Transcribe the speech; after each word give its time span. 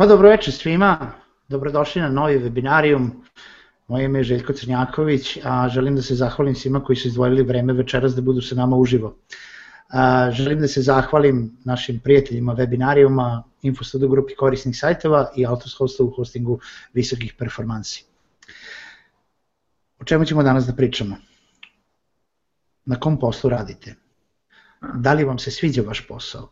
Pa 0.00 0.06
dobro 0.06 0.28
večer 0.28 0.54
svima, 0.54 1.12
dobrodošli 1.48 2.02
na 2.02 2.08
novi 2.08 2.38
webinarijum. 2.38 3.10
Moje 3.88 4.04
ime 4.04 4.18
je 4.18 4.24
Željko 4.24 4.52
Crnjaković, 4.52 5.38
a 5.44 5.68
želim 5.68 5.96
da 5.96 6.02
se 6.02 6.14
zahvalim 6.14 6.54
svima 6.54 6.84
koji 6.84 6.96
su 6.96 7.08
izdvojili 7.08 7.42
vreme 7.42 7.72
večeras 7.72 8.14
da 8.14 8.22
budu 8.22 8.40
sa 8.40 8.54
nama 8.54 8.76
uživo. 8.76 9.16
A, 9.88 10.30
želim 10.30 10.60
da 10.60 10.68
se 10.68 10.82
zahvalim 10.82 11.58
našim 11.64 12.00
prijateljima 12.00 12.54
webinarijuma, 12.54 13.42
Infostudu 13.62 14.08
grupi 14.08 14.34
korisnih 14.34 14.78
sajtova 14.78 15.32
i 15.36 15.46
Altos 15.46 15.76
Hosta 15.78 16.04
u 16.04 16.10
hostingu 16.10 16.60
visokih 16.94 17.34
performansi. 17.38 18.04
O 19.98 20.04
čemu 20.04 20.24
ćemo 20.24 20.42
danas 20.42 20.66
da 20.66 20.72
pričamo? 20.72 21.16
Na 22.84 23.00
kom 23.00 23.18
poslu 23.18 23.50
radite? 23.50 23.94
Da 24.94 25.12
li 25.12 25.24
vam 25.24 25.38
se 25.38 25.50
sviđa 25.50 25.82
vaš 25.82 26.06
posao? 26.08 26.48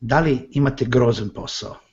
Da 0.00 0.20
li 0.20 0.48
imate 0.52 0.84
grozan 0.84 1.28
posao? 1.28 1.89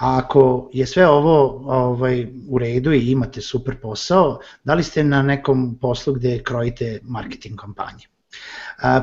A 0.00 0.18
ako 0.18 0.70
je 0.72 0.86
sve 0.86 1.08
ovo 1.08 1.62
ovaj, 1.66 2.26
u 2.48 2.58
redu 2.58 2.92
i 2.92 3.10
imate 3.10 3.40
super 3.40 3.76
posao, 3.80 4.38
da 4.64 4.74
li 4.74 4.82
ste 4.82 5.04
na 5.04 5.22
nekom 5.22 5.78
poslu 5.80 6.14
gde 6.14 6.42
krojite 6.42 7.00
marketing 7.02 7.58
kampanje? 7.60 8.06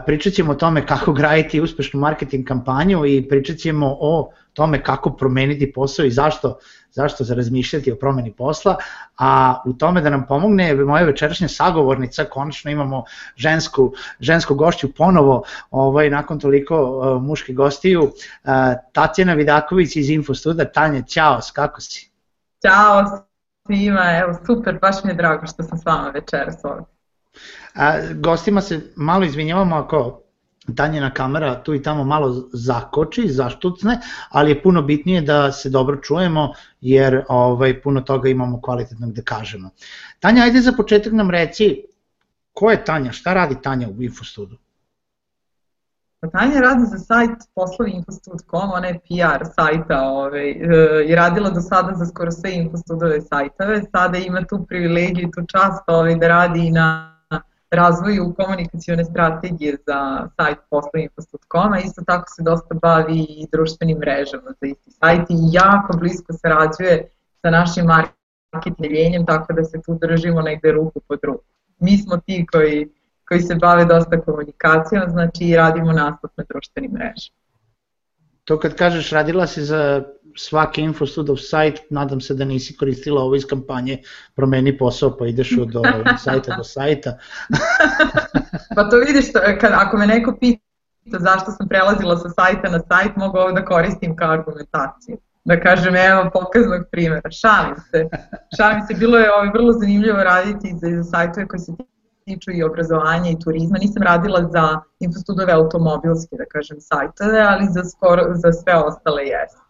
Pričat 0.06 0.34
ćemo 0.34 0.52
o 0.52 0.56
tome 0.56 0.86
kako 0.86 1.14
graditi 1.14 1.62
uspešnu 1.62 2.00
marketing 2.00 2.48
kampanju 2.48 3.06
i 3.06 3.28
pričat 3.30 3.58
ćemo 3.58 3.98
o 4.00 4.32
tome 4.54 4.84
kako 4.84 5.10
promeniti 5.10 5.72
posao 5.72 6.06
i 6.06 6.12
zašto, 6.12 6.58
zašto 6.98 7.24
za 7.24 7.36
razmišljati 7.36 7.92
o 7.92 7.96
promeni 7.96 8.32
posla, 8.34 8.76
a 9.18 9.62
u 9.66 9.74
tome 9.74 10.02
da 10.02 10.10
nam 10.10 10.26
pomogne 10.28 10.74
moja 10.76 11.06
večerašnja 11.06 11.48
sagovornica, 11.48 12.26
konačno 12.26 12.72
imamo 12.72 13.04
žensku, 13.36 13.94
žensku 14.20 14.56
gošću 14.56 14.94
ponovo, 14.94 15.44
ovaj, 15.72 16.10
nakon 16.10 16.40
toliko 16.40 16.82
uh, 16.82 17.22
muške 17.22 17.54
gostiju, 17.54 18.04
uh, 18.04 18.12
Tatjana 18.92 19.34
Vidaković 19.34 19.96
iz 19.96 20.10
Infostuda. 20.10 20.66
Tanja, 20.66 21.02
ćao, 21.02 21.40
kako 21.54 21.82
si? 21.82 22.10
Ćao 22.62 23.28
svima, 23.66 24.18
evo 24.22 24.34
super, 24.46 24.80
baš 24.82 25.04
mi 25.04 25.12
je 25.12 25.16
drago 25.16 25.48
što 25.48 25.64
sam 25.64 25.78
s 25.78 25.86
vama 25.86 26.10
večeras 26.10 26.56
ovdje. 26.64 26.86
A, 27.76 27.94
gostima 28.14 28.62
se 28.62 28.94
malo 28.96 29.24
izvinjavamo 29.26 29.76
ako 29.76 30.27
Tanjena 30.76 31.14
kamera 31.14 31.64
tu 31.64 31.74
i 31.74 31.82
tamo 31.82 32.04
malo 32.04 32.50
zakoči, 32.54 33.28
zaštucne, 33.30 34.00
ali 34.30 34.52
je 34.52 34.64
puno 34.64 34.82
bitnije 34.82 35.22
da 35.22 35.52
se 35.52 35.70
dobro 35.70 35.98
čujemo 35.98 36.54
jer 36.82 37.24
ovaj 37.30 37.82
puno 37.82 38.02
toga 38.02 38.30
imamo 38.30 38.62
kvalitetnog 38.62 39.14
da 39.14 39.22
kažemo. 39.22 39.70
Tanja, 40.20 40.44
ajde 40.44 40.62
za 40.62 40.72
početak 40.72 41.14
nam 41.14 41.30
reci 41.32 41.84
ko 42.54 42.72
je 42.72 42.86
Tanja, 42.86 43.12
šta 43.12 43.34
radi 43.34 43.56
Tanja 43.62 43.88
u 43.90 44.04
Infostudu? 44.04 44.58
Pa 46.20 46.30
Tanja 46.30 46.62
radi 46.62 46.86
za 46.86 46.98
sajt 46.98 47.32
poslovi 47.56 47.92
infostud.com, 47.92 48.72
ona 48.72 48.88
je 48.88 49.00
PR 49.00 49.46
sajta 49.56 50.02
ovaj, 50.02 50.56
i 51.08 51.16
radila 51.16 51.50
do 51.50 51.62
sada 51.62 51.94
za 51.96 52.06
skoro 52.06 52.32
sve 52.32 52.54
infostudove 52.54 53.22
sajtove, 53.22 53.82
sada 53.92 54.18
ima 54.18 54.44
tu 54.44 54.66
privilegiju 54.70 55.28
i 55.28 55.32
tu 55.32 55.46
čast 55.48 55.84
ovaj, 55.88 56.16
da 56.16 56.28
radi 56.28 56.68
i 56.68 56.72
na 56.72 57.17
razvoju 57.72 58.34
komunikacione 58.38 59.06
strategije 59.06 59.78
za 59.88 60.28
sajt 60.36 60.58
posloinfostud.com, 60.70 61.74
a 61.74 61.80
isto 61.80 62.02
tako 62.08 62.26
se 62.36 62.44
dosta 62.44 62.76
bavi 62.82 63.20
i 63.20 63.48
društvenim 63.52 63.98
mrežama 63.98 64.52
za 64.62 64.68
isti 64.68 64.92
sajt 64.92 65.30
i 65.30 65.36
jako 65.52 65.98
blisko 65.98 66.34
sarađuje 66.34 67.10
sa 67.42 67.50
našim 67.50 67.86
marketingeljenjem, 68.54 69.26
tako 69.26 69.54
da 69.54 69.64
se 69.64 69.82
tu 69.86 69.98
držimo 70.02 70.42
negde 70.42 70.72
ruku 70.72 71.00
pod 71.08 71.20
ruku. 71.24 71.46
Mi 71.80 71.98
smo 71.98 72.18
ti 72.18 72.46
koji, 72.52 72.90
koji 73.28 73.42
se 73.42 73.56
bave 73.56 73.86
dosta 73.86 74.22
komunikacijom, 74.22 75.10
znači 75.10 75.56
radimo 75.56 75.92
nastup 75.92 76.32
na 76.38 76.44
društvenim 76.50 76.92
mrežama. 76.92 77.38
To 78.44 78.60
kad 78.60 78.76
kažeš 78.76 79.10
radila 79.12 79.48
si 79.48 79.62
za 79.62 80.04
svaki 80.38 80.82
infostudov 80.82 81.38
sajt, 81.38 81.82
nadam 81.90 82.22
se 82.22 82.34
da 82.34 82.46
nisi 82.46 82.78
koristila 82.78 83.22
ovo 83.22 83.36
iz 83.36 83.46
kampanje 83.46 84.02
promeni 84.36 84.78
posao 84.78 85.18
pa 85.18 85.28
ideš 85.28 85.58
od 85.62 85.74
sajta 86.26 86.56
do 86.58 86.64
sajta. 86.64 87.18
pa 88.76 88.90
to 88.90 88.98
vidiš, 88.98 89.26
kad, 89.60 89.72
ako 89.74 89.98
me 89.98 90.08
neko 90.08 90.38
pita 90.40 90.68
zašto 91.20 91.52
sam 91.52 91.68
prelazila 91.68 92.18
sa 92.18 92.30
sajta 92.30 92.70
na 92.70 92.80
sajt, 92.80 93.16
mogu 93.16 93.38
ovo 93.38 93.52
da 93.52 93.66
koristim 93.66 94.16
kao 94.16 94.32
argumentaciju. 94.32 95.18
Da 95.46 95.60
kažem, 95.60 95.96
evo, 95.96 96.30
pokaznog 96.34 96.82
primjera. 96.92 97.32
Šalim 97.32 97.76
se. 97.92 98.08
Šalim 98.58 98.82
se, 98.88 98.94
bilo 98.94 99.18
je 99.18 99.34
ovaj, 99.34 99.50
vrlo 99.54 99.74
zanimljivo 99.74 100.24
raditi 100.24 100.74
za, 100.82 100.88
za 100.98 101.04
sajtove 101.04 101.48
koji 101.48 101.60
se 101.60 101.72
tiču 102.26 102.52
i 102.52 102.64
obrazovanja 102.64 103.30
i 103.32 103.40
turizma. 103.44 103.78
Nisam 103.82 104.04
radila 104.04 104.42
za 104.52 104.82
infostudove 105.00 105.54
automobilske, 105.54 106.36
da 106.42 106.46
kažem, 106.46 106.78
sajtove, 106.80 107.40
ali 107.40 107.66
za, 107.70 107.84
skoro, 107.84 108.24
za 108.34 108.52
sve 108.52 108.76
ostale 108.76 109.24
jesam. 109.24 109.67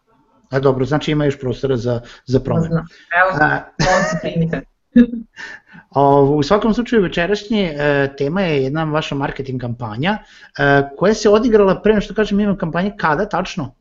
A 0.50 0.60
dobro, 0.60 0.84
znači 0.84 1.12
ima 1.12 1.24
još 1.24 1.40
prostora 1.40 1.76
za, 1.76 2.00
za 2.26 2.40
promenu. 2.40 2.76
Evo, 3.20 3.54
on 3.78 4.04
se 4.10 4.18
primite. 4.22 4.60
u 6.36 6.42
svakom 6.42 6.74
slučaju 6.74 7.02
večerašnje 7.02 7.74
e, 7.78 8.08
tema 8.18 8.40
je 8.40 8.62
jedna 8.62 8.84
vaša 8.84 9.14
marketing 9.14 9.60
kampanja 9.60 10.18
e, 10.58 10.88
koja 10.96 11.14
se 11.14 11.28
odigrala 11.28 11.82
pre 11.82 12.00
što 12.00 12.14
kažem 12.14 12.40
ima 12.40 12.56
kampanje 12.56 12.92
kada 12.96 13.28
tačno? 13.28 13.74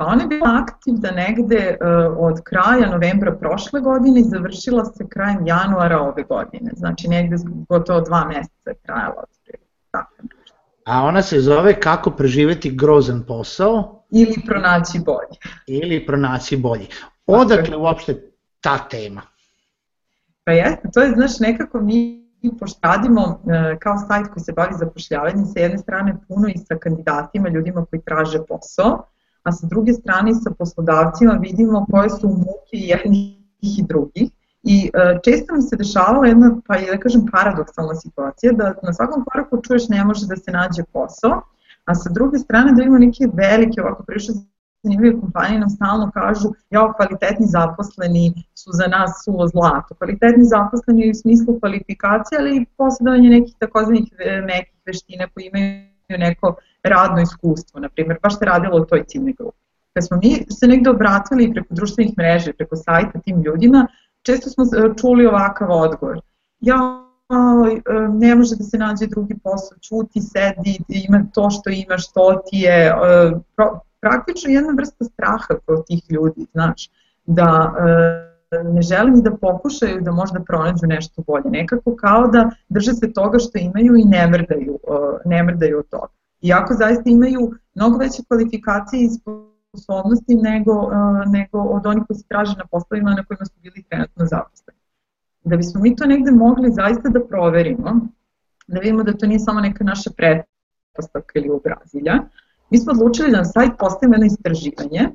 Pa 0.00 0.06
ona 0.06 0.22
je 0.22 0.28
bila 0.28 0.62
aktivna 0.62 1.10
negde 1.10 1.76
uh, 1.80 2.16
od 2.18 2.40
kraja 2.44 2.90
novembra 2.90 3.32
prošle 3.32 3.80
godine 3.80 4.20
i 4.20 4.24
završila 4.24 4.84
se 4.84 5.08
krajem 5.08 5.46
januara 5.46 6.00
ove 6.00 6.22
godine. 6.22 6.70
Znači 6.76 7.08
negde 7.08 7.36
gotovo 7.68 8.00
dva 8.00 8.24
meseca 8.24 8.70
je 8.70 8.74
trajala. 8.74 9.24
Tako. 9.90 10.14
A 10.90 11.02
ona 11.02 11.22
se 11.22 11.40
zove 11.40 11.80
Kako 11.80 12.10
preživeti 12.10 12.70
grozan 12.70 13.22
posao? 13.26 14.04
Ili 14.10 14.36
pronaći 14.46 15.00
bolji. 15.06 15.36
Ili 15.66 16.06
pronaći 16.06 16.56
bolji. 16.56 16.86
Odakle 17.26 17.76
uopšte 17.76 18.32
ta 18.60 18.78
tema? 18.78 19.22
Pa 20.44 20.52
jeste, 20.52 20.88
to 20.94 21.00
je, 21.00 21.10
znaš, 21.10 21.38
nekako 21.40 21.80
mi 21.80 22.26
pošto 22.60 22.78
radimo 22.82 23.22
e, 23.22 23.78
kao 23.78 23.94
sajt 24.08 24.26
koji 24.32 24.44
se 24.44 24.52
bavi 24.52 24.74
zapošljavanjem, 24.78 25.44
sa 25.46 25.60
jedne 25.60 25.78
strane 25.78 26.16
puno 26.28 26.48
i 26.48 26.58
sa 26.58 26.78
kandidatima, 26.78 27.48
ljudima 27.48 27.84
koji 27.84 28.02
traže 28.02 28.38
posao, 28.48 29.06
a 29.42 29.52
sa 29.52 29.66
druge 29.66 29.92
strane 29.92 30.34
sa 30.34 30.50
poslodavcima 30.58 31.38
vidimo 31.40 31.86
koje 31.90 32.10
su 32.10 32.28
muke 32.28 32.72
jednih 32.72 33.38
i 33.60 33.82
drugih. 33.88 34.30
I 34.62 34.90
e, 34.94 35.18
često 35.24 35.52
nam 35.52 35.62
se 35.62 35.76
dešavala 35.76 36.26
jedna, 36.26 36.56
pa 36.66 36.76
je 36.76 36.90
da 36.90 36.98
kažem, 36.98 37.26
paradoksalna 37.32 37.94
situacija, 37.94 38.52
da 38.52 38.74
na 38.82 38.92
svakom 38.92 39.24
koraku 39.24 39.62
čuješ 39.62 39.88
ne 39.88 40.04
može 40.04 40.26
da 40.26 40.36
se 40.36 40.50
nađe 40.50 40.82
posao, 40.92 41.42
a 41.84 41.94
sa 41.94 42.10
druge 42.10 42.38
strane 42.38 42.72
da 42.72 42.82
ima 42.82 42.98
neke 42.98 43.28
velike, 43.34 43.82
ovako 43.82 44.02
prišle 44.02 44.34
zanimljive 44.82 45.20
kompanije 45.20 45.60
nam 45.60 45.70
stalno 45.70 46.10
kažu 46.14 46.48
ja, 46.70 46.92
kvalitetni 46.92 47.46
zaposleni 47.46 48.32
su 48.54 48.70
za 48.72 48.86
nas 48.86 49.10
suvo 49.24 49.48
zlato. 49.48 49.94
Kvalitetni 49.94 50.44
zaposleni 50.44 51.10
u 51.10 51.14
smislu 51.14 51.60
kvalifikacije, 51.60 52.38
ali 52.40 52.56
i 52.56 52.66
posjedovanje 52.76 53.28
nekih 53.30 53.54
takozvanih 53.58 54.04
nekih 54.46 54.74
veština 54.86 55.26
koji 55.34 55.44
imaju 55.46 56.18
neko 56.18 56.54
radno 56.82 57.22
iskustvo, 57.22 57.80
na 57.80 57.88
primjer, 57.88 58.18
baš 58.22 58.38
se 58.38 58.44
radilo 58.44 58.76
o 58.76 58.84
toj 58.84 59.04
ciljnoj 59.04 59.32
grupi. 59.38 59.58
Kad 59.94 60.06
smo 60.06 60.16
mi 60.22 60.46
se 60.50 60.66
negde 60.66 60.90
obratili 60.90 61.52
preko 61.52 61.74
društvenih 61.74 62.14
mreža, 62.18 62.52
preko 62.58 62.76
sajta 62.76 63.18
tim 63.18 63.42
ljudima, 63.42 63.86
često 64.22 64.50
smo 64.50 64.64
e, 64.64 64.94
čuli 65.00 65.26
ovakav 65.26 65.70
odgovor. 65.70 66.20
Ja, 66.60 66.76
e, 67.30 68.08
ne 68.08 68.34
može 68.34 68.56
da 68.56 68.64
se 68.64 68.78
nađe 68.78 69.06
drugi 69.06 69.38
posao, 69.44 69.78
čuti, 69.78 70.20
sedi, 70.20 70.78
ima 70.88 71.24
to 71.34 71.50
što 71.50 71.70
imaš, 71.70 72.12
to 72.12 72.42
ti 72.50 72.56
je, 72.56 72.86
e, 72.86 72.92
praktično 74.00 74.50
jedna 74.50 74.72
vrsta 74.76 75.04
straha 75.04 75.54
kod 75.66 75.86
tih 75.86 76.02
ljudi, 76.10 76.46
znaš, 76.52 76.90
da 77.26 77.74
ne 78.64 78.82
žele 78.82 79.10
da 79.22 79.36
pokušaju 79.36 80.00
da 80.00 80.12
možda 80.12 80.40
pronađu 80.40 80.86
nešto 80.86 81.22
bolje, 81.26 81.50
nekako 81.50 81.96
kao 81.96 82.26
da 82.26 82.50
drže 82.68 82.92
se 82.92 83.12
toga 83.12 83.38
što 83.38 83.58
imaju 83.58 83.96
i 83.96 84.04
ne 84.04 84.26
mrdaju, 84.26 84.78
ne 85.24 85.42
mrdaju 85.42 85.78
od 85.78 85.88
toga. 85.88 86.12
Iako 86.42 86.74
zaista 86.74 87.02
imaju 87.06 87.52
mnogo 87.74 87.98
veće 87.98 88.22
kvalifikacije 88.28 89.04
i 89.04 89.08
sposobnosti 89.72 90.34
nego, 90.34 90.90
nego 91.26 91.58
od 91.58 91.86
onih 91.86 92.04
koji 92.06 92.16
se 92.16 92.24
traže 92.28 92.56
na 92.58 92.66
poslovima 92.70 93.10
na 93.10 93.24
kojima 93.24 93.44
su 93.44 93.54
bili 93.62 93.82
trenutno 93.82 94.26
zaposleni. 94.26 94.80
Da 95.44 95.56
bismo 95.56 95.80
mi 95.80 95.96
to 95.96 96.06
negde 96.06 96.30
mogli 96.30 96.70
zaista 96.70 97.08
da 97.08 97.20
proverimo, 97.24 98.00
da 98.66 98.80
vidimo 98.80 99.02
da 99.02 99.12
to 99.12 99.26
nije 99.26 99.38
samo 99.38 99.60
neka 99.60 99.84
naša 99.84 100.10
pretpostavka 100.16 101.38
ili 101.38 101.50
obrazilja, 101.50 102.14
mi 102.70 102.78
smo 102.78 102.92
odlučili 102.92 103.30
da 103.30 103.36
na 103.36 103.44
sajt 103.44 103.72
postavimo 103.78 104.14
jedno 104.14 104.26
istraživanje 104.26 105.10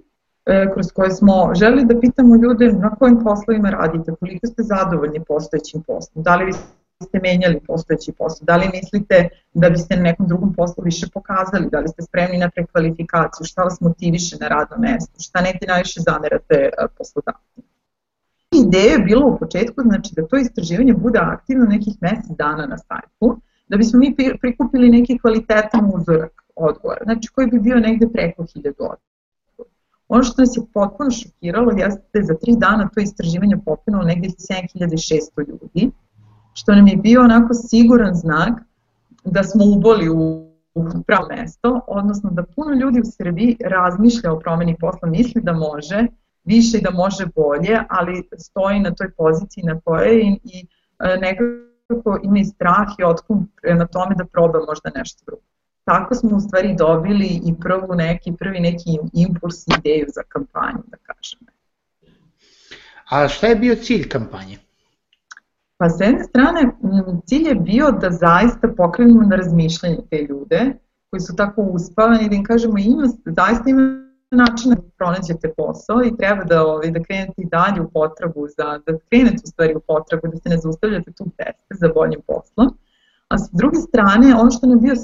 E, 0.45 0.71
kroz 0.73 0.91
koje 0.91 1.11
smo 1.11 1.51
želi 1.55 1.85
da 1.85 1.99
pitamo 1.99 2.35
ljude 2.35 2.71
na 2.71 2.95
kojim 2.95 3.23
poslovima 3.23 3.69
radite, 3.69 4.11
koliko 4.19 4.47
ste 4.47 4.63
zadovoljni 4.63 5.23
postojećim 5.27 5.81
poslom, 5.81 6.23
da 6.23 6.35
li 6.35 6.53
ste 7.03 7.19
menjali 7.19 7.59
postojeći 7.68 8.12
posao, 8.18 8.45
da 8.45 8.56
li 8.57 8.69
mislite 8.74 9.30
da 9.53 9.69
biste 9.69 9.95
na 9.95 10.01
nekom 10.01 10.27
drugom 10.27 10.53
poslu 10.53 10.83
više 10.83 11.07
pokazali, 11.13 11.69
da 11.71 11.80
li 11.80 11.88
ste 11.88 12.01
spremni 12.01 12.38
na 12.38 12.50
prekvalifikaciju, 12.50 13.45
šta 13.45 13.63
vas 13.63 13.81
motiviše 13.81 14.38
na 14.39 14.47
radnom 14.47 14.80
mestu, 14.81 15.13
šta 15.19 15.42
neki 15.42 15.65
najviše 15.68 16.00
zamerate 16.00 16.56
e, 16.56 16.69
poslodavcima. 16.97 17.65
Ideja 18.65 18.92
je 18.92 19.00
bila 19.00 19.25
u 19.25 19.38
početku 19.39 19.81
znači, 19.81 20.13
da 20.15 20.27
to 20.27 20.38
istraživanje 20.38 20.94
bude 20.94 21.19
aktivno 21.19 21.65
nekih 21.65 21.94
mesec 22.01 22.38
dana 22.38 22.65
na 22.65 22.77
sajtu, 22.77 23.41
da 23.68 23.77
bismo 23.77 24.00
mi 24.00 24.15
prikupili 24.41 24.89
neki 24.89 25.18
kvalitetan 25.18 25.91
uzorak 25.94 26.41
odgovora, 26.56 27.01
znači 27.03 27.27
koji 27.27 27.48
bi 27.48 27.59
bio 27.59 27.75
negde 27.75 28.07
preko 28.13 28.44
1000 28.44 28.68
odgovora. 28.68 29.00
Ono 30.07 30.24
što 30.24 30.41
nas 30.41 30.57
je 30.57 30.63
potpuno 30.74 31.12
šokiralo 31.12 31.71
jeste 31.71 32.01
da 32.13 32.19
je 32.19 32.25
za 32.25 32.33
tri 32.33 32.53
dana 32.57 32.89
to 32.94 33.00
istraživanje 33.00 33.57
popinulo 33.65 34.03
negdje 34.03 34.30
7600 34.30 35.48
ljudi, 35.48 35.91
što 36.55 36.75
nam 36.75 36.87
je 36.87 36.97
bio 36.97 37.21
onako 37.21 37.53
siguran 37.53 38.13
znak 38.13 38.59
da 39.23 39.43
smo 39.43 39.65
uboli 39.65 40.09
u, 40.09 40.45
pravo 41.07 41.27
mesto, 41.29 41.81
odnosno 41.87 42.29
da 42.29 42.43
puno 42.43 42.73
ljudi 42.73 42.99
u 42.99 43.11
Srbiji 43.17 43.57
razmišlja 43.65 44.33
o 44.33 44.39
promeni 44.39 44.75
posla, 44.79 45.09
misli 45.09 45.41
da 45.41 45.53
može 45.53 46.07
više 46.45 46.79
da 46.81 46.91
može 46.91 47.25
bolje, 47.35 47.79
ali 47.89 48.29
stoji 48.37 48.79
na 48.79 48.93
toj 48.93 49.11
poziciji 49.11 49.63
na 49.63 49.79
kojoj 49.79 50.21
i, 50.21 50.39
i 50.43 50.65
e, 50.99 51.17
nekako 51.17 52.19
ima 52.23 52.39
i 52.39 52.45
strah 52.45 52.87
i 52.99 53.03
otkum 53.03 53.49
na 53.63 53.87
tome 53.87 54.15
da 54.15 54.25
proba 54.25 54.59
možda 54.67 54.91
nešto 54.95 55.23
drugo. 55.25 55.41
Tako 55.83 56.15
smo 56.15 56.37
u 56.37 56.39
stvari 56.39 56.75
dobili 56.77 57.41
i 57.45 57.53
prvu 57.59 57.95
neki, 57.95 58.33
prvi 58.39 58.59
neki 58.59 58.99
impuls 59.13 59.67
ideju 59.77 60.05
za 60.15 60.21
kampanju, 60.29 60.83
da 60.87 60.97
kažem. 60.97 61.39
A 63.09 63.27
šta 63.27 63.47
je 63.47 63.55
bio 63.55 63.75
cilj 63.75 64.09
kampanje? 64.09 64.57
Pa 65.77 65.89
s 65.89 66.00
jedne 66.00 66.24
strane, 66.24 66.72
cilj 67.25 67.48
je 67.48 67.56
bio 67.56 67.92
da 67.92 68.10
zaista 68.12 68.68
pokrenemo 68.77 69.22
na 69.22 69.36
razmišljanje 69.36 69.98
te 70.10 70.25
ljude 70.30 70.74
koji 71.10 71.19
su 71.19 71.36
tako 71.36 71.62
uspavani, 71.62 72.30
da 72.30 72.36
im 72.36 72.44
kažemo 72.44 72.77
ima, 72.77 73.07
zaista 73.25 73.69
ima 73.69 74.06
načina 74.31 74.75
da 74.75 74.81
pronađete 74.98 75.54
posao 75.57 76.04
i 76.06 76.18
treba 76.18 76.44
da, 76.44 76.63
ovaj, 76.68 76.92
da 76.92 77.04
krenete 77.04 77.42
i 77.42 77.45
dalje 77.45 77.81
u 77.81 77.89
potragu, 77.89 78.48
za, 78.57 78.80
da 78.86 78.98
krenete 79.10 79.42
u 79.44 79.48
stvari 79.48 79.75
u 79.75 79.80
potragu, 79.80 80.27
da 80.27 80.38
se 80.38 80.50
ne 80.50 80.57
zaustavljate 80.57 81.12
tu 81.12 81.25
teste 81.38 81.75
za 81.81 81.88
boljim 81.95 82.22
poslom. 82.27 82.77
A 83.27 83.38
s 83.38 83.50
druge 83.51 83.77
strane, 83.77 84.36
ono 84.36 84.51
što 84.51 84.68
nam 84.68 84.77
je 84.77 84.81
bio 84.81 84.95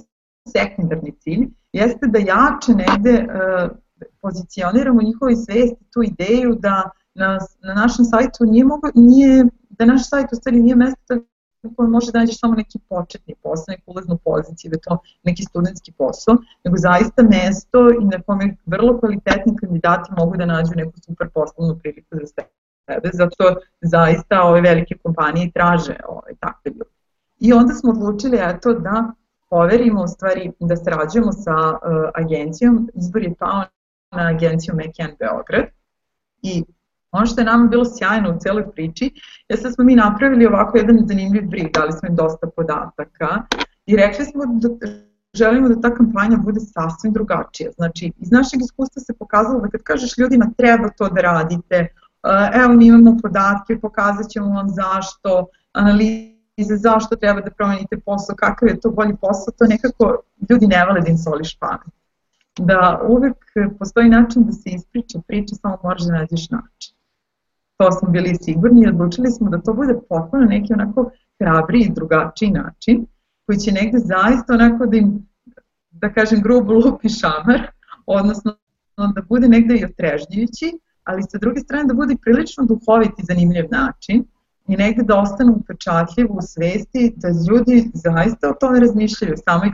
sekundarni 0.48 1.12
cilj, 1.20 1.48
jeste 1.74 2.08
da 2.08 2.20
jače 2.20 2.72
negde 2.84 3.26
uh, 3.26 3.72
pozicioniramo 4.22 5.02
njihovoj 5.02 5.36
svesti 5.36 5.86
tu 5.94 6.04
ideju 6.04 6.56
da 6.60 6.90
na, 7.14 7.40
na 7.64 7.74
našem 7.74 8.06
sajtu 8.06 8.46
nije, 8.46 8.66
mogo, 8.66 8.88
nije 8.96 9.46
da 9.82 9.86
naš 9.86 10.10
sajt 10.10 10.34
u 10.34 10.36
stvari 10.36 10.60
nije 10.60 10.76
mesto 10.76 11.14
u 11.64 11.76
kojem 11.76 11.92
može 11.92 12.12
da 12.12 12.20
nađeš 12.20 12.40
samo 12.40 12.54
neki 12.56 12.80
početni 12.90 13.36
posao, 13.44 13.66
neku 13.68 13.92
ulaznu 13.92 14.18
poziciju, 14.26 14.72
da 14.72 14.78
to 14.78 14.98
neki 15.24 15.44
studentski 15.44 15.92
posao, 15.92 16.36
nego 16.64 16.78
zaista 16.78 17.24
mesto 17.24 17.90
i 18.02 18.06
na 18.06 18.22
kome 18.22 18.56
vrlo 18.66 19.00
kvalitetni 19.00 19.56
kandidati 19.58 20.12
mogu 20.18 20.38
da 20.38 20.46
nađu 20.46 20.72
neku 20.76 21.00
super 21.06 21.30
poslovnu 21.34 21.80
priliku 21.80 22.16
za 22.22 22.28
sebe, 22.28 23.10
zato 23.14 23.56
zaista 23.82 24.44
ove 24.44 24.62
velike 24.62 24.98
kompanije 25.04 25.52
traže 25.52 25.96
ove, 26.08 26.36
takve 26.40 26.72
ljudi. 26.72 26.96
I 27.40 27.54
onda 27.54 27.74
smo 27.74 27.92
odlučili 27.92 28.38
eto, 28.42 28.74
da 28.74 29.12
poverimo, 29.50 30.04
u 30.04 30.08
stvari 30.08 30.52
da 30.60 30.76
sarađujemo 30.76 31.32
sa 31.32 31.56
uh, 31.72 31.78
agencijom, 32.16 32.90
izbor 32.94 33.24
je 33.24 33.36
pao 33.40 33.64
na 34.12 34.28
agenciju 34.28 34.76
McCann 34.76 35.16
Beograd 35.20 35.66
i 36.42 36.64
Ono 37.12 37.26
što 37.26 37.42
je 37.42 37.46
nama 37.46 37.68
bilo 37.68 37.86
sjajno 37.86 38.30
u 38.30 38.40
celoj 38.40 38.72
priči, 38.72 39.12
jeste 39.50 39.68
da 39.68 39.72
smo 39.72 39.84
mi 39.84 39.96
napravili 39.96 40.46
ovako 40.46 40.78
jedan 40.78 40.98
zanimljiv 41.08 41.48
brief, 41.50 41.72
dali 41.74 41.92
smo 41.92 42.10
im 42.10 42.16
dosta 42.16 42.48
podataka 42.56 43.44
i 43.86 43.96
rekli 43.96 44.26
smo 44.26 44.44
da 44.46 44.70
želimo 45.34 45.70
da 45.70 45.82
ta 45.82 45.96
kampanja 45.96 46.38
bude 46.38 46.60
sasvim 46.60 47.14
drugačija. 47.14 47.72
Znači, 47.72 48.12
iz 48.18 48.32
našeg 48.32 48.62
iskustva 48.62 49.02
se 49.02 49.14
pokazalo 49.14 49.60
da 49.60 49.70
kad 49.70 49.82
kažeš 49.84 50.18
ljudima 50.18 50.52
treba 50.58 50.90
to 50.90 51.10
da 51.10 51.22
radite, 51.22 51.76
eh, 51.76 52.52
evo 52.54 52.74
mi 52.74 52.88
imamo 52.88 53.18
podatke, 53.22 53.80
pokazat 53.80 54.30
ćemo 54.30 54.50
vam 54.50 54.70
zašto, 54.70 55.48
analize 55.74 56.76
zašto 56.78 57.16
treba 57.16 57.42
da 57.42 57.52
promenite 57.52 58.00
posao, 58.06 58.36
kakav 58.36 58.70
je 58.70 58.80
to 58.80 58.90
bolji 58.90 59.16
posao, 59.22 59.54
to 59.58 59.66
nekako 59.66 60.22
ljudi 60.50 60.68
ne 60.68 60.86
vale 60.86 61.02
da 61.02 61.10
im 61.10 61.18
soliš 61.18 61.60
pamet. 61.60 61.94
Da 62.60 63.02
uvek 63.08 63.36
postoji 63.80 64.10
način 64.10 64.44
da 64.44 64.52
se 64.52 64.70
ispriča 64.70 65.20
priča, 65.28 65.56
samo 65.56 65.78
moraš 65.84 66.02
da 66.02 66.14
nađeš 66.14 66.50
način 66.50 67.01
to 67.82 67.92
smo 67.92 68.10
bili 68.10 68.36
sigurni 68.42 68.84
i 68.84 68.88
odlučili 68.88 69.32
smo 69.32 69.50
da 69.50 69.62
to 69.62 69.74
bude 69.74 69.94
potpuno 70.10 70.46
neki 70.46 70.74
onako 70.74 71.12
hrabri 71.40 71.80
i 71.82 71.94
drugačiji 71.94 72.52
način 72.52 73.06
koji 73.46 73.58
će 73.58 73.72
negde 73.72 73.98
zaista 73.98 74.54
onako 74.54 74.86
da 74.86 74.98
im, 74.98 75.28
da 75.92 76.14
kažem 76.14 76.42
grubo 76.42 76.74
lupi 76.74 77.10
šamar, 77.10 77.62
odnosno 78.06 78.56
da 79.16 79.22
bude 79.30 79.48
negde 79.48 79.76
i 79.76 79.86
otrežnjujući, 79.86 80.72
ali 81.04 81.24
sa 81.24 81.38
druge 81.38 81.60
strane 81.60 81.86
da 81.88 81.94
bude 81.94 82.16
prilično 82.22 82.66
duhovit 82.66 83.20
i 83.20 83.26
zanimljiv 83.26 83.66
način 83.72 84.24
i 84.68 84.78
negde 84.78 85.04
da 85.04 85.20
ostanu 85.20 85.52
upečatljivo 85.54 86.34
u 86.34 86.42
svesti 86.42 87.14
da 87.16 87.28
ljudi 87.50 87.92
zaista 87.94 88.50
o 88.50 88.58
tome 88.60 88.80
razmišljaju 88.80 89.34
u 89.34 89.44
samoj 89.50 89.72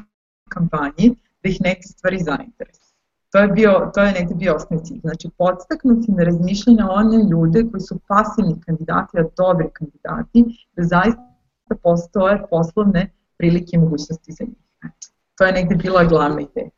kampanji, 0.50 1.16
da 1.44 1.50
ih 1.50 1.58
neke 1.62 1.84
stvari 1.84 2.18
zainteresuju. 2.20 2.87
To 3.32 3.38
je, 3.38 3.48
bio, 3.48 3.92
to 3.94 4.02
je 4.02 4.12
negde 4.12 4.36
bio 4.36 4.56
osnovni 4.56 4.86
cilj. 4.86 5.00
Znači, 5.02 5.30
podstaknuti 5.38 6.12
na 6.12 6.24
razmišljanje 6.24 6.84
one 6.84 7.18
ljude 7.32 7.64
koji 7.72 7.82
su 7.82 8.00
pasivni 8.08 8.62
kandidati, 8.66 9.20
a 9.20 9.24
dobri 9.38 9.68
kandidati, 9.74 10.68
da 10.76 10.84
zaista 10.84 11.76
postoje 11.84 12.44
poslovne 12.50 13.12
prilike 13.38 13.70
i 13.74 13.78
mogućnosti 13.80 14.32
za 14.32 14.44
njih. 14.44 14.58
Znači, 14.80 15.12
to 15.38 15.46
je 15.46 15.52
negde 15.52 15.76
bila 15.76 16.04
glavna 16.04 16.42
ideja 16.42 16.70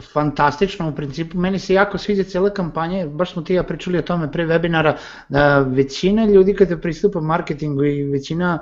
fantastično 0.00 0.88
u 0.88 0.94
principu, 0.94 1.38
meni 1.38 1.58
se 1.58 1.74
jako 1.74 1.98
sviđa 1.98 2.24
cijela 2.24 2.50
kampanja, 2.50 3.06
baš 3.06 3.32
smo 3.32 3.42
ti 3.42 3.54
ja 3.54 3.62
pričali 3.62 3.98
o 3.98 4.02
tome 4.02 4.32
pre 4.32 4.46
webinara, 4.46 4.96
da 5.28 5.58
većina 5.58 6.24
ljudi 6.24 6.54
kada 6.54 6.76
pristupa 6.76 7.20
marketingu 7.20 7.84
i 7.84 8.04
većina 8.04 8.58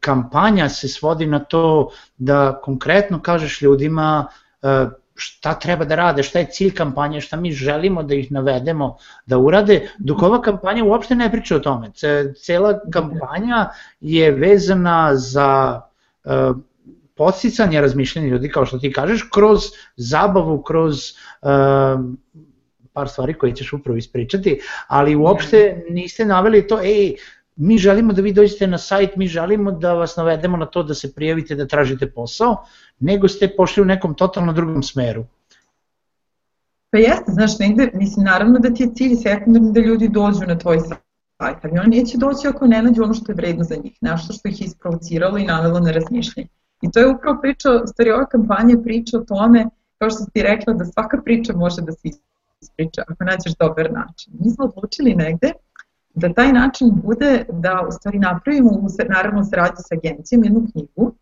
kampanja 0.00 0.68
se 0.68 0.88
svodi 0.88 1.26
na 1.26 1.38
to 1.38 1.90
da 2.16 2.60
konkretno 2.62 3.22
kažeš 3.22 3.62
ljudima 3.62 4.26
uh, 4.62 4.92
šta 5.16 5.54
treba 5.58 5.84
da 5.84 5.94
rade, 5.94 6.22
šta 6.22 6.38
je 6.38 6.50
cilj 6.52 6.74
kampanje, 6.74 7.20
šta 7.20 7.36
mi 7.36 7.52
želimo 7.52 8.02
da 8.02 8.14
ih 8.14 8.32
navedemo 8.32 8.96
da 9.26 9.38
urade, 9.38 9.88
dok 9.98 10.22
ova 10.22 10.42
kampanja 10.42 10.84
uopšte 10.84 11.14
ne 11.14 11.30
priča 11.32 11.56
o 11.56 11.60
tome. 11.64 11.90
Cela 12.44 12.80
kampanja 12.92 13.68
je 14.00 14.30
vezana 14.30 15.16
za 15.16 15.80
uh, 16.24 16.56
podsticanje 17.14 17.80
razmišljanja 17.80 18.28
ljudi, 18.28 18.48
kao 18.48 18.66
što 18.66 18.78
ti 18.78 18.92
kažeš, 18.92 19.28
kroz 19.32 19.60
zabavu, 19.96 20.62
kroz 20.62 20.98
uh, 21.42 21.48
par 22.92 23.08
stvari 23.08 23.34
koje 23.34 23.54
ćeš 23.54 23.72
upravo 23.72 23.96
ispričati, 23.96 24.60
ali 24.86 25.16
uopšte 25.16 25.84
niste 25.90 26.24
naveli 26.24 26.66
to, 26.66 26.80
ej, 26.80 27.14
mi 27.56 27.78
želimo 27.78 28.12
da 28.12 28.22
vi 28.22 28.32
dođete 28.32 28.66
na 28.66 28.78
sajt, 28.78 29.16
mi 29.16 29.26
želimo 29.26 29.72
da 29.72 29.92
vas 29.92 30.16
navedemo 30.16 30.56
na 30.56 30.66
to 30.66 30.82
da 30.82 30.94
se 30.94 31.14
prijavite 31.14 31.54
da 31.54 31.66
tražite 31.66 32.10
posao, 32.10 32.64
nego 32.98 33.28
ste 33.28 33.48
pošli 33.56 33.82
u 33.82 33.86
nekom 33.86 34.14
totalno 34.14 34.52
drugom 34.52 34.82
smeru. 34.82 35.24
Pa 36.90 36.98
jeste, 36.98 37.32
znaš, 37.32 37.58
negde, 37.58 37.90
mislim, 37.94 38.24
naravno 38.24 38.58
da 38.58 38.74
ti 38.74 38.82
je 38.82 38.94
cilj 38.94 39.14
sekundarni 39.14 39.72
da 39.72 39.80
ljudi 39.80 40.08
dođu 40.08 40.46
na 40.46 40.58
tvoj 40.58 40.80
sajt, 40.80 41.58
ali 41.62 41.78
oni 41.78 41.96
neće 41.96 42.18
doći 42.18 42.48
ako 42.48 42.66
ne 42.66 42.82
nađu 42.82 43.02
ono 43.02 43.14
što 43.14 43.32
je 43.32 43.36
vredno 43.36 43.64
za 43.64 43.76
njih, 43.84 43.98
nešto 44.00 44.32
što 44.32 44.48
ih 44.48 44.60
je 44.60 44.64
isprovociralo 44.64 45.38
i 45.38 45.46
navelo 45.46 45.80
na 45.80 45.90
razmišljanje. 45.90 46.48
I 46.82 46.90
to 46.90 47.00
je 47.00 47.08
upravo 47.08 47.40
priča, 47.40 47.68
stvari 47.86 48.10
ova 48.10 48.26
kampanja 48.26 48.76
priča 48.84 49.18
o 49.18 49.24
tome, 49.24 49.66
kao 49.98 50.10
što 50.10 50.24
ti 50.32 50.42
rekla, 50.42 50.72
da 50.72 50.84
svaka 50.84 51.20
priča 51.24 51.52
može 51.52 51.82
da 51.82 51.92
se 51.92 52.08
ispriča 52.60 53.02
ako 53.08 53.24
nađeš 53.24 53.52
dobar 53.60 53.92
način. 53.92 54.32
Mi 54.40 54.50
smo 54.50 54.64
odlučili 54.64 55.14
negde 55.14 55.52
da 56.16 56.32
taj 56.32 56.52
način 56.52 56.90
bude 57.04 57.44
da 57.52 57.84
u 57.88 57.92
stvari 57.92 58.18
napravimo, 58.18 58.70
naravno 59.08 59.42
radi 59.52 59.76
sa 59.76 59.94
agencijom, 59.94 60.44
jednu 60.44 60.66
knjigu 60.72 61.12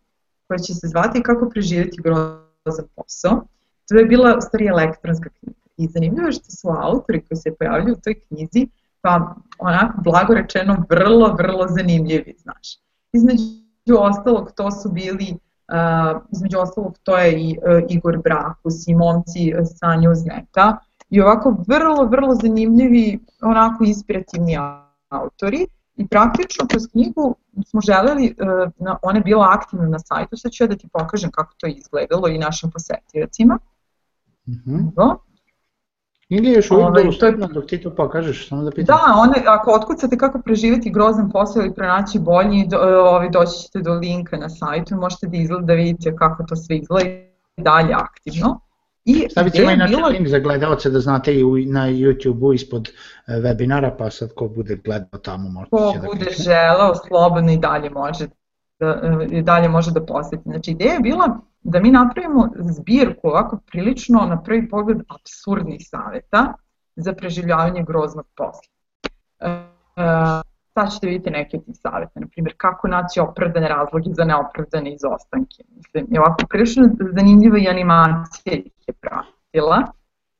koja 0.47 0.57
će 0.57 0.73
se 0.73 0.87
zvati 0.87 1.23
Kako 1.23 1.49
preživjeti 1.49 2.01
grozan 2.01 2.85
posao. 2.95 3.43
To 3.89 3.95
je 3.95 4.05
bila 4.05 4.37
u 4.37 4.41
stvari 4.41 4.67
elektronska 4.67 5.29
knjiga. 5.29 5.59
I 5.77 5.87
zanimljivo 5.87 6.27
je 6.27 6.31
što 6.31 6.51
su 6.51 6.69
autori 6.69 7.21
koji 7.21 7.37
se 7.37 7.55
pojavljaju 7.59 7.93
u 7.93 8.01
toj 8.03 8.19
knjizi, 8.19 8.67
pa 9.01 9.35
onako 9.59 10.01
blago 10.01 10.33
rečeno 10.33 10.85
vrlo, 10.89 11.35
vrlo 11.37 11.67
zanimljivi, 11.67 12.35
znaš. 12.37 12.79
Između 13.13 13.95
ostalog 13.99 14.51
to 14.55 14.71
su 14.71 14.91
bili 14.91 15.37
Uh, 15.67 16.21
između 16.31 16.57
ostalog 16.59 16.97
to 17.03 17.17
je 17.17 17.41
i 17.41 17.57
uh, 17.57 17.83
Igor 17.89 18.17
Brakus 18.23 18.87
i 18.87 18.95
momci 18.95 19.53
sa 19.65 19.87
Newsneta 19.87 20.77
i 21.09 21.21
ovako 21.21 21.55
vrlo, 21.67 22.05
vrlo 22.05 22.35
zanimljivi, 22.35 23.19
onako 23.41 23.83
inspirativni 23.83 24.57
autori 25.09 25.67
i 25.95 26.07
praktično 26.07 26.67
kroz 26.67 26.83
knjigu 26.91 27.35
smo 27.65 27.81
želeli, 27.81 28.25
e, 28.25 28.33
ona 29.01 29.17
je 29.17 29.23
bila 29.23 29.47
aktivna 29.51 29.87
na 29.87 29.99
sajtu, 29.99 30.37
sad 30.37 30.51
ću 30.51 30.63
ja 30.63 30.67
da 30.67 30.75
ti 30.75 30.87
pokažem 30.93 31.31
kako 31.31 31.53
to 31.57 31.67
izgledalo 31.67 32.27
i 32.27 32.37
našim 32.37 32.71
posetiocima. 32.71 33.59
Mm 34.47 34.53
-hmm. 34.65 35.15
Ili 36.29 36.47
je 36.47 36.53
još 36.53 36.71
uvijek 36.71 36.89
ovaj, 36.89 37.03
dostupno 37.03 37.47
dok 37.47 37.65
ti 37.65 37.81
to 37.81 37.95
pokažeš, 37.95 38.49
samo 38.49 38.63
da 38.63 38.71
pitam. 38.71 38.97
Da, 38.97 39.13
one, 39.19 39.43
ako 39.47 39.71
otkucate 39.71 40.17
kako 40.17 40.39
preživjeti 40.39 40.89
grozan 40.91 41.31
posao 41.31 41.61
ili 41.61 41.73
pronaći 41.73 42.19
bolji, 42.19 42.67
do, 42.67 42.77
e, 42.77 42.97
ovaj, 42.97 43.29
doći 43.29 43.51
ćete 43.63 43.81
do 43.81 43.93
linka 43.93 44.37
na 44.37 44.49
sajtu 44.49 44.93
i 44.93 44.97
možete 44.97 45.27
da, 45.27 45.37
izgleda, 45.37 45.65
da 45.65 45.73
vidite 45.73 46.15
kako 46.15 46.43
to 46.43 46.55
sve 46.55 46.77
izgleda 46.77 47.09
i 47.57 47.61
dalje 47.61 47.93
aktivno. 47.93 48.59
I 49.05 49.27
Stavit 49.31 49.53
ćemo 49.53 49.71
i 49.71 49.77
bilo... 49.87 50.07
link 50.07 50.27
za 50.27 50.39
gledalce 50.39 50.89
da 50.89 50.99
znate 50.99 51.39
i 51.39 51.65
na 51.65 51.87
YouTube-u 51.89 52.53
ispod 52.53 52.89
e, 53.27 53.31
webinara, 53.31 53.97
pa 53.97 54.09
sad 54.09 54.33
ko 54.35 54.47
bude 54.47 54.75
gledao 54.75 55.19
tamo 55.19 55.49
možda 55.49 55.77
ko 55.77 55.91
će 55.93 55.99
da 55.99 56.07
bude 56.07 56.25
kliče. 56.25 56.43
želao, 56.43 56.95
slobodno 57.07 57.51
i 57.51 57.57
dalje 57.57 57.89
može 57.89 58.27
da, 58.79 58.87
e, 58.87 59.37
i 59.37 59.41
dalje 59.41 59.69
može 59.69 59.91
da 59.91 60.05
posjeti. 60.05 60.43
Znači 60.45 60.71
ideja 60.71 60.93
je 60.93 60.99
bila 60.99 61.37
da 61.61 61.79
mi 61.79 61.91
napravimo 61.91 62.49
zbirku 62.59 63.27
ovako 63.27 63.59
prilično 63.71 64.19
na 64.19 64.43
prvi 64.43 64.69
pogled 64.69 64.97
absurdnih 65.07 65.81
saveta 65.89 66.53
za 66.95 67.13
preživljavanje 67.13 67.83
groznog 67.83 68.25
posla. 68.35 68.71
E, 69.39 70.45
sad 70.75 70.93
ćete 70.93 71.07
vidjeti 71.07 71.29
neke 71.29 71.57
od 71.57 71.65
tih 71.65 71.75
savjeta, 71.81 72.19
na 72.19 72.27
primjer 72.27 72.53
kako 72.57 72.87
naći 72.87 73.19
opravdane 73.19 73.67
razloge 73.67 74.09
za 74.13 74.23
neopravdane 74.25 74.93
izostanke. 74.93 75.63
Mislim, 75.75 76.07
je 76.09 76.19
ovako 76.19 76.43
prilično 76.49 76.89
zanimljiva 77.17 77.57
i 77.57 77.67
animacija 77.67 78.53
ih 78.53 78.71
je 78.87 78.93
pratila, 78.93 79.77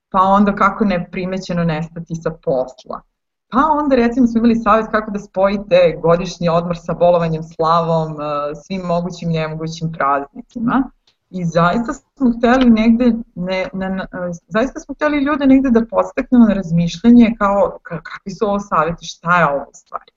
pa 0.09 0.21
onda 0.21 0.55
kako 0.55 0.85
ne 0.85 1.07
primećeno 1.11 1.63
nestati 1.63 2.15
sa 2.15 2.31
posla. 2.43 3.01
Pa 3.51 3.59
onda 3.79 3.95
recimo 3.95 4.27
smo 4.27 4.37
imali 4.37 4.55
savjet 4.55 4.87
kako 4.91 5.11
da 5.11 5.19
spojite 5.19 5.99
godišnji 6.01 6.49
odmor 6.49 6.77
sa 6.77 6.93
bolovanjem, 6.93 7.43
slavom, 7.43 8.11
e, 8.11 8.55
svim 8.63 8.81
mogućim 8.81 9.29
i 9.29 9.33
nemogućim 9.33 9.91
praznicima. 9.91 10.83
I 11.29 11.45
zaista 11.45 11.93
smo 11.93 12.31
hteli 12.37 12.69
negde, 12.69 13.05
ne, 13.35 13.69
ne, 13.73 13.89
ne, 13.89 14.05
zaista 14.47 14.79
smo 14.79 14.95
hteli 14.95 15.23
ljude 15.23 15.45
negde 15.47 15.69
da 15.69 15.85
postaknemo 15.85 16.45
na 16.45 16.53
razmišljanje 16.53 17.35
kao 17.39 17.79
kakvi 17.83 18.31
su 18.31 18.45
ovo 18.45 18.59
savjeti, 18.59 19.05
šta 19.05 19.39
je 19.39 19.45
ovo 19.49 19.65
stvari. 19.73 20.14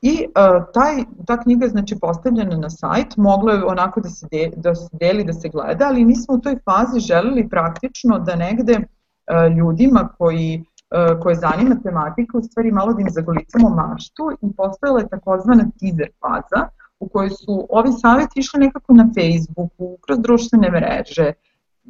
I 0.00 0.26
uh, 0.26 0.64
taj, 0.74 1.04
ta 1.26 1.40
knjiga 1.42 1.64
je 1.64 1.70
znači 1.70 1.98
postavljena 2.00 2.56
na 2.56 2.70
sajt, 2.70 3.16
moglo 3.16 3.52
je 3.52 3.64
onako 3.64 4.00
da 4.00 4.08
se, 4.08 4.26
de, 4.30 4.50
da 4.56 4.74
se 4.74 4.88
deli, 4.92 5.24
da 5.24 5.32
se 5.32 5.48
gleda, 5.48 5.86
ali 5.86 6.04
mi 6.04 6.16
smo 6.16 6.34
u 6.34 6.38
toj 6.38 6.58
fazi 6.64 7.00
želeli 7.00 7.48
praktično 7.48 8.18
da 8.18 8.36
negde 8.36 8.76
uh, 8.78 9.56
ljudima 9.56 10.08
koji 10.18 10.64
uh, 10.90 11.20
koje 11.22 11.34
zanima 11.34 11.76
tematika, 11.82 12.38
u 12.38 12.42
stvari 12.42 12.72
malo 12.72 12.92
da 12.92 13.00
im 13.00 13.10
zagolicamo 13.10 13.68
maštu 13.68 14.30
i 14.42 14.52
postojala 14.56 15.00
je 15.00 15.08
takozvana 15.08 15.64
teaser 15.80 16.10
faza 16.20 16.68
u 17.00 17.08
kojoj 17.08 17.30
su 17.30 17.66
ovi 17.70 17.92
savjeti 17.92 18.40
išli 18.40 18.60
nekako 18.60 18.92
na 18.92 19.08
Facebooku, 19.14 19.96
kroz 20.00 20.18
društvene 20.18 20.70
mreže, 20.70 21.32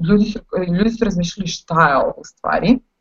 ljudi 0.08 0.24
su, 0.24 0.38
ljudi 0.78 0.90
su 0.90 1.04
razmišljali 1.04 1.46
šta 1.46 1.88
je 1.88 1.96
ovo 1.96 2.14
u 2.16 2.24
stvari, 2.24 2.78
E, 2.78 2.95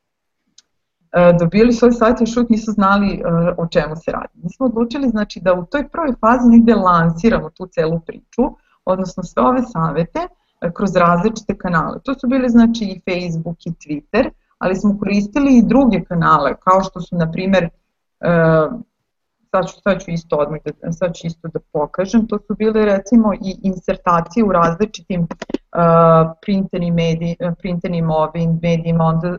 dobili 1.40 1.74
svoj 1.74 1.92
savjet 1.92 2.22
još 2.22 2.38
uvijek 2.38 2.50
nisu 2.50 2.72
znali 2.72 3.14
e, 3.14 3.22
o 3.58 3.68
čemu 3.68 3.96
se 3.96 4.12
radi. 4.12 4.34
Mi 4.34 4.50
smo 4.50 4.66
odlučili 4.66 5.10
znači, 5.10 5.40
da 5.40 5.54
u 5.54 5.66
toj 5.66 5.90
prvoj 5.90 6.14
fazi 6.20 6.50
negde 6.50 6.76
lansiramo 6.76 7.50
tu 7.50 7.68
celu 7.68 8.00
priču, 8.00 8.44
odnosno 8.86 9.24
sve 9.24 9.44
ove 9.44 9.62
savete 9.62 10.20
e, 10.62 10.72
kroz 10.74 10.96
različite 10.96 11.58
kanale. 11.58 12.00
To 12.04 12.14
su 12.14 12.28
bili 12.28 12.50
znači 12.50 12.84
i 12.86 13.02
Facebook 13.06 13.66
i 13.66 13.72
Twitter, 13.72 14.30
ali 14.58 14.76
smo 14.76 15.00
koristili 15.00 15.58
i 15.58 15.66
druge 15.66 16.04
kanale, 16.04 16.56
kao 16.60 16.82
što 16.82 17.02
su, 17.02 17.16
na 17.16 17.32
primer, 17.32 17.70
sad 19.52 19.68
ću, 19.68 19.82
sad 19.84 20.02
ću 20.02 20.12
isto 20.12 20.36
odmah 20.36 20.60
da, 20.66 20.92
sad 20.92 21.14
ću 21.14 21.28
isto 21.28 21.48
da 21.48 21.60
pokažem, 21.74 22.28
to 22.28 22.40
su 22.48 22.56
bile 22.56 22.86
recimo 22.86 23.34
i 23.34 23.60
insertacije 23.62 24.44
u 24.44 24.52
različitim 24.52 25.22
uh, 25.22 26.32
printenim, 26.42 26.94
medij, 26.94 27.36
printenim 27.60 28.10
ovim 28.10 28.60
medijima, 28.62 29.04
onda, 29.04 29.30
uh, 29.30 29.38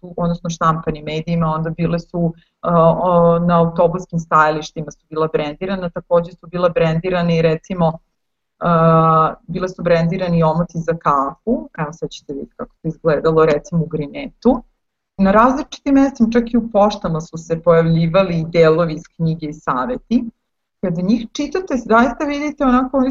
su, 0.00 0.14
odnosno 0.16 0.50
štampanim 0.50 1.04
medijima, 1.04 1.46
onda 1.46 1.70
bile 1.70 1.98
su 1.98 2.18
uh, 2.18 3.46
na 3.46 3.60
autobuskim 3.60 4.18
stajalištima 4.18 4.90
su 4.90 5.06
bila 5.10 5.28
brendirana, 5.32 5.90
takođe 5.90 6.32
su 6.32 6.46
bila 6.46 6.68
brendirani 6.68 7.42
recimo 7.42 7.86
uh, 7.88 9.34
bile 9.46 9.68
su 9.68 9.82
brendirani 9.82 10.42
omoti 10.42 10.78
za 10.78 10.92
kafu, 10.92 11.68
evo 11.78 11.92
sad 11.92 12.10
ćete 12.10 12.32
vidjeti 12.32 12.54
kako 12.56 12.74
to 12.82 12.88
izgledalo 12.88 13.44
recimo 13.44 13.82
u 13.82 13.86
Grinetu, 13.86 14.62
Na 15.18 15.30
različitim 15.30 15.94
mestima, 15.94 16.30
čak 16.32 16.54
i 16.54 16.56
u 16.56 16.68
poštama 16.70 17.20
su 17.20 17.38
se 17.38 17.62
pojavljivali 17.62 18.44
delovi 18.52 18.94
iz 18.94 19.02
knjige 19.16 19.46
i 19.46 19.52
saveti. 19.52 20.24
Kada 20.80 21.02
njih 21.02 21.26
čitate, 21.32 21.74
zaista 21.76 22.24
vidite 22.24 22.64
onako, 22.64 23.02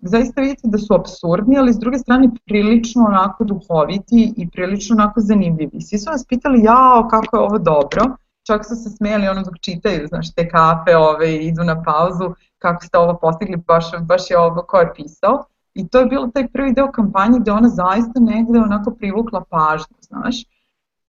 zaista 0.00 0.40
vidite 0.40 0.62
da 0.64 0.78
su 0.78 0.94
absurdni, 0.94 1.58
ali 1.58 1.72
s 1.72 1.78
druge 1.78 1.98
strane 1.98 2.30
prilično 2.46 3.04
onako 3.04 3.44
duhoviti 3.44 4.34
i 4.36 4.48
prilično 4.50 4.96
onako 4.96 5.20
zanimljivi. 5.20 5.80
Svi 5.80 5.98
su 5.98 6.10
nas 6.10 6.26
pitali, 6.28 6.62
jao, 6.62 7.08
kako 7.10 7.36
je 7.36 7.42
ovo 7.42 7.58
dobro, 7.58 8.02
čak 8.46 8.66
su 8.66 8.76
se 8.76 8.90
smijeli 8.90 9.28
ono 9.28 9.42
dok 9.42 9.58
čitaju, 9.60 10.06
znaš, 10.06 10.34
te 10.34 10.48
kafe 10.48 10.96
ove, 10.96 11.36
idu 11.36 11.64
na 11.64 11.82
pauzu, 11.82 12.34
kako 12.58 12.84
ste 12.84 12.98
ovo 12.98 13.18
postigli, 13.22 13.56
baš, 13.56 13.84
baš 14.00 14.30
je 14.30 14.38
ovo 14.38 14.62
ko 14.68 14.78
je 14.78 14.94
pisao. 14.94 15.44
I 15.74 15.88
to 15.88 15.98
je 15.98 16.06
bilo 16.06 16.26
taj 16.34 16.48
prvi 16.48 16.72
deo 16.72 16.92
kampanje 16.92 17.38
gde 17.38 17.52
ona 17.52 17.68
zaista 17.68 18.20
negde 18.20 18.58
onako 18.58 18.90
privukla 18.90 19.44
pažnju, 19.50 19.96
znaš. 20.00 20.44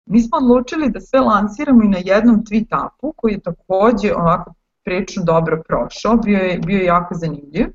Mi 0.07 0.21
smo 0.21 0.39
odlučili 0.39 0.91
da 0.91 1.01
sve 1.01 1.21
lansiramo 1.21 1.83
i 1.83 1.89
na 1.89 1.99
jednom 2.05 2.45
tweet 2.45 2.87
upu 2.87 3.13
koji 3.17 3.33
je 3.33 3.41
takođe 3.41 4.15
ovako 4.15 4.55
prilično 4.85 5.25
dobro 5.25 5.63
prošao, 5.69 6.17
bio 6.17 6.39
je, 6.39 6.59
bio 6.59 6.79
je 6.79 6.85
jako 6.85 7.15
zanimljiv, 7.15 7.67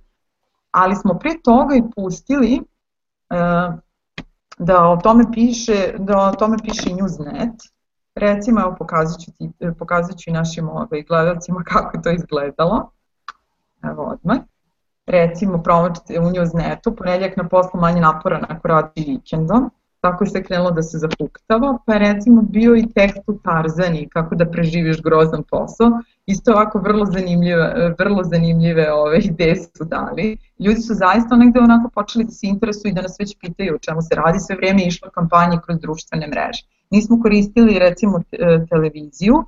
ali 0.72 0.96
smo 0.96 1.14
pre 1.20 1.32
toga 1.44 1.76
i 1.76 1.84
pustili 1.96 2.62
uh, 3.30 3.76
da 4.58 4.90
o 4.90 4.98
tome 4.98 5.24
piše, 5.34 5.94
da 5.98 6.18
o 6.18 6.36
tome 6.36 6.58
piše 6.64 6.90
Newsnet. 6.90 7.54
Recimo, 8.16 8.62
evo 8.62 8.76
pokazat 8.80 9.22
ću, 9.22 9.32
ti, 9.32 9.52
pokazat 9.80 10.18
ću 10.18 10.30
i 10.30 10.34
našim 10.34 10.70
ovaj, 10.70 11.04
gledalcima 11.08 11.64
kako 11.74 11.98
je 11.98 12.02
to 12.02 12.12
izgledalo. 12.12 12.92
Evo 13.84 14.04
odmah. 14.04 14.38
Recimo, 15.06 15.64
promočite 15.64 16.20
u 16.20 16.24
Newsnetu, 16.24 16.96
ponedljak 16.98 17.38
na 17.38 17.48
poslu 17.48 17.80
manje 17.80 18.02
napora 18.02 18.40
nakon 18.40 18.72
radi 18.72 19.06
vikendom 19.08 19.72
kako 20.12 20.26
se 20.26 20.44
krenulo 20.44 20.72
da 20.72 20.82
se 20.82 20.98
zapuktava, 20.98 21.78
pa 21.86 21.94
je 21.94 22.00
recimo 22.00 22.42
bio 22.42 22.76
i 22.76 22.88
tekst 22.96 23.24
u 23.28 23.40
Tarzani, 23.44 24.10
kako 24.10 24.36
da 24.36 24.46
preživiš 24.46 25.02
grozan 25.02 25.44
posao, 25.44 25.92
isto 26.26 26.52
ovako 26.52 26.80
vrlo 26.80 27.06
zanimljive, 27.06 27.96
vrlo 28.00 28.24
zanimljive 28.24 28.94
ove 28.94 29.20
ideje 29.20 29.56
su 29.56 29.86
dali. 29.86 30.38
Ljudi 30.60 30.82
su 30.82 30.94
zaista 30.94 31.36
negde 31.36 31.60
onako 31.60 31.90
počeli 31.90 32.26
da 32.26 32.32
se 32.32 32.48
interesuju 32.48 32.90
i 32.92 32.94
da 32.94 33.02
nas 33.02 33.16
već 33.20 33.38
pitaju 33.40 33.76
o 33.76 33.80
čemu 33.80 34.02
se 34.02 34.16
radi, 34.16 34.40
sve 34.40 34.56
vreme 34.56 34.82
je 34.82 34.88
išla 34.88 35.10
kampanja 35.10 35.62
kroz 35.66 35.80
društvene 35.80 36.28
mreže. 36.28 36.66
Nismo 36.90 37.22
koristili 37.22 37.80
recimo 37.80 38.22
televiziju, 38.70 39.44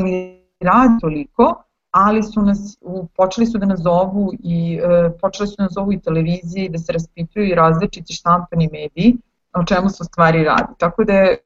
ni 0.00 0.42
rad 0.60 0.90
toliko, 1.00 1.62
ali 1.90 2.22
su 2.22 2.42
nas, 2.42 2.78
počeli 3.16 3.46
su 3.46 3.58
da 3.58 3.66
nas 3.66 3.80
zovu 3.80 4.32
i 4.42 4.80
počeli 5.20 5.46
su 5.48 5.54
da 5.58 5.64
nas 5.64 5.72
zovu 5.72 5.92
i 5.92 6.00
televizije 6.00 6.68
da 6.68 6.78
se 6.78 6.92
raspituju 6.92 7.44
i 7.44 7.54
različiti 7.54 8.12
štampani 8.12 8.68
mediji, 8.72 9.16
o 9.54 9.64
čemu 9.64 9.88
su 9.88 10.04
stvari 10.04 10.44
radi. 10.44 10.72
Tako 10.78 11.04
da 11.04 11.12
je 11.12 11.38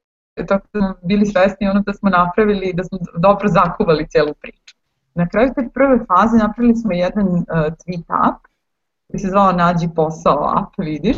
tako 0.47 0.67
da 0.73 0.79
smo 0.79 0.95
bili 1.03 1.25
svesni 1.25 1.69
ono 1.69 1.81
da 1.85 1.93
smo 1.93 2.09
napravili, 2.09 2.73
da 2.73 2.83
smo 2.83 2.97
dobro 3.17 3.47
zakuvali 3.47 4.07
celu 4.09 4.33
priču. 4.41 4.75
Na 5.15 5.29
kraju 5.29 5.51
te 5.55 5.69
prve 5.73 5.97
faze 5.97 6.37
napravili 6.37 6.75
smo 6.75 6.91
jedan 6.91 7.27
uh, 7.27 7.43
tweet 7.49 8.05
app 8.07 8.45
koji 9.07 9.19
se 9.19 9.27
zvao 9.27 9.51
Nađi 9.51 9.89
posao 9.95 10.53
app, 10.57 10.73
vidiš. 10.77 11.17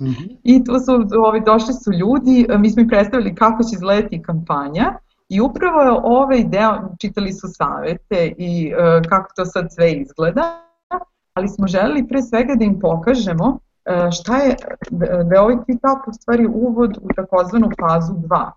Mm 0.00 0.06
-hmm. 0.06 0.36
I 0.42 0.64
tu 0.64 0.72
su 0.78 0.92
ovi, 1.26 1.40
došli 1.40 1.74
su 1.74 1.92
ljudi, 1.92 2.46
e, 2.48 2.58
mi 2.58 2.70
smo 2.70 2.82
im 2.82 2.88
predstavili 2.88 3.34
kako 3.34 3.62
će 3.62 3.74
izgledati 3.74 4.22
kampanja 4.22 4.98
i 5.28 5.40
upravo 5.40 5.80
je 5.80 5.90
ovaj 5.90 6.44
deo, 6.44 6.94
čitali 7.00 7.32
su 7.32 7.48
savete 7.48 8.34
i 8.38 8.72
uh, 8.74 9.08
kako 9.08 9.32
to 9.36 9.44
sad 9.44 9.66
sve 9.70 9.92
izgleda, 9.92 10.42
ali 11.34 11.48
smo 11.48 11.66
želeli 11.66 12.08
pre 12.08 12.22
svega 12.22 12.54
da 12.54 12.64
im 12.64 12.80
pokažemo 12.80 13.58
šta 14.12 14.36
je, 14.36 14.56
da 15.24 15.34
je 15.34 15.40
ovaj 15.40 15.56
u 16.06 16.12
stvari 16.12 16.46
uvod 16.46 16.98
u 17.02 17.08
takozvanu 17.16 17.70
fazu 17.80 18.12
2. 18.12 18.50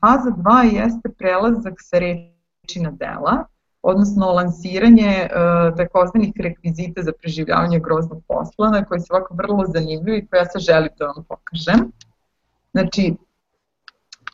Faza 0.00 0.30
2 0.30 0.74
jeste 0.74 1.08
prelazak 1.18 1.74
sa 1.78 1.98
reči 1.98 2.80
na 2.80 2.90
dela, 2.90 3.44
odnosno 3.82 4.26
lansiranje 4.26 5.28
uh, 5.30 5.76
takozvanih 5.76 6.32
rekvizita 6.36 7.02
za 7.02 7.12
preživljavanje 7.22 7.78
groznog 7.78 8.22
posla, 8.28 8.70
na 8.70 8.84
koji 8.84 9.00
se 9.00 9.06
ovako 9.10 9.34
vrlo 9.34 9.64
zanimljivo 9.66 10.16
i 10.16 10.26
koje 10.26 10.38
ja 10.38 10.44
se 10.44 10.58
želim 10.58 10.90
da 10.98 11.06
vam 11.06 11.24
pokažem. 11.28 11.92
Znači, 12.72 13.14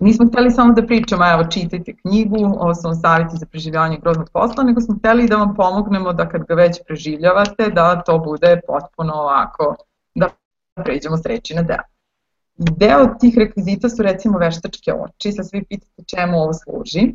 nismo 0.00 0.26
hteli 0.26 0.50
samo 0.50 0.72
da 0.72 0.86
pričamo, 0.86 1.30
evo 1.32 1.44
čitajte 1.44 1.96
knjigu, 1.96 2.36
ovo 2.36 2.74
su 2.74 2.88
vam 2.88 2.94
savjeti 2.94 3.36
za 3.36 3.46
preživljavanje 3.46 3.98
groznog 4.02 4.28
posla, 4.32 4.64
nego 4.64 4.80
smo 4.80 4.94
hteli 4.98 5.28
da 5.28 5.36
vam 5.36 5.54
pomognemo 5.54 6.12
da 6.12 6.28
kad 6.28 6.44
ga 6.44 6.54
već 6.54 6.80
preživljavate, 6.86 7.70
da 7.70 8.02
to 8.02 8.18
bude 8.18 8.60
potpuno 8.66 9.12
ovako 9.12 9.76
pređemo 10.82 11.16
s 11.16 11.26
reči 11.26 11.54
na 11.54 11.62
deo. 11.62 11.84
Deo 12.56 13.06
tih 13.20 13.34
rekvizita 13.38 13.88
su 13.88 14.02
recimo 14.02 14.38
veštačke 14.38 14.92
oči, 14.92 15.32
sad 15.32 15.48
svi 15.48 15.64
pitate 15.64 16.02
čemu 16.06 16.38
ovo 16.38 16.52
služi. 16.52 17.14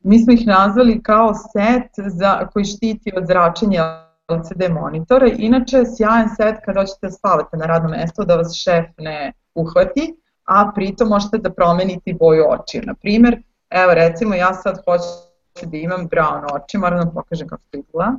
Mi 0.00 0.18
smo 0.18 0.32
ih 0.32 0.46
nazvali 0.46 1.02
kao 1.02 1.34
set 1.34 2.10
za, 2.10 2.48
koji 2.52 2.64
štiti 2.64 3.12
od 3.16 3.26
zračenja 3.26 3.82
LCD 4.28 4.70
monitora. 4.70 5.26
Inače, 5.38 5.82
sjajan 5.96 6.28
set 6.36 6.56
kad 6.64 6.76
hoćete 6.76 7.06
da 7.06 7.10
spavate 7.10 7.56
na 7.56 7.66
radnom 7.66 7.90
mestu 7.90 8.24
da 8.24 8.36
vas 8.36 8.54
šef 8.54 8.86
ne 8.98 9.32
uhvati, 9.54 10.14
a 10.44 10.72
pritom 10.74 11.08
možete 11.08 11.38
da 11.38 11.50
promenite 11.50 12.14
boju 12.14 12.44
očiju. 12.48 12.82
Na 12.86 12.94
primer, 12.94 13.42
evo 13.70 13.94
recimo 13.94 14.34
ja 14.34 14.54
sad 14.54 14.78
hoću 14.84 15.66
da 15.66 15.76
imam 15.76 16.08
brown 16.08 16.44
oči, 16.54 16.78
moram 16.78 16.98
da 16.98 17.04
vam 17.04 17.14
pokažem 17.14 17.48
kako 17.48 17.62
to 17.70 17.78
izgleda 17.78 18.16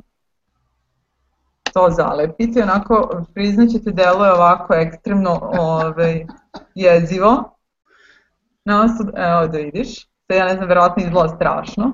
to 1.74 1.88
zalepiti, 1.90 2.62
onako 2.62 3.24
priznaćete 3.34 3.90
delo 3.90 4.24
je 4.24 4.32
ovako 4.32 4.74
ekstremno 4.74 5.50
ovaj, 5.58 6.26
jezivo. 6.74 7.58
Nama 8.64 8.88
su, 8.88 9.04
evo 9.16 9.46
da 9.46 9.58
vidiš, 9.58 10.04
to 10.04 10.34
ja 10.34 10.44
ne 10.44 10.54
znam, 10.54 10.68
verovatno 10.68 11.02
izgleda 11.02 11.28
strašno. 11.28 11.92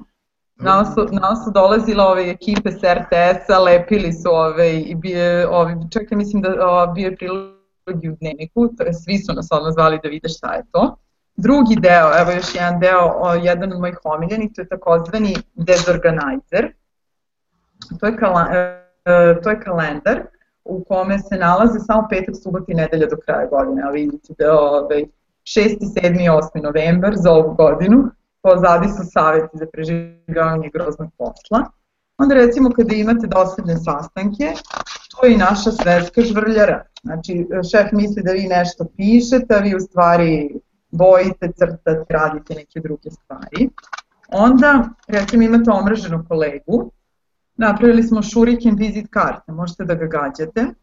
Nama 0.57 0.85
su, 0.85 1.07
nama 1.11 1.37
su 1.37 1.51
dolazile 1.55 2.05
ove 2.05 2.31
ekipe 2.31 2.71
s 2.71 2.83
RTS-a, 2.83 3.59
lepili 3.59 4.13
su 4.13 4.29
ove, 4.33 4.81
i 4.81 4.95
bio, 4.95 5.51
ove, 5.51 5.77
ja 6.11 6.17
mislim 6.17 6.43
da 6.43 6.49
o, 6.69 6.87
bio 6.87 7.07
je 7.07 7.17
prilog 7.17 7.59
u 7.87 8.17
dnevniku, 8.21 8.69
svi 9.05 9.19
su 9.19 9.33
nas 9.33 9.49
odmah 9.51 9.73
zvali 9.73 10.01
da 10.03 10.09
vide 10.09 10.29
šta 10.29 10.55
je 10.55 10.63
to. 10.73 10.97
Drugi 11.37 11.77
deo, 11.77 12.11
evo 12.21 12.31
još 12.31 12.55
jedan 12.55 12.81
deo, 12.81 13.13
o, 13.17 13.35
jedan 13.35 13.73
od 13.73 13.81
mojih 13.81 13.99
omiljenih, 14.05 14.51
to 14.55 14.61
je 14.61 14.69
takozvani 14.69 15.37
Desorganizer. 15.55 16.73
To 18.01 18.07
je, 18.07 18.17
kala, 18.17 18.49
e, 18.53 18.78
to 19.43 19.51
je 19.51 19.61
kalendar 19.61 20.23
u 20.65 20.85
kome 20.85 21.19
se 21.19 21.37
nalaze 21.37 21.79
samo 21.79 22.07
petak, 22.11 22.35
subot 22.43 22.69
i 22.69 22.75
nedelja 22.75 23.07
do 23.07 23.17
kraja 23.17 23.47
godine. 23.47 23.83
A 23.83 23.91
vidite 23.91 24.35
da 24.39 24.61
ovaj, 24.61 25.05
6. 25.45 25.77
7. 26.03 26.25
i 26.25 26.29
8. 26.29 26.63
novembar 26.63 27.15
za 27.17 27.33
ovu 27.33 27.55
godinu, 27.55 28.11
pozadi 28.43 28.89
su 28.89 29.11
savjeti 29.13 29.59
za 29.59 29.67
preživljavanje 29.73 30.71
groznog 30.73 31.11
posla. 31.19 31.65
Onda 32.19 32.35
recimo 32.35 32.71
kada 32.71 32.95
imate 32.95 33.27
dosadne 33.27 33.77
sastanke, 33.77 34.53
to 35.11 35.27
je 35.27 35.35
i 35.35 35.37
naša 35.37 35.71
svetska 35.73 36.23
žvrljara. 36.23 36.85
Znači, 37.03 37.47
šef 37.71 37.93
misli 37.93 38.23
da 38.23 38.33
vi 38.33 38.47
nešto 38.47 38.85
pišete, 38.97 39.55
a 39.55 39.59
vi 39.59 39.77
u 39.77 39.81
stvari 39.81 40.61
bojite, 40.91 41.53
crtate, 41.57 42.05
radite 42.09 42.55
neke 42.55 42.81
druge 42.81 43.11
stvari. 43.11 43.71
Onda, 44.29 44.89
recimo, 45.09 45.43
imate 45.43 45.71
omraženog 45.71 46.29
kolegu, 46.29 46.91
napravili 47.59 48.03
smo 48.03 48.23
shuriken 48.23 48.77
visit 48.77 49.07
karte, 49.11 49.53
možete 49.53 49.85
da 49.85 49.95
ga 49.95 50.07
gađate. 50.07 50.67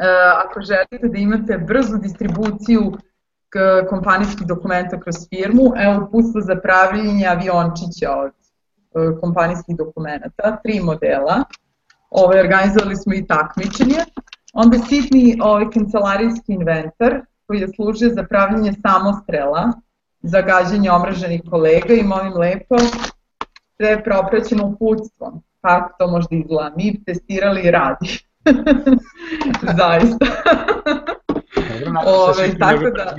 E, 0.00 0.04
ako 0.46 0.60
želite 0.60 1.08
da 1.08 1.18
imate 1.18 1.58
brzu 1.58 1.96
distribuciju 1.96 2.92
kompanijskih 3.90 4.46
dokumenta 4.46 5.00
kroz 5.00 5.14
firmu, 5.28 5.72
evo 5.76 6.04
uputstvo 6.06 6.40
za 6.40 6.56
pravljenje 6.56 7.26
aviončića 7.26 8.10
od 8.16 8.30
e, 8.30 9.20
kompanijskih 9.20 9.76
dokumenta, 9.76 10.58
tri 10.62 10.80
modela. 10.80 11.44
Ove, 12.10 12.40
organizovali 12.40 12.96
smo 12.96 13.14
i 13.14 13.26
takmičenje. 13.26 13.98
Onda 14.52 14.78
sitni 14.78 15.38
ovaj, 15.42 15.70
kancelarijski 15.70 16.52
inventar 16.52 17.20
koji 17.46 17.60
je 17.60 17.68
služio 17.68 18.10
za 18.14 18.22
pravljenje 18.22 18.72
samostrela, 18.86 19.72
za 20.22 20.40
gađanje 20.40 20.90
omraženih 20.90 21.42
kolega 21.50 21.94
i 21.94 22.02
molim 22.02 22.32
lepo, 22.32 22.76
sve 23.80 24.04
propraćeno 24.04 24.66
uputstvom. 24.66 25.42
Kako 25.60 25.94
to 25.98 26.06
možda 26.06 26.36
izgleda? 26.36 26.74
Mi 26.76 27.04
testirali 27.04 27.60
i 27.60 27.70
radi. 27.70 28.18
Zaista. 29.78 30.26
Ove, 32.06 32.58
tako 32.58 32.90
da, 32.90 33.14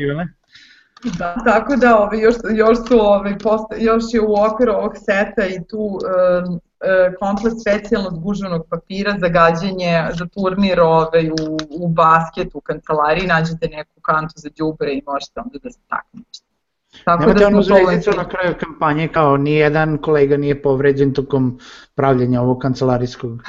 da, 1.17 1.35
tako 1.45 1.75
da 1.75 1.99
ove, 1.99 2.19
još, 2.19 2.35
još, 2.55 2.77
su, 2.87 2.99
ove, 2.99 3.37
posta, 3.39 3.75
još 3.75 4.03
je 4.13 4.21
u 4.21 4.33
okviru 4.33 4.73
ovog 4.73 4.93
seta 4.97 5.45
i 5.45 5.67
tu 5.69 5.99
e, 5.99 6.09
e, 6.89 7.15
komplet 7.19 7.53
specijalnog 7.61 8.23
gužvanog 8.23 8.67
papira 8.69 9.15
za 9.19 9.27
gađanje, 9.27 10.07
za 10.19 10.25
turnir 10.25 10.79
ove, 10.79 11.31
u, 11.31 11.57
u 11.69 11.87
basketu 11.87 12.57
u 12.57 12.61
kancelariji, 12.61 13.27
nađete 13.27 13.67
neku 13.67 14.01
kantu 14.01 14.33
za 14.35 14.49
džubre 14.49 14.91
i 14.93 15.03
možete 15.05 15.39
onda 15.39 15.59
da 15.63 15.71
se 15.71 15.79
takmičite. 15.87 16.48
Tako 17.05 17.21
Nemate 17.21 17.39
da 17.39 17.47
onu 17.47 17.61
zvezdicu 17.63 18.11
na 18.17 18.29
kraju 18.29 18.55
kampanje 18.59 19.07
kao 19.07 19.37
nijedan 19.37 19.97
kolega 19.97 20.37
nije 20.37 20.61
povređen 20.61 21.13
tokom 21.13 21.59
pravljenja 21.95 22.41
ovog 22.41 22.59
kancelarijskog 22.59 23.31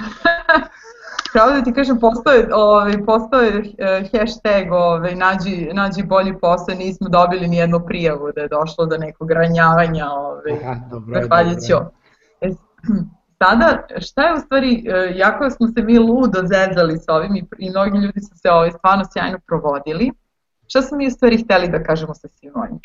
Pravo 1.32 1.52
da 1.52 1.62
ti 1.62 1.72
kažem, 1.72 2.00
postoje, 2.00 2.48
ovaj, 2.54 3.04
postoje 3.06 3.58
uh, 3.58 3.64
hashtag 4.12 4.72
ovaj, 4.72 5.14
nađi, 5.14 5.70
nađi 5.72 6.02
bolji 6.02 6.38
posao, 6.40 6.74
nismo 6.74 7.08
dobili 7.08 7.48
ni 7.48 7.56
jednu 7.56 7.80
prijavu 7.86 8.32
da 8.34 8.40
je 8.40 8.48
došlo 8.48 8.86
do 8.86 8.96
nekog 8.96 9.30
ranjavanja. 9.30 10.10
Ovaj, 10.10 10.52
Aha, 10.62 10.80
dobro, 10.90 11.20
dobro. 11.20 11.90
E, 12.40 12.50
sada, 13.42 13.86
šta 13.98 14.22
je 14.22 14.34
u 14.34 14.38
stvari, 14.38 14.84
uh, 14.88 15.16
jako 15.16 15.50
smo 15.50 15.68
se 15.68 15.82
mi 15.82 15.98
ludo 15.98 16.40
zezali 16.42 16.98
sa 16.98 17.14
ovim 17.14 17.36
i, 17.36 17.44
i 17.58 17.70
mnogi 17.70 17.98
ljudi 17.98 18.20
su 18.20 18.38
se 18.38 18.50
ovaj, 18.50 18.70
stvarno 18.70 19.04
sjajno 19.12 19.38
provodili, 19.46 20.10
šta 20.66 20.82
smo 20.82 20.96
mi 20.96 21.06
u 21.06 21.10
stvari 21.10 21.42
hteli 21.42 21.68
da 21.68 21.82
kažemo 21.82 22.14
sa 22.14 22.28
svim 22.28 22.52
ovim 22.54 22.78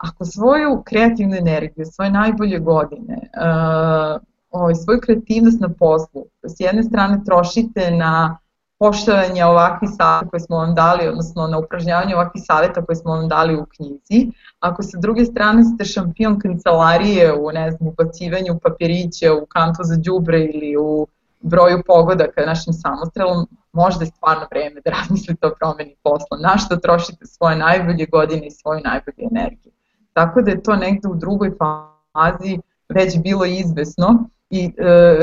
Ako 0.00 0.24
svoju 0.24 0.82
kreativnu 0.84 1.36
energiju, 1.36 1.86
svoje 1.86 2.10
najbolje 2.10 2.58
godine, 2.58 3.16
uh, 3.16 4.20
ovaj, 4.50 4.74
svoju 4.74 5.00
kreativnost 5.00 5.60
na 5.60 5.68
poslu, 5.78 6.24
s 6.42 6.60
jedne 6.60 6.82
strane 6.82 7.20
trošite 7.26 7.90
na 7.90 8.38
poštovanje 8.78 9.44
ovakvih 9.44 9.90
savjeta 9.96 10.30
koje 10.30 10.40
smo 10.40 10.56
vam 10.56 10.74
dali, 10.74 11.08
odnosno 11.08 11.46
na 11.46 11.58
upražnjavanje 11.58 12.14
ovakvih 12.14 12.42
savjeta 12.46 12.84
koje 12.84 12.96
smo 12.96 13.10
vam 13.12 13.28
dali 13.28 13.56
u 13.56 13.66
knjizi. 13.66 14.30
Ako 14.60 14.82
sa 14.82 14.98
druge 14.98 15.24
strane 15.24 15.64
ste 15.64 15.84
šampion 15.84 16.38
kancelarije 16.40 17.34
u, 17.34 17.52
ne 17.52 17.70
znam, 17.70 17.88
upacivanju 17.88 18.58
papirića 18.62 19.34
u 19.34 19.46
kantu 19.46 19.82
za 19.84 19.96
džubre 19.96 20.44
ili 20.44 20.76
u 20.76 21.06
broju 21.40 21.82
pogodaka 21.86 22.46
našim 22.46 22.72
samostrelom, 22.72 23.48
možda 23.72 24.04
je 24.04 24.10
stvarno 24.10 24.46
vreme 24.50 24.80
da 24.84 24.90
razmislite 24.98 25.46
o 25.46 25.54
promeni 25.58 25.96
posla. 26.02 26.38
Na 26.38 26.58
što 26.58 26.76
trošite 26.76 27.26
svoje 27.26 27.56
najbolje 27.56 28.06
godine 28.06 28.46
i 28.46 28.50
svoju 28.50 28.80
najbolju 28.84 29.28
energiju. 29.30 29.72
Tako 30.12 30.42
da 30.42 30.50
je 30.50 30.62
to 30.62 30.76
negde 30.76 31.08
u 31.08 31.14
drugoj 31.14 31.52
fazi 31.58 32.58
već 32.88 33.18
bilo 33.22 33.44
izvesno 33.44 34.28
i 34.50 34.64
e, 34.64 34.70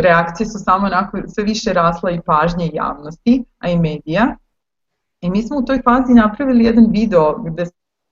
reakcije 0.01 0.47
su 0.47 0.59
samo 0.59 0.85
onako 0.85 1.17
sve 1.27 1.43
više 1.43 1.73
rasla 1.73 2.11
i 2.11 2.21
pažnje 2.21 2.69
javnosti, 2.73 3.43
a 3.59 3.69
i 3.69 3.79
medija. 3.79 4.35
I 5.21 5.29
mi 5.29 5.43
smo 5.43 5.57
u 5.57 5.65
toj 5.65 5.81
fazi 5.81 6.13
napravili 6.13 6.63
jedan 6.63 6.87
video 6.91 7.37
gde 7.43 7.65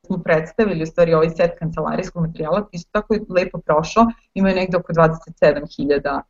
smo 0.06 0.18
predstavili 0.18 0.84
u 0.84 0.86
stvari 0.86 1.14
ovaj 1.14 1.30
set 1.30 1.52
kancelarijskog 1.60 2.28
materijala 2.28 2.68
koji 2.68 2.80
su 2.80 2.88
tako 2.92 3.16
lepo 3.30 3.58
prošao, 3.58 4.06
ima 4.34 4.50
je 4.50 4.56
negde 4.56 4.78
oko 4.78 4.94
27.000 4.94 6.22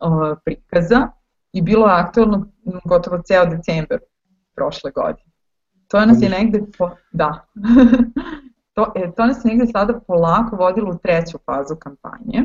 uh, 0.00 0.38
prikaza 0.44 1.08
i 1.52 1.62
bilo 1.62 1.86
je 1.86 1.94
aktualno 1.94 2.46
gotovo 2.84 3.22
ceo 3.22 3.46
decembar 3.46 3.98
prošle 4.54 4.90
godine. 4.90 5.32
To 5.88 6.06
nas 6.06 6.22
je 6.22 6.28
negde, 6.28 6.62
po, 6.78 6.90
da, 7.12 7.46
to, 8.74 8.92
e, 8.96 9.12
to 9.16 9.26
nas 9.26 9.44
negde 9.44 9.66
sada 9.66 10.00
polako 10.06 10.56
vodilo 10.56 10.90
u 10.90 10.98
treću 10.98 11.38
fazu 11.46 11.76
kampanje, 11.76 12.44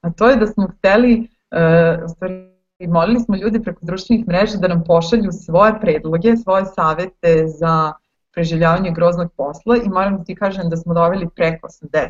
a 0.00 0.10
to 0.10 0.28
je 0.28 0.36
da 0.36 0.46
smo 0.46 0.68
hteli 0.68 1.28
u 2.04 2.08
stvari 2.08 2.56
molili 2.88 3.20
smo 3.20 3.36
ljudi 3.36 3.62
preko 3.62 3.80
društvenih 3.82 4.28
mreža 4.28 4.58
da 4.58 4.68
nam 4.68 4.84
pošalju 4.84 5.32
svoje 5.32 5.80
predloge, 5.80 6.36
svoje 6.36 6.64
savete 6.64 7.46
za 7.46 7.92
preživljavanje 8.32 8.90
groznog 8.90 9.32
posla 9.36 9.76
i 9.76 9.88
moram 9.88 10.16
da 10.16 10.24
ti 10.24 10.34
kažem 10.34 10.70
da 10.70 10.76
smo 10.76 10.94
dobili 10.94 11.28
preko 11.36 11.68
80 11.68 12.08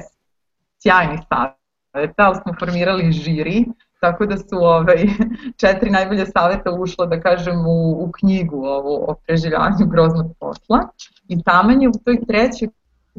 sjajnih 0.82 1.20
saveta, 1.28 2.22
ali 2.22 2.36
smo 2.42 2.54
formirali 2.58 3.12
žiri, 3.12 3.64
tako 4.00 4.26
da 4.26 4.36
su 4.36 4.56
ovaj, 4.56 5.06
četiri 5.60 5.90
najbolje 5.90 6.26
saveta 6.26 6.70
ušla, 6.70 7.06
da 7.06 7.20
kažem, 7.20 7.66
u, 7.66 8.04
u 8.04 8.12
knjigu 8.12 8.64
ovu, 8.64 9.04
o 9.08 9.14
preživljavanju 9.26 9.86
groznog 9.86 10.32
posla. 10.40 10.88
I 11.28 11.42
taman 11.42 11.82
je 11.82 11.88
u 11.88 11.92
toj 12.04 12.26
trećoj 12.26 12.68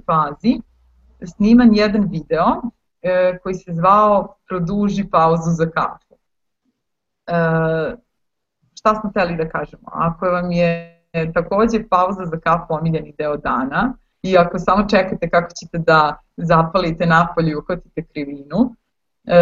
fazi 0.05 0.61
sniman 1.35 1.75
jedan 1.75 2.07
video 2.11 2.61
e, 3.01 3.39
koji 3.43 3.55
se 3.55 3.73
zvao 3.73 4.35
Produži 4.47 5.09
pauzu 5.09 5.51
za 5.51 5.69
kafu 5.69 6.07
E, 7.27 7.95
šta 8.79 8.95
smo 8.95 9.09
hteli 9.09 9.35
da 9.35 9.49
kažemo? 9.49 9.83
Ako 9.85 10.25
vam 10.25 10.51
je 10.51 11.03
takođe 11.33 11.87
pauza 11.89 12.25
za 12.25 12.39
kafu 12.39 12.73
omiljeni 12.73 13.13
deo 13.17 13.37
dana 13.37 13.93
i 14.21 14.37
ako 14.37 14.59
samo 14.59 14.89
čekate 14.89 15.29
kako 15.29 15.51
ćete 15.53 15.77
da 15.77 16.17
zapalite 16.37 17.05
napolje 17.05 17.51
i 17.51 17.55
uhvatite 17.55 18.03
krivinu, 18.03 18.75
e, 19.25 19.37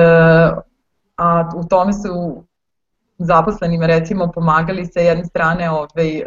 a 1.17 1.49
u 1.55 1.63
tome 1.63 1.93
su 1.93 2.43
zaposlenima 3.17 3.85
recimo 3.85 4.31
pomagali 4.31 4.85
sa 4.85 4.99
jedne 4.99 5.25
strane 5.25 5.71
ovaj, 5.71 6.17
e, 6.17 6.23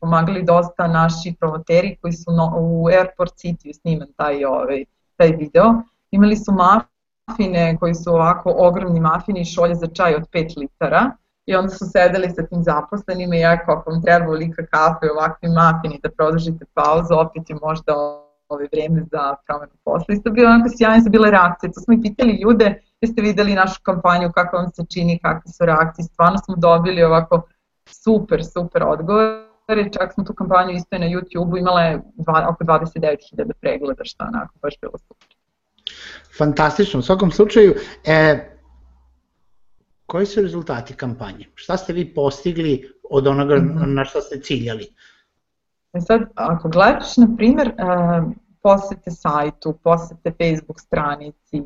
pomagali 0.00 0.42
dosta 0.42 0.86
naši 0.86 1.34
promoteri 1.40 1.96
koji 2.02 2.12
su 2.12 2.32
no, 2.32 2.54
u 2.56 2.86
Airport 2.86 3.32
City 3.32 3.80
sniman 3.80 4.08
taj, 4.16 4.44
ovaj, 4.44 4.84
taj 5.16 5.28
video. 5.28 5.74
Imali 6.10 6.36
su 6.36 6.52
maf 6.52 6.82
mafine 7.28 7.76
koji 7.80 7.94
su 7.94 8.10
ovako 8.10 8.54
ogromni 8.58 9.00
mafini 9.00 9.40
i 9.40 9.44
šolje 9.44 9.74
za 9.74 9.86
čaj 9.86 10.14
od 10.14 10.22
5 10.32 10.58
litara 10.58 11.10
i 11.46 11.54
onda 11.54 11.68
su 11.68 11.84
sedeli 11.92 12.30
sa 12.30 12.46
tim 12.46 12.62
zaposlenima 12.62 13.36
i 13.36 13.44
ako 13.44 13.72
ako 13.72 13.90
vam 13.90 14.02
treba 14.02 14.32
lika 14.32 14.66
kafe 14.66 15.06
i 15.06 15.10
ovakvi 15.10 15.48
mafini 15.48 16.00
da 16.02 16.10
produžite 16.10 16.64
pauzu, 16.74 17.14
opet 17.14 17.50
je 17.50 17.56
možda 17.62 17.92
ove 18.48 18.68
vreme 18.72 19.02
za 19.12 19.34
promenu 19.46 19.72
posla. 19.84 20.14
Isto 20.14 20.30
bilo 20.30 20.50
onako 20.50 20.68
sjajne 20.78 21.02
su 21.04 21.10
bile 21.10 21.30
reakcije. 21.30 21.72
To 21.72 21.80
smo 21.80 21.94
i 21.94 22.02
pitali 22.02 22.40
ljude, 22.42 22.82
jeste 23.00 23.22
videli 23.22 23.54
našu 23.54 23.80
kampanju, 23.82 24.32
kako 24.34 24.56
vam 24.56 24.70
se 24.70 24.84
čini, 24.92 25.18
kakve 25.18 25.52
su 25.52 25.64
reakcije. 25.64 26.04
Stvarno 26.04 26.38
smo 26.44 26.56
dobili 26.56 27.02
ovako 27.02 27.42
super, 27.86 28.44
super 28.44 28.82
odgovore. 28.82 29.90
Čak 29.98 30.14
smo 30.14 30.24
tu 30.24 30.34
kampanju 30.34 30.72
isto 30.72 30.98
na 30.98 31.06
YouTube-u 31.06 31.56
imala 31.56 31.98
dva, 32.14 32.46
oko 32.50 32.64
29.000 32.64 33.52
pregleda, 33.60 34.04
što 34.04 34.24
onako 34.24 34.54
baš 34.62 34.74
bilo 34.80 34.98
super. 34.98 35.28
Fantastično, 36.38 37.00
u 37.00 37.02
svakom 37.02 37.30
slučaju. 37.30 37.74
E, 38.04 38.48
koji 40.06 40.26
su 40.26 40.42
rezultati 40.42 40.94
kampanje? 40.94 41.46
Šta 41.54 41.76
ste 41.76 41.92
vi 41.92 42.14
postigli 42.14 42.92
od 43.10 43.26
onoga 43.26 43.56
mm 43.56 43.60
-hmm. 43.60 43.94
na 43.94 44.04
šta 44.04 44.20
ste 44.20 44.40
ciljali? 44.40 44.88
E 45.98 46.00
sad, 46.00 46.20
ako 46.34 46.68
gledaš, 46.68 47.16
na 47.16 47.28
primjer, 47.36 47.68
uh, 47.68 48.32
posete 48.62 49.10
sajtu, 49.10 49.72
posete 49.84 50.30
Facebook 50.30 50.80
stranici, 50.80 51.62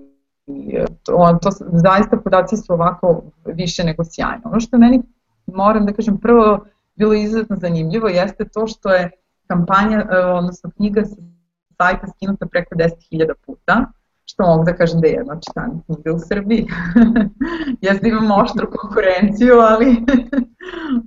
to, 1.02 1.38
to, 1.42 1.50
zaista 1.72 2.16
podaci 2.16 2.56
su 2.56 2.72
ovako 2.72 3.22
više 3.44 3.84
nego 3.84 4.04
sjajno. 4.04 4.42
Ono 4.44 4.60
što 4.60 4.78
meni, 4.78 5.02
moram 5.46 5.86
da 5.86 5.92
kažem, 5.92 6.18
prvo 6.20 6.64
bilo 6.94 7.14
izuzetno 7.14 7.56
zanimljivo 7.56 8.08
jeste 8.08 8.48
to 8.48 8.66
što 8.66 8.88
je 8.88 9.10
kampanja, 9.46 10.06
odnosno 10.34 10.70
knjiga 10.76 11.04
se 11.04 11.16
sajta 11.76 12.06
skinuta 12.06 12.46
preko 12.46 12.74
10.000 12.74 13.32
puta, 13.46 13.86
što 14.32 14.46
mogu 14.46 14.64
da 14.64 14.76
kažem 14.76 15.00
da 15.00 15.06
je 15.06 15.12
jedna 15.12 15.40
čitana 15.40 15.74
knjiga 15.86 16.12
u 16.12 16.18
Srbiji. 16.18 16.66
Jeste 17.86 18.08
imamo 18.08 18.34
oštru 18.34 18.66
konkurenciju, 18.76 19.54
ali... 19.54 19.86
Ove... 19.86 20.00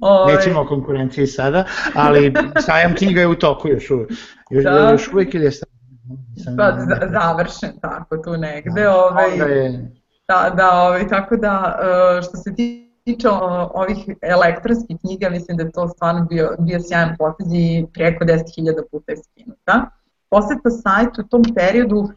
Ovaj- 0.22 0.36
Nećemo 0.36 0.62
o 0.62 0.68
konkurenciji 0.68 1.28
sada, 1.28 1.66
ali 1.94 2.34
sajam 2.60 2.96
knjiga 2.96 3.22
je 3.22 3.28
u 3.28 3.36
toku 3.36 3.68
još 3.68 3.92
uvijek. 3.92 4.10
Još, 4.50 4.64
da. 4.64 4.90
još 4.92 5.14
uvijek 5.14 5.34
ili 5.34 5.46
je 5.46 5.52
Sam, 5.52 6.58
pa, 6.58 6.78
završen 7.12 7.80
tako 7.82 8.18
tu 8.18 8.38
negde. 8.38 8.82
Da, 8.82 8.96
ovaj, 8.96 9.38
je... 9.38 9.92
da, 10.28 10.54
da 10.58 10.82
ovaj, 10.82 11.08
tako 11.08 11.36
da 11.36 11.80
e, 11.82 12.22
što 12.22 12.38
se 12.38 12.56
tiče 12.56 13.28
ovih 13.74 13.98
elektronskih 14.22 14.98
knjiga, 15.02 15.30
mislim 15.30 15.58
da 15.58 15.64
je 15.64 15.72
to 15.72 15.88
stvarno 15.88 16.26
bio, 16.26 16.56
bio 16.60 16.80
sjajan 16.80 17.16
potez 17.18 17.48
i 17.54 17.86
preko 17.94 18.26
10.000 18.26 18.82
puta 18.92 19.12
je 19.12 19.18
skinuta. 19.18 19.90
Poseta 20.30 20.70
sajtu 20.70 21.22
u 21.22 21.28
tom 21.28 21.44
periodu 21.56 22.10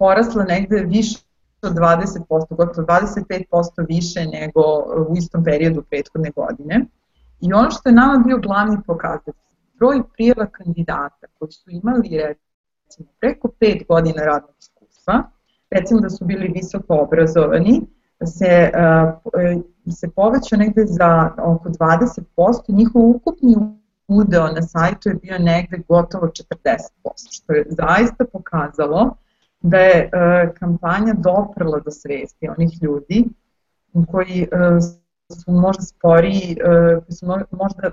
porasla 0.00 0.44
negde 0.44 0.76
više 0.76 1.18
od 1.62 1.72
20%, 1.72 2.20
gotovo 2.50 2.86
25% 2.86 3.86
više 3.88 4.20
nego 4.26 4.60
u 5.08 5.16
istom 5.16 5.44
periodu 5.44 5.82
prethodne 5.90 6.30
godine. 6.36 6.86
I 7.40 7.52
ono 7.52 7.70
što 7.70 7.88
je 7.88 7.94
nama 7.94 8.22
bio 8.26 8.38
glavni 8.38 8.76
pokazatelj, 8.86 9.34
broj 9.78 10.02
prijeva 10.12 10.46
kandidata 10.46 11.26
koji 11.38 11.52
su 11.52 11.70
imali 11.70 12.08
recimo 12.88 13.08
preko 13.20 13.48
5 13.60 13.86
godina 13.88 14.22
radnog 14.24 14.54
iskustva, 14.58 15.22
recimo 15.70 16.00
da 16.00 16.10
su 16.10 16.24
bili 16.24 16.52
visoko 16.54 16.94
obrazovani, 16.94 17.80
se, 18.26 18.70
se 19.90 20.10
povećao 20.16 20.58
negde 20.58 20.84
za 20.86 21.30
oko 21.38 21.68
20%, 21.68 22.22
njihov 22.68 23.02
ukupni 23.02 23.56
udeo 24.08 24.46
na 24.46 24.62
sajtu 24.62 25.08
je 25.08 25.14
bio 25.14 25.38
negde 25.38 25.82
gotovo 25.88 26.26
40%, 26.26 26.78
što 27.30 27.52
je 27.52 27.66
zaista 27.68 28.24
pokazalo 28.32 29.16
da 29.60 29.78
je 29.78 30.10
uh, 30.12 30.54
kampanja 30.58 31.14
doprla 31.14 31.80
do 31.80 31.90
svesti 31.90 32.48
onih 32.48 32.82
ljudi 32.82 33.24
koji 34.10 34.48
uh, 34.52 34.82
su 35.44 35.52
možda 35.52 35.82
sporiji, 35.82 36.56
uh, 36.64 37.04
koji 37.04 37.14
su 37.14 37.26
možda 37.50 37.90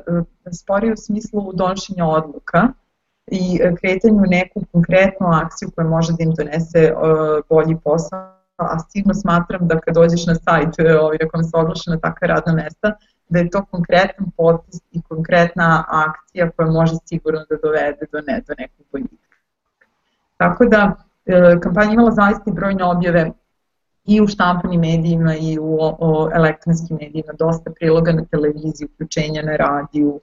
sporiji 0.51 0.91
u 0.91 0.97
smislu 0.97 1.53
donošenja 1.53 2.06
odluka 2.06 2.67
i 3.32 3.60
kretanju 3.82 4.21
neku 4.27 4.62
konkretnu 4.71 5.27
akciju 5.27 5.71
koja 5.75 5.88
može 5.88 6.12
da 6.12 6.23
im 6.23 6.34
donese 6.34 6.93
bolji 7.49 7.77
posao, 7.84 8.34
a 8.58 8.80
sigurno 8.89 9.13
smatram 9.13 9.67
da 9.67 9.80
kad 9.80 9.95
dođeš 9.95 10.25
na 10.25 10.36
sajt, 10.36 10.80
ovaj, 11.01 11.17
ako 11.23 11.38
vam 11.38 11.43
se 11.43 11.58
oglaša 11.58 11.99
takva 12.01 12.27
radna 12.27 12.53
mesta, 12.53 12.95
da 13.30 13.39
je 13.39 13.49
to 13.49 13.65
konkretan 13.65 14.25
potpis 14.38 14.80
i 14.91 15.01
konkretna 15.01 15.86
akcija 15.88 16.51
koja 16.51 16.71
može 16.71 16.95
sigurno 17.06 17.39
da 17.49 17.56
dovede 17.63 18.06
do, 18.12 18.21
ne, 18.27 18.43
do 18.47 18.53
nekog 18.58 18.86
boljitka. 18.91 19.38
Tako 20.38 20.65
da, 20.65 20.95
E, 20.97 21.06
kampanja 21.63 21.93
imala 21.93 22.11
zaista 22.11 22.51
brojne 22.51 22.83
objave 22.83 23.31
i 24.05 24.21
u 24.21 24.27
štampanim 24.27 24.81
medijima 24.81 25.35
i 25.35 25.59
u 25.59 25.77
o, 25.79 26.29
elektronskim 26.35 26.97
medijima, 27.01 27.33
dosta 27.39 27.71
priloga 27.71 28.11
na 28.11 28.25
televiziji, 28.25 28.87
uključenja 28.93 29.41
na 29.41 29.55
radiju. 29.55 30.19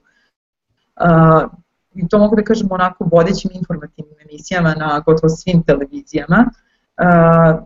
Uh, 1.01 1.51
I 1.93 2.07
to 2.07 2.19
mogu 2.19 2.35
da 2.35 2.43
kažem 2.43 2.67
onako 2.71 3.09
vodećim 3.11 3.51
informativnim 3.53 4.15
emisijama 4.29 4.73
na 4.73 5.03
gotovo 5.05 5.29
svim 5.29 5.63
televizijama. 5.63 6.45
Uh, 6.97 7.63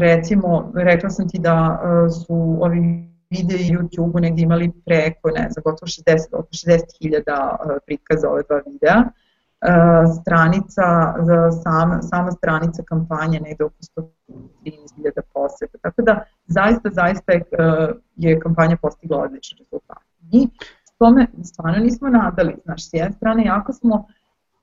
recimo, 0.00 0.72
rekla 0.74 1.10
sam 1.10 1.28
ti 1.28 1.38
da 1.38 1.80
su 2.24 2.58
ovi 2.60 3.08
videi 3.30 3.70
YouTube-u 3.70 4.20
negdje 4.20 4.42
imali 4.42 4.72
preko, 4.86 5.30
ne 5.30 5.48
znam, 5.50 5.62
gotovo 5.64 5.86
60, 5.86 6.18
oko 6.32 6.48
60.000 6.50 7.78
prikaza 7.86 8.30
ove 8.30 8.42
dva 8.48 8.60
videa. 8.66 8.98
Uh, 8.98 9.23
E, 9.64 10.06
stranica, 10.20 11.14
sama, 11.62 12.02
sama 12.02 12.30
stranica 12.30 12.82
kampanje 12.82 13.40
negde 13.40 13.64
oko 13.64 13.74
113.000 13.96 15.20
poseta. 15.34 15.78
Tako 15.82 16.02
da 16.02 16.24
zaista, 16.46 16.90
zaista 16.92 17.32
je, 17.32 17.38
e, 17.38 17.92
je 18.16 18.40
kampanja 18.40 18.76
postigla 18.82 19.18
odličan 19.18 19.58
rezultat. 19.58 20.02
Mi 20.32 20.48
s 20.84 20.98
tome 20.98 21.26
stvarno 21.44 21.78
nismo 21.78 22.08
nadali. 22.08 22.56
Znaš, 22.64 22.90
s 22.90 22.92
jedne 22.92 23.12
strane 23.12 23.44
jako 23.44 23.72
smo 23.72 24.06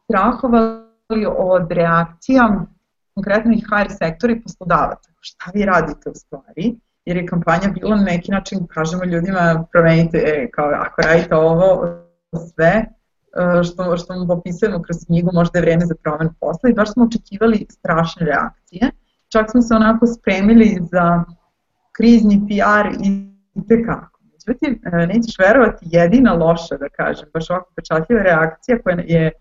strahovali 0.03 1.25
od 1.37 1.71
reakcija 1.71 2.65
konkretno 3.13 3.51
i 3.53 3.61
HR 3.61 3.91
sektora 3.97 4.33
i 4.33 4.41
poslodavaca. 4.41 5.11
Šta 5.19 5.51
vi 5.53 5.65
radite 5.65 6.09
u 6.09 6.13
stvari? 6.13 6.75
Jer 7.05 7.17
je 7.17 7.25
kampanja 7.25 7.69
bila 7.79 7.95
na 7.95 8.03
neki 8.03 8.31
način, 8.31 8.67
kažemo 8.67 9.03
ljudima, 9.03 9.65
promenite, 9.71 10.17
e, 10.17 10.49
kao 10.51 10.65
ako 10.65 11.01
radite 11.01 11.35
ovo, 11.35 11.87
sve, 12.53 12.85
što, 13.63 13.97
što 13.97 14.19
mu 14.19 14.27
popisujemo 14.27 14.81
kroz 14.81 14.97
knjigu, 15.05 15.29
možda 15.33 15.59
je 15.59 15.61
vreme 15.61 15.85
za 15.85 15.95
promenu 16.03 16.33
posla 16.39 16.69
i 16.69 16.73
baš 16.73 16.93
smo 16.93 17.03
očekivali 17.03 17.65
strašne 17.69 18.25
reakcije. 18.25 18.91
Čak 19.29 19.51
smo 19.51 19.61
se 19.61 19.73
onako 19.75 20.07
spremili 20.07 20.77
za 20.91 21.23
krizni 21.91 22.41
PR 22.47 22.87
i 23.05 23.31
tekako. 23.69 24.19
Međutim, 24.47 24.81
e, 24.85 25.07
nećeš 25.07 25.35
verovati, 25.39 25.85
jedina 25.89 26.33
loša, 26.33 26.77
da 26.77 26.89
kažem, 26.89 27.29
baš 27.33 27.49
ovako 27.49 27.71
pečatljiva 27.75 28.21
reakcija 28.21 28.81
koja 28.83 28.97
je 29.07 29.31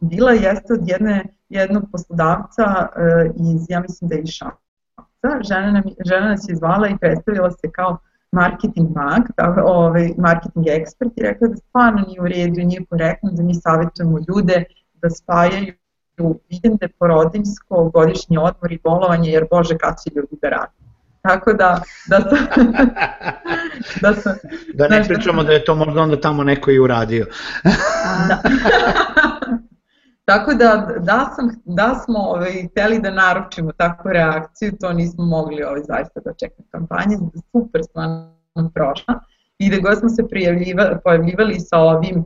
bila 0.00 0.32
jeste 0.32 0.72
od 0.72 0.88
jedne, 0.88 1.24
jednog 1.48 1.82
poslodavca 1.92 2.64
e, 2.64 3.30
iz, 3.36 3.66
ja 3.68 3.80
mislim 3.80 4.08
da 4.08 4.14
je 4.14 4.22
iz 4.22 4.30
Šapca. 4.30 5.30
Žena, 5.48 5.72
nam, 5.72 5.82
žena 6.06 6.28
nas 6.28 6.48
je 6.48 6.56
zvala 6.56 6.88
i 6.88 6.98
predstavila 7.00 7.50
se 7.50 7.70
kao 7.72 7.98
marketing 8.32 8.88
mag, 8.96 9.22
da, 9.36 9.64
ovaj, 9.64 10.10
marketing 10.18 10.66
ekspert 10.68 11.12
i 11.16 11.22
rekla 11.22 11.48
da 11.48 11.56
stvarno 11.56 12.04
nije 12.08 12.20
u 12.20 12.28
redu 12.28 12.60
i 12.60 12.64
nije 12.64 12.84
korektno 12.84 13.30
da 13.32 13.42
mi 13.42 13.54
savjetujemo 13.54 14.18
ljude 14.28 14.64
da 15.02 15.10
spajaju 15.10 15.72
vikende, 16.50 16.88
porodinsko, 16.98 17.90
godišnji 17.94 18.38
odmor 18.38 18.72
i 18.72 18.78
bolovanje, 18.84 19.30
jer 19.30 19.46
bože 19.50 19.78
kad 19.78 19.94
će 20.04 20.14
ljudi 20.14 20.36
da 20.42 20.48
rade. 20.48 20.72
Tako 21.22 21.52
da, 21.52 21.82
da 22.06 22.20
sam... 22.20 22.72
da, 24.02 24.14
sam, 24.14 24.34
da 24.74 24.88
ne 24.88 25.04
pričamo 25.08 25.42
da 25.42 25.52
je 25.52 25.64
to 25.64 25.74
možda 25.74 26.02
onda 26.02 26.20
tamo 26.20 26.44
neko 26.44 26.70
i 26.70 26.78
uradio. 26.78 27.26
da. 28.28 28.42
Tako 30.28 30.54
da, 30.54 30.88
da, 30.98 31.32
sam, 31.36 31.50
da 31.64 31.94
smo 32.04 32.18
ovaj, 32.18 32.66
hteli 32.70 32.98
da 33.00 33.10
naručimo 33.10 33.72
takvu 33.72 34.10
reakciju, 34.12 34.72
to 34.80 34.92
nismo 34.92 35.24
mogli 35.24 35.62
ovaj, 35.62 35.80
zaista 35.82 36.20
da 36.20 36.32
čekamo 36.32 36.68
kampanje, 36.70 37.16
super 37.52 37.80
stvarno 37.84 38.70
prošla 38.74 39.20
i 39.58 39.70
da 39.70 39.76
god 39.88 39.98
smo 39.98 40.08
se 40.08 40.22
pojavljivali 41.04 41.60
sa 41.60 41.78
ovim, 41.78 42.24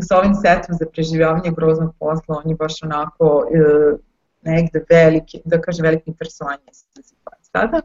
sa 0.00 0.18
ovim 0.18 0.34
setom 0.34 0.76
za 0.78 0.86
preživljavanje 0.92 1.50
groznog 1.56 1.94
posla, 1.98 2.42
on 2.44 2.50
je 2.50 2.56
baš 2.56 2.82
onako 2.82 3.46
e, 3.54 3.60
negde 4.42 4.84
veliki, 4.90 5.40
da 5.44 5.60
kaže 5.60 5.82
veliko 5.82 6.02
interesovanje. 6.06 6.62
Sada, 7.40 7.80
e, 7.80 7.82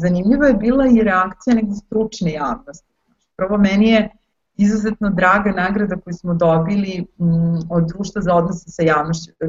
zanimljiva 0.00 0.46
je 0.46 0.54
bila 0.54 0.86
i 0.86 1.02
reakcija 1.02 1.54
negde 1.54 1.74
stručne 1.74 2.32
javnosti. 2.32 2.92
Prvo, 3.36 3.58
meni 3.58 3.90
je 3.90 4.10
izuzetno 4.56 5.10
draga 5.10 5.50
nagrada 5.50 5.96
koju 5.96 6.14
smo 6.14 6.34
dobili 6.34 7.06
mm, 7.18 7.58
od 7.70 7.88
Društva 7.88 8.22
za 8.22 8.34
odnose 8.34 8.70
sa 8.70 8.82
javnošću, 8.82 9.30
e, 9.40 9.46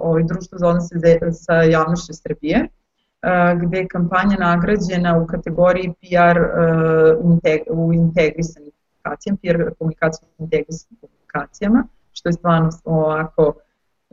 ovaj 0.00 0.22
Društvo 0.22 0.58
za 0.58 0.68
odnose 0.68 0.94
sa 1.32 1.54
javnošću 1.54 2.12
Srbije, 2.12 2.68
e, 3.22 3.56
gde 3.62 3.78
je 3.78 3.88
kampanja 3.88 4.36
nagrađena 4.38 5.18
u 5.18 5.26
kategoriji 5.26 5.92
PR 6.00 6.38
e, 6.38 7.64
u 7.70 7.92
integrisanim 7.92 8.70
komunikacijama, 9.02 9.38
PR 9.42 9.74
komunikacijama 9.78 10.32
u 10.38 10.42
integrisanim 10.42 10.98
komunikacijama, 11.00 11.84
što 12.12 12.28
je 12.28 12.32
stvarno 12.32 12.70
ovako, 12.84 13.54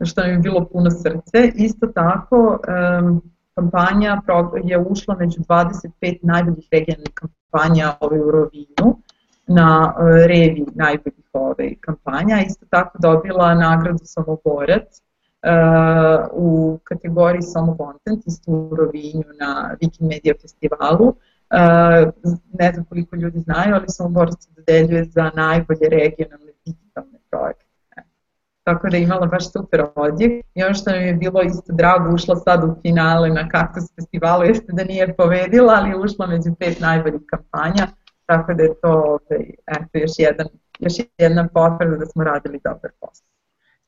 što 0.04 0.20
nam 0.20 0.30
je 0.30 0.38
bilo 0.38 0.68
puno 0.72 0.90
srce. 0.90 1.52
Isto 1.54 1.86
tako, 1.86 2.58
kampanja 3.54 4.22
je 4.64 4.78
ušla 4.78 5.16
među 5.18 5.40
25 5.40 6.18
najboljih 6.22 6.68
regionalnih 6.72 7.12
kampanja 7.14 7.92
u 8.00 8.30
Rovinu, 8.30 8.98
na 9.46 9.94
e, 9.98 10.26
revi 10.26 10.64
najboljih 10.74 11.24
ove 11.32 11.74
kampanja. 11.80 12.42
Isto 12.46 12.66
tako 12.70 12.98
dobila 12.98 13.54
nagradu 13.54 14.04
Samoborac 14.04 15.00
uh, 15.44 16.28
u 16.32 16.78
kategoriji 16.84 17.42
Samo 17.42 17.76
Content 17.76 18.26
isto 18.26 18.52
u 18.52 18.76
Rovinju 18.76 19.24
na 19.40 19.76
Viking 19.80 20.10
Media 20.10 20.34
festivalu. 20.42 21.06
Uh, 21.08 22.12
ne 22.52 22.72
znam 22.72 22.84
koliko 22.84 23.16
ljudi 23.16 23.38
znaju, 23.38 23.74
ali 23.74 23.84
Samoborac 23.88 24.34
se 24.44 24.50
dodeljuje 24.56 25.04
za 25.04 25.30
najbolje 25.34 25.88
regionalne 25.90 26.52
digitalne 26.64 27.18
projekte. 27.30 27.64
Tako 28.64 28.88
da 28.88 28.96
je 28.96 29.02
imala 29.02 29.26
baš 29.26 29.52
super 29.52 29.84
odjek 29.94 30.44
i 30.54 30.64
ono 30.64 30.74
što 30.74 30.90
nam 30.90 31.02
je 31.02 31.14
bilo 31.14 31.42
isto 31.42 31.72
drago, 31.72 32.14
ušla 32.14 32.36
sad 32.36 32.64
u 32.64 32.76
finale 32.82 33.28
na 33.30 33.48
Kaktus 33.48 33.84
festivalu, 33.94 34.44
jeste 34.44 34.72
da 34.72 34.84
nije 34.84 35.14
povedila, 35.16 35.74
ali 35.76 35.90
je 35.90 35.96
ušla 35.96 36.26
među 36.26 36.54
pet 36.58 36.80
najboljih 36.80 37.20
kampanja 37.26 37.86
Tako 38.26 38.54
da 38.54 38.62
je 38.62 38.74
to 38.82 38.88
ovaj, 38.88 39.50
eto, 39.66 39.98
još, 39.98 40.12
jedan, 40.18 40.46
još 40.78 40.92
jedna 41.18 41.48
potvrda 41.54 41.96
da 41.96 42.06
smo 42.06 42.24
radili 42.24 42.60
dobar 42.64 42.90
posao. 43.00 43.26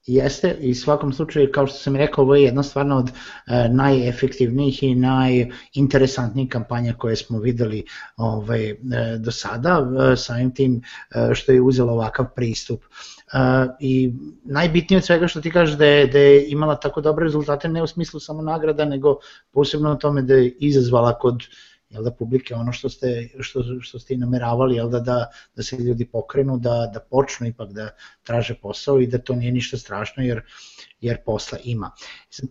Jeste 0.06 0.56
i 0.60 0.74
svakom 0.74 1.12
slučaju, 1.12 1.50
kao 1.52 1.66
što 1.66 1.78
sam 1.78 1.96
rekao, 1.96 2.24
ovo 2.24 2.34
je 2.34 2.42
jedna 2.42 2.62
stvarno 2.62 2.96
od 2.96 3.08
e, 3.08 3.68
najefektivnijih 3.68 4.82
i 4.82 4.94
najinteresantnijih 4.94 6.48
kampanja 6.48 6.94
koje 6.98 7.16
smo 7.16 7.38
videli 7.38 7.84
ovaj, 8.16 8.70
e, 8.70 8.76
do 9.18 9.30
sada, 9.30 9.86
e, 10.12 10.16
samim 10.16 10.54
tim 10.54 10.82
e, 11.14 11.34
što 11.34 11.52
je 11.52 11.60
uzela 11.60 11.92
ovakav 11.92 12.26
pristup. 12.34 12.84
Uh, 13.26 13.74
I 13.80 14.12
najbitnije 14.44 14.98
od 14.98 15.04
svega 15.04 15.28
što 15.28 15.40
ti 15.40 15.50
kažeš 15.50 15.76
da 15.78 15.86
je, 15.86 16.06
da 16.06 16.18
je 16.18 16.50
imala 16.50 16.76
tako 16.76 17.00
dobre 17.00 17.24
rezultate, 17.24 17.68
ne 17.68 17.82
u 17.82 17.86
smislu 17.86 18.20
samo 18.20 18.42
nagrada, 18.42 18.84
nego 18.84 19.16
posebno 19.50 19.90
o 19.90 19.94
tome 19.94 20.22
da 20.22 20.34
je 20.34 20.54
izazvala 20.58 21.18
kod 21.18 21.42
jel 21.88 22.02
da 22.02 22.10
publike 22.10 22.54
ono 22.54 22.72
što 22.72 22.88
ste, 22.88 23.28
što, 23.40 23.62
što 23.80 23.98
ste 23.98 24.16
nameravali, 24.16 24.76
jel 24.76 24.88
da, 24.90 25.00
da, 25.00 25.26
da 25.56 25.62
se 25.62 25.76
ljudi 25.76 26.06
pokrenu, 26.06 26.58
da, 26.58 26.90
da 26.94 27.00
počnu 27.00 27.46
ipak 27.46 27.72
da 27.72 27.90
traže 28.22 28.54
posao 28.62 29.00
i 29.00 29.06
da 29.06 29.18
to 29.18 29.34
nije 29.34 29.52
ništa 29.52 29.76
strašno 29.76 30.22
jer, 30.22 30.42
jer 31.00 31.22
posla 31.24 31.58
ima. 31.64 31.90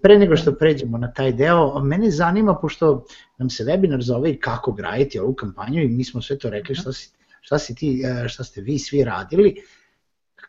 Pre 0.01 0.19
nego 0.19 0.37
što 0.37 0.55
pređemo 0.55 0.97
na 0.97 1.13
taj 1.13 1.33
deo, 1.33 1.79
mene 1.79 2.11
zanima, 2.11 2.55
pošto 2.55 3.05
nam 3.37 3.49
se 3.49 3.63
webinar 3.63 4.01
zove 4.01 4.31
i 4.31 4.39
kako 4.39 4.71
graditi 4.71 5.19
ovu 5.19 5.33
kampanju 5.33 5.81
i 5.81 5.87
mi 5.87 6.03
smo 6.03 6.21
sve 6.21 6.37
to 6.37 6.49
rekli 6.49 6.75
šta, 6.75 6.93
si, 6.93 7.09
šta, 7.41 7.59
si 7.59 7.75
ti, 7.75 8.03
šta 8.27 8.43
ste 8.43 8.61
vi 8.61 8.79
svi 8.79 9.03
radili, 9.03 9.55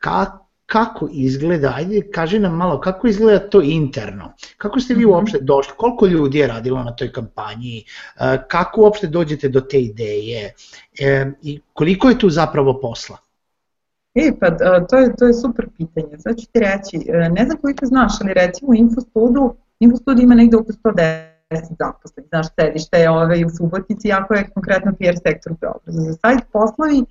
kako 0.01 0.46
kako 0.67 1.09
izgleda, 1.13 1.73
ajde 1.77 2.11
kaži 2.15 2.39
nam 2.39 2.57
malo 2.57 2.81
kako 2.81 3.09
izgleda 3.09 3.51
to 3.51 3.63
interno, 3.63 4.33
kako 4.57 4.81
ste 4.81 4.95
vi 4.95 5.01
mhm. 5.01 5.11
uopšte 5.11 5.39
došli, 5.41 5.73
koliko 5.77 6.07
ljudi 6.07 6.39
je 6.39 6.47
radilo 6.47 6.85
na 6.85 6.97
toj 6.97 7.13
kampanji, 7.13 7.79
e, 7.79 8.39
kako 8.49 8.81
uopšte 8.81 9.07
dođete 9.07 9.49
do 9.49 9.61
te 9.61 9.81
ideje 9.81 10.53
e, 11.01 11.31
i 11.43 11.61
koliko 11.73 12.09
je 12.09 12.19
tu 12.19 12.31
zapravo 12.31 12.81
posla? 12.81 13.17
E, 14.15 14.33
pa 14.41 14.47
e, 14.47 14.87
to 14.91 14.97
je, 14.99 15.17
to 15.19 15.27
je 15.27 15.35
super 15.35 15.69
pitanje, 15.77 16.19
sad 16.19 16.39
ću 16.41 16.47
ti 16.53 16.61
reći, 16.61 16.99
ne 17.31 17.45
znam 17.45 17.59
koliko 17.61 17.87
znaš, 17.87 18.13
ali 18.21 18.35
recimo 18.35 18.71
u 18.71 18.75
Infostudu, 18.75 19.55
Infostud 19.81 20.19
ima 20.19 20.35
negde 20.35 20.57
oko 20.57 20.73
110 20.73 21.27
zaposlenih, 21.79 22.29
znaš, 22.29 22.47
sedište 22.61 22.99
je 22.99 23.11
ove, 23.11 23.45
u 23.47 23.51
Subotici, 23.51 24.09
jako 24.09 24.35
je 24.35 24.51
konkretno 24.55 24.93
PR 24.93 25.17
sektor 25.27 25.53
u 25.53 25.57
Beogradu. 25.61 25.93
Za 25.93 26.15
sajt 26.15 26.41
poslovi 26.53 27.05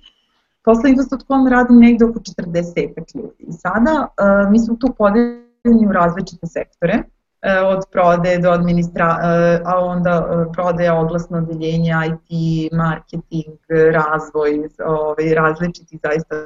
Posle 0.66 0.90
Invest.com 0.90 1.46
radim 1.48 1.78
negde 1.80 2.04
oko 2.04 2.18
40 2.18 3.16
ljudi. 3.16 3.44
I 3.48 3.52
sada 3.52 4.08
uh, 4.08 4.50
mi 4.50 4.58
smo 4.58 4.76
tu 4.76 4.88
podeljeni 4.98 5.86
u 5.88 5.92
različite 5.92 6.46
sektore, 6.46 6.96
uh, 6.98 7.76
od 7.76 7.84
prode 7.92 8.38
do 8.38 8.50
administra, 8.50 9.06
uh, 9.06 9.72
a 9.72 9.78
onda 9.78 10.46
prodaja, 10.52 10.98
oglasno 11.00 11.38
odeljenje, 11.38 11.92
IT, 12.06 12.72
marketing, 12.72 13.58
razvoj, 13.92 14.68
ovaj, 14.86 15.34
različiti 15.34 15.98
zaista 16.02 16.36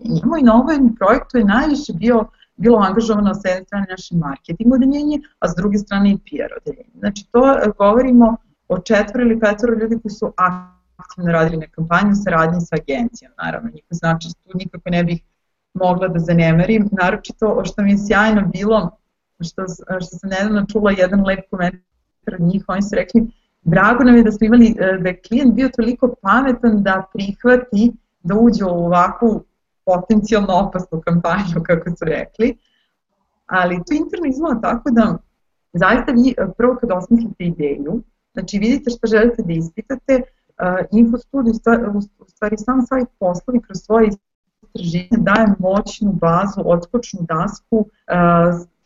imamo 0.00 0.36
i 0.38 0.42
na 0.42 0.54
ovom 0.54 0.96
projektu 0.98 1.38
je 1.38 1.44
najviše 1.44 1.92
bio 1.92 2.24
bilo 2.56 2.78
angažovano 2.78 3.34
sa 3.34 3.48
jedne 3.48 3.64
strane 3.64 3.86
naše 3.90 4.14
marketing 4.14 4.72
odeljenje, 4.72 5.18
a 5.38 5.48
s 5.48 5.54
druge 5.56 5.78
strane 5.78 6.10
i 6.10 6.18
PR 6.18 6.52
odeljenje. 6.60 6.98
Znači 6.98 7.26
to 7.30 7.40
govorimo 7.78 8.36
o 8.68 8.78
četvoro 8.78 9.24
ili 9.24 9.40
petoro 9.40 9.74
ljudi 9.74 9.98
koji 10.02 10.12
su 10.12 10.32
aktivni 10.36 10.73
aktivno 10.96 11.32
radili 11.32 11.56
na 11.56 11.66
kampanju 11.66 12.14
saradnji 12.14 12.60
sa 12.60 12.76
agencijom, 12.76 13.32
naravno, 13.42 13.70
njihov 13.74 13.88
znači 13.90 14.28
tu 14.44 14.50
nikako 14.54 14.90
ne 14.90 15.04
bih 15.04 15.22
mogla 15.74 16.08
da 16.08 16.18
zanemerim, 16.18 16.88
naročito 16.92 17.62
što 17.64 17.82
mi 17.82 17.90
je 17.90 17.98
sjajno 18.06 18.42
bilo, 18.52 18.98
što, 19.40 19.62
što 20.00 20.16
sam 20.18 20.30
nedavno 20.30 20.66
čula 20.72 20.90
jedan 20.90 21.26
lep 21.26 21.50
komentar 21.50 22.34
od 22.34 22.40
njih, 22.40 22.64
oni 22.68 22.82
su 22.82 22.90
rekli, 22.92 23.26
drago 23.62 24.04
nam 24.04 24.16
je 24.16 24.22
da 24.22 24.32
smo 24.32 24.46
imali, 24.46 24.74
e, 24.78 24.98
da 25.02 25.08
je 25.08 25.20
klijent 25.20 25.54
bio 25.54 25.68
toliko 25.76 26.14
pametan 26.22 26.82
da 26.82 27.06
prihvati 27.12 27.92
da 28.22 28.34
uđe 28.34 28.64
u 28.64 28.84
ovakvu 28.86 29.44
potencijalno 29.84 30.54
opasnu 30.54 31.00
kampanju, 31.00 31.62
kako 31.66 31.90
su 31.90 32.04
rekli, 32.04 32.56
ali 33.46 33.82
to 33.86 33.94
interno 33.94 34.26
izgleda 34.26 34.60
tako 34.60 34.90
da 34.90 35.18
zaista 35.72 36.12
vi 36.12 36.34
e, 36.38 36.46
prvo 36.58 36.76
kad 36.80 36.90
osmislite 36.90 37.44
ideju, 37.44 38.02
znači 38.32 38.58
vidite 38.58 38.90
šta 38.90 39.06
želite 39.06 39.42
da 39.42 39.52
ispitate, 39.52 40.22
Infostud, 40.90 41.46
u 42.18 42.26
stvari 42.28 42.56
sam 42.58 42.82
sajt 42.82 43.08
poslovi 43.18 43.60
kroz 43.60 43.78
svoje 43.78 44.08
istraženje 44.08 45.18
daje 45.18 45.46
moćnu 45.58 46.12
bazu, 46.12 46.60
odskočnu 46.64 47.20
dasku 47.22 47.86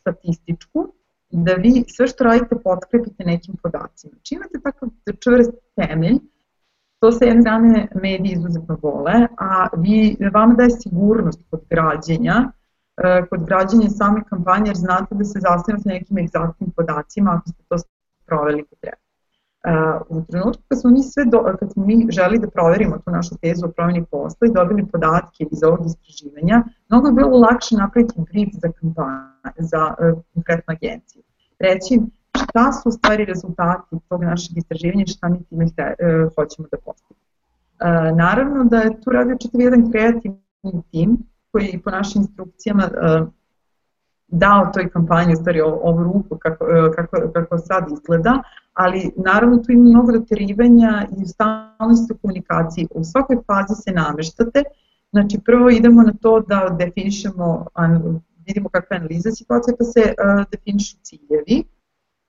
statističku, 0.01 0.93
da 1.31 1.53
vi 1.53 1.85
sve 1.89 2.07
što 2.07 2.25
radite 2.25 2.57
potkrepite 2.65 3.25
nekim 3.25 3.55
podacima. 3.63 4.13
Či 4.23 4.35
imate 4.35 4.61
takav 4.63 4.89
čvrst 5.21 5.51
temelj, 5.77 6.19
to 7.01 7.13
se 7.13 7.25
jedne 7.25 7.43
strane 7.43 7.89
mediji 7.95 8.33
izuzetno 8.33 8.79
vole, 8.83 9.13
a 9.39 9.67
vi, 9.77 10.17
vama 10.35 10.55
daje 10.55 10.71
sigurnost 10.71 11.41
kod 11.51 11.61
građenja, 11.71 12.53
kod 13.31 13.45
građenja 13.45 13.89
same 13.89 14.25
kampanje, 14.31 14.69
jer 14.69 14.77
znate 14.77 15.15
da 15.15 15.25
se 15.25 15.41
zasnivate 15.41 15.89
nekim 15.89 16.19
egzaktnim 16.19 16.71
podacima 16.71 17.31
ako 17.31 17.49
ste 17.49 17.63
to 17.69 17.77
proveli 18.27 18.65
po 18.65 18.77
treba. 18.81 19.08
U 20.09 20.23
trenutku 20.29 20.63
kad 20.69 20.81
smo 20.81 20.91
mi 20.91 21.03
sve 21.03 21.25
do, 21.25 21.57
kad 21.61 21.73
smo 21.73 21.87
mi 21.87 22.07
želi 22.11 22.39
da 22.39 22.51
proverimo 22.51 22.99
tu 22.99 23.11
našu 23.11 23.35
tezu 23.43 23.67
o 23.67 23.69
promeni 23.69 24.05
posla 24.11 24.49
i 24.49 24.53
dobili 24.55 24.87
podatke 24.87 25.47
iz 25.51 25.63
ovog 25.63 25.87
istraživanja, 25.87 26.65
mnogo 26.89 27.09
je 27.09 27.13
bilo 27.13 27.39
lakše 27.39 27.77
napraviti 27.77 28.15
brief 28.33 28.49
za 28.53 28.73
kampanju, 28.73 29.53
za 29.59 29.83
uh, 29.87 30.23
konkretnu 30.35 30.75
agenciju. 30.77 31.23
Reći 31.59 32.01
šta 32.37 32.73
su 32.73 32.89
u 32.89 32.93
stvari 32.93 33.25
rezultati 33.25 33.97
tog 34.09 34.25
našeg 34.25 34.57
istraživanja 34.57 35.05
i 35.07 35.11
šta 35.11 35.29
mi 35.29 35.45
time 35.45 35.67
hte, 35.69 35.83
uh, 35.83 36.35
hoćemo 36.35 36.69
da 36.73 36.77
postavimo. 36.85 37.25
Uh, 37.25 38.17
naravno 38.17 38.65
da 38.65 38.77
je 38.77 39.01
tu 39.01 39.11
radio 39.11 39.37
čitav 39.41 39.61
jedan 39.61 39.91
kreativni 39.91 40.83
tim 40.91 41.19
koji 41.53 41.81
po 41.85 41.91
našim 41.91 42.23
instrukcijama 42.23 42.85
uh, 42.85 43.29
dao 44.29 44.71
toj 44.75 44.91
kampanji 44.91 45.37
stvari 45.37 45.61
ovu 45.61 46.03
ruku 46.03 46.39
kako, 46.39 46.67
kako, 46.97 47.17
kako 47.33 47.59
sad 47.59 47.85
izgleda, 47.93 48.43
ali 48.73 49.11
naravno 49.17 49.57
tu 49.57 49.73
ima 49.73 49.85
mnogo 49.85 50.13
doterivanja 50.13 51.07
i 51.19 51.27
stalno 51.27 51.95
ste 51.95 52.15
u 52.15 52.17
komunikaciji. 52.17 52.89
U 52.91 53.05
svakoj 53.05 53.37
fazi 53.47 53.83
se 53.83 53.91
nameštate, 53.93 54.63
znači 55.11 55.41
prvo 55.45 55.71
idemo 55.71 56.03
na 56.03 56.13
to 56.23 56.41
da 56.41 56.77
definišemo, 56.79 57.67
vidimo 58.47 58.69
kakva 58.69 58.97
je 58.97 59.01
analiza 59.01 59.31
situacije, 59.31 59.77
pa 59.79 59.85
se 59.85 60.01
uh, 60.01 60.45
definišu 60.53 60.97
ciljevi, 61.03 61.65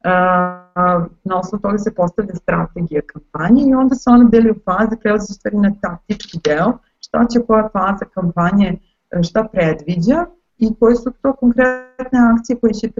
uh, 0.06 1.08
na 1.24 1.40
osnovu 1.40 1.62
toga 1.62 1.78
se 1.78 1.96
postavlja 1.96 2.36
strategija 2.36 3.02
kampanje 3.02 3.64
i 3.68 3.74
onda 3.74 3.96
se 3.96 4.10
ona 4.10 4.30
deli 4.30 4.52
u 4.52 4.60
faze, 4.66 4.96
prelazi 5.02 5.28
u 5.30 5.34
stvari 5.34 5.58
na 5.58 5.72
taktički 5.82 6.40
deo, 6.44 6.72
šta 7.00 7.26
će 7.32 7.40
koja 7.48 7.70
faza 7.74 8.06
kampanje, 8.14 8.78
šta 9.24 9.44
predviđa 9.54 10.26
i 10.60 10.76
koje 10.80 10.96
su 10.96 11.12
to 11.22 11.34
konkretne 11.34 12.20
akcije 12.34 12.60
koje 12.60 12.74
će 12.74 12.92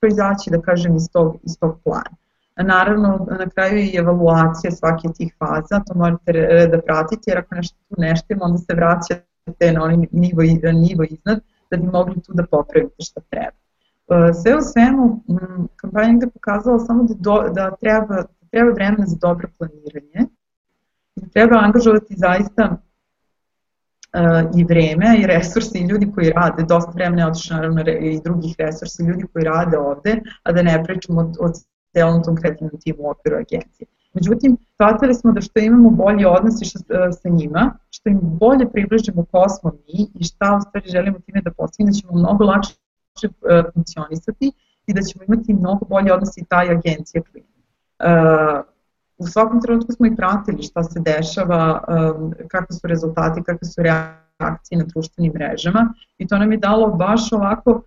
proizaći, 0.00 0.50
da 0.50 0.60
kažem, 0.60 0.96
iz 0.96 1.08
tog, 1.12 1.36
iz 1.42 1.58
tog 1.60 1.80
plana. 1.84 2.16
Naravno, 2.56 3.26
na 3.38 3.50
kraju 3.50 3.78
je 3.78 3.86
i 3.86 3.96
evaluacija 3.96 4.70
svake 4.70 5.08
tih 5.16 5.34
faza, 5.38 5.82
to 5.86 5.94
morate 5.94 6.32
da 6.72 6.82
pratite, 6.82 7.30
jer 7.30 7.38
ako 7.38 7.54
nešto 7.54 7.76
tu 7.88 7.94
neštima, 7.98 8.44
onda 8.44 8.58
se 8.58 8.74
vraćate 8.74 9.72
na 9.72 9.82
onaj 9.82 9.96
nivo, 10.12 10.42
nivo 10.72 11.04
iznad, 11.10 11.40
da 11.70 11.76
bi 11.76 11.86
mogli 11.86 12.20
tu 12.22 12.32
da 12.32 12.46
popravite 12.46 12.94
šta 12.98 13.20
treba. 13.30 13.60
E, 14.10 14.32
sve 14.32 14.56
u 14.56 14.60
svemu, 14.60 15.22
kampanja 15.76 16.18
je 16.20 16.30
pokazala 16.30 16.78
samo 16.78 17.02
da, 17.02 17.14
do, 17.18 17.48
da 17.54 17.76
treba, 17.80 18.24
treba 18.50 18.72
vremena 18.72 19.06
za 19.06 19.16
dobro 19.20 19.48
planiranje, 19.58 20.26
da 21.16 21.28
treba 21.28 21.58
angažovati 21.58 22.14
zaista 22.16 22.76
i 24.56 24.64
vreme 24.64 25.16
i 25.18 25.26
resursi 25.26 25.78
i 25.78 25.86
ljudi 25.86 26.12
koji 26.14 26.30
rade, 26.30 26.62
dosta 26.68 26.90
vremena 26.90 27.22
je 27.22 27.28
otišlo 27.28 27.56
naravno 27.56 27.82
i 28.00 28.20
drugih 28.24 28.54
resursa, 28.58 29.02
ljudi 29.02 29.24
koji 29.32 29.44
rade 29.44 29.78
ovde, 29.78 30.20
a 30.42 30.52
da 30.52 30.62
ne 30.62 30.84
pričamo 30.84 31.20
od, 31.20 31.36
od 31.40 31.52
celom 31.92 32.22
tom 32.24 32.36
kreativnom 32.36 32.80
timu 32.80 32.98
u 33.02 33.10
okviru 33.10 33.36
agencije. 33.36 33.86
Međutim, 34.14 34.56
shvatili 34.74 35.14
smo 35.14 35.32
da 35.32 35.40
što 35.40 35.60
imamo 35.60 35.90
bolji 35.90 36.24
odnos 36.24 36.54
i 36.62 36.64
uh, 36.64 36.96
sa 37.22 37.28
njima, 37.28 37.72
što 37.90 38.08
im 38.08 38.18
bolje 38.22 38.70
približimo 38.72 39.24
ko 39.24 39.48
smo 39.48 39.70
mi 39.70 40.08
i 40.14 40.24
šta 40.24 40.56
u 40.56 40.60
stvari 40.60 40.88
želimo 40.88 41.18
time 41.18 41.40
da 41.44 41.50
postignemo, 41.50 41.92
da 41.92 41.98
ćemo 41.98 42.12
mnogo 42.18 42.44
lakše 42.44 42.74
uh, 43.22 43.28
funkcionisati 43.74 44.52
i 44.86 44.94
da 44.94 45.02
ćemo 45.02 45.24
imati 45.28 45.54
mnogo 45.54 45.86
bolji 45.86 46.10
odnos 46.10 46.36
i 46.36 46.44
taj 46.48 46.70
agencija 46.70 47.22
klijenta. 47.22 47.50
Uh, 47.98 48.70
u 49.20 49.26
svakom 49.26 49.60
trenutku 49.62 49.92
smo 49.92 50.06
i 50.06 50.16
pratili 50.16 50.62
šta 50.62 50.82
se 50.82 51.00
dešava, 51.00 51.84
um, 51.88 52.34
kakve 52.48 52.76
su 52.76 52.86
rezultati, 52.86 53.42
kakve 53.42 53.68
su 53.68 53.82
reakcije 53.82 54.78
na 54.78 54.84
društvenim 54.84 55.32
mrežama 55.32 55.94
i 56.18 56.26
to 56.26 56.38
nam 56.38 56.52
je 56.52 56.58
dalo 56.58 56.88
baš 56.88 57.32
ovako 57.32 57.82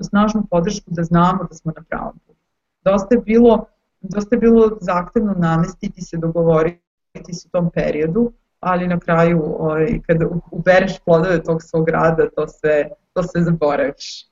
snažnu 0.00 0.46
podršku 0.50 0.90
da 0.90 1.02
znamo 1.02 1.44
da 1.50 1.54
smo 1.54 1.72
na 1.76 1.82
pravom 1.88 2.12
putu. 2.26 2.38
Dosta 2.84 3.14
je 3.14 3.20
bilo, 3.20 3.66
dosta 4.00 4.36
je 4.36 4.40
bilo 4.40 4.78
zahtevno 4.80 5.34
namestiti 5.38 6.00
se, 6.00 6.16
dogovoriti 6.16 7.32
se 7.32 7.48
u 7.48 7.50
tom 7.50 7.70
periodu, 7.70 8.32
ali 8.60 8.88
na 8.88 8.98
kraju 8.98 9.42
ovaj, 9.58 10.00
kada 10.06 10.26
ubereš 10.50 10.98
plodove 11.04 11.42
tog 11.42 11.62
svog 11.62 11.88
rada, 11.88 12.30
to 12.36 12.48
sve, 12.48 12.90
to 13.12 13.22
sve 13.22 13.42
zaboraviš. 13.42 14.31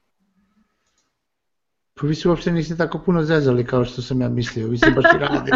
Pa 2.00 2.06
vi 2.06 2.14
se 2.14 2.28
uopšte 2.28 2.52
niste 2.52 2.76
tako 2.76 2.98
puno 2.98 3.22
zezali 3.22 3.66
kao 3.66 3.84
što 3.84 4.02
sam 4.02 4.20
ja 4.20 4.28
mislio, 4.28 4.68
vi 4.68 4.78
ste 4.78 4.90
baš 4.90 5.04
i 5.14 5.18
radili. 5.18 5.50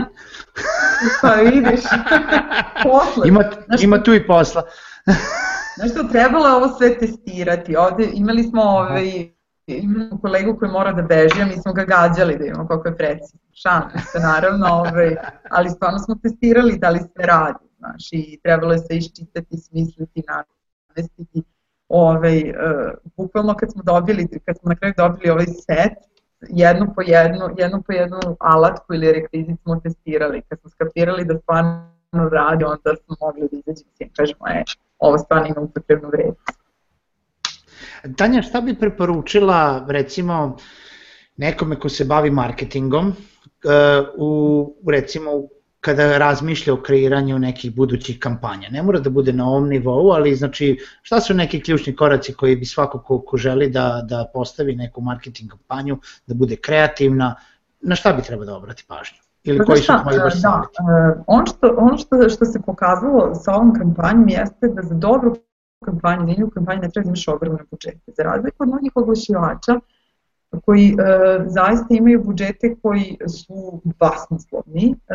pa 1.23 1.35
vidiš, 1.35 1.81
posle. 2.83 3.29
Ima, 3.29 3.45
ima 3.81 4.03
tu 4.03 4.15
i 4.15 4.27
posla. 4.27 4.63
Znaš 5.77 5.91
što, 5.91 6.05
trebalo 6.05 6.47
je 6.47 6.55
ovo 6.55 6.69
sve 6.69 6.99
testirati. 6.99 7.77
Ovde 7.77 8.09
imali 8.13 8.43
smo 8.43 8.63
ovaj, 8.63 9.31
imamo 9.67 10.21
kolegu 10.21 10.57
koji 10.59 10.71
mora 10.71 10.93
da 10.93 11.03
beži, 11.03 11.43
a 11.43 11.47
mi 11.47 11.57
smo 11.63 11.73
ga 11.73 11.85
gađali 11.85 12.39
da 12.39 12.45
imamo 12.45 12.67
koliko 12.67 12.89
je 12.89 12.97
precizno. 12.97 13.41
Šalim 13.53 13.91
se, 14.13 14.19
naravno, 14.19 14.67
ovaj, 14.67 15.17
ali 15.51 15.71
stvarno 15.71 15.99
smo 15.99 16.15
testirali 16.23 16.79
da 16.79 16.91
li 16.91 16.99
sve 16.99 17.27
radi, 17.27 17.65
znaš, 17.79 18.09
i 18.13 18.41
trebalo 18.43 18.73
je 18.73 18.79
sve 18.79 18.97
iščitati, 18.97 19.57
smisliti, 19.57 20.23
namestiti. 20.29 21.43
Ovaj, 21.89 22.39
uh, 22.39 22.91
bukvalno 23.17 23.55
kad 23.55 23.73
smo 23.73 23.83
dobili, 23.83 24.29
kad 24.47 24.59
smo 24.59 24.69
na 24.69 24.77
kraju 24.77 24.95
dobili 24.97 25.31
ovaj 25.31 25.47
set, 25.47 26.14
jednu 26.49 26.87
po 26.95 27.03
jednu, 27.03 27.49
jednu 27.59 27.83
po 27.83 27.93
jednu 27.93 28.19
alatku 28.41 28.95
ili 28.95 29.13
rekvizit 29.13 29.61
smo 29.63 29.81
testirali. 29.81 30.43
Kad 30.49 30.61
smo 30.61 30.71
skapirali 30.71 31.25
da 31.25 31.39
stvarno 31.39 32.29
radi, 32.33 32.65
onda 32.65 32.97
smo 33.05 33.17
mogli 33.21 33.49
da 33.53 33.57
izađemo 33.57 33.91
i 33.99 34.09
kažemo, 34.17 34.49
e, 34.49 34.65
ovo 34.99 35.19
stvarno 35.19 35.47
ima 35.47 35.61
upotrebnu 35.61 36.09
vrednost. 36.09 36.65
Tanja, 38.17 38.43
šta 38.43 38.61
bi 38.61 38.75
preporučila 38.75 39.87
recimo 39.89 40.57
nekome 41.37 41.79
ko 41.81 41.89
se 41.89 42.05
bavi 42.05 42.31
marketingom 42.31 43.09
uh, 43.09 43.15
u 44.17 44.91
recimo 44.91 45.31
kada 45.85 46.19
razmišlja 46.19 46.75
o 46.75 46.83
kreiranju 46.83 47.39
nekih 47.39 47.75
budućih 47.75 48.19
kampanja. 48.19 48.69
Ne 48.71 48.83
mora 48.83 49.01
da 49.01 49.11
bude 49.11 49.33
na 49.33 49.49
ovom 49.49 49.69
nivou, 49.69 50.13
ali 50.13 50.35
znači 50.35 50.79
šta 51.03 51.21
su 51.21 51.35
neki 51.35 51.61
ključni 51.63 51.97
koraci 51.97 52.35
koji 52.35 52.57
bi 52.57 52.65
svako 52.65 52.99
ko, 52.99 53.19
ko 53.21 53.37
želi 53.37 53.69
da, 53.71 54.01
da 54.09 54.25
postavi 54.35 54.77
neku 54.77 55.01
marketing 55.01 55.51
kampanju, 55.51 55.99
da 56.27 56.35
bude 56.35 56.57
kreativna, 56.57 57.35
na 57.81 57.97
šta 57.97 58.13
bi 58.13 58.23
treba 58.23 58.45
da 58.45 58.57
obrati 58.57 58.85
pažnju? 58.89 59.19
Ili 59.45 59.59
pa 59.59 59.65
koji 59.65 59.83
su 59.83 59.93
tvoji 60.03 60.19
baš 60.19 60.43
da, 60.43 60.63
uh, 60.81 61.23
ono, 61.27 61.47
što, 61.47 61.75
ono 61.79 61.99
što, 61.99 62.29
što 62.29 62.45
se 62.45 62.61
pokazalo 62.67 63.35
sa 63.35 63.53
ovom 63.55 63.75
kampanjom 63.75 64.29
jeste 64.29 64.69
da 64.69 64.83
za 64.83 64.95
dobru 64.95 65.37
kampanju, 65.85 66.27
liniju 66.27 66.51
kampanje 66.55 66.81
ne 66.81 66.91
treba 66.91 67.05
da 67.05 67.09
imaš 67.09 67.29
ogromne 67.29 67.65
budžete. 67.71 68.13
Za 68.17 68.23
razliku 68.23 68.57
od 68.63 68.69
mnogih 68.69 68.93
oglašivača 68.95 69.81
koji 70.65 70.89
e, 70.89 70.95
zaista 71.47 71.87
imaju 71.91 72.23
budžete 72.25 72.77
koji 72.83 73.19
su 73.29 73.81
basnoslovni, 73.85 74.95
e, 75.09 75.15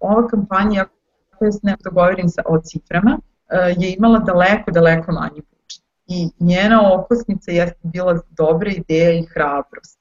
ova 0.00 0.28
kampanja, 0.28 0.86
ako 1.30 1.52
se 1.52 1.60
ne 1.62 1.76
dogovorim 1.84 2.28
sa, 2.28 2.42
o 2.46 2.58
ciframa, 2.58 3.18
e, 3.48 3.74
je 3.78 3.94
imala 3.94 4.18
daleko, 4.18 4.70
daleko 4.70 5.12
manji 5.12 5.42
budžet. 5.50 5.84
I 6.06 6.30
njena 6.40 6.94
okosnica 6.94 7.50
jeste 7.50 7.80
bila 7.82 8.20
dobra 8.30 8.70
ideja 8.70 9.12
i 9.12 9.26
hrabrost 9.34 9.98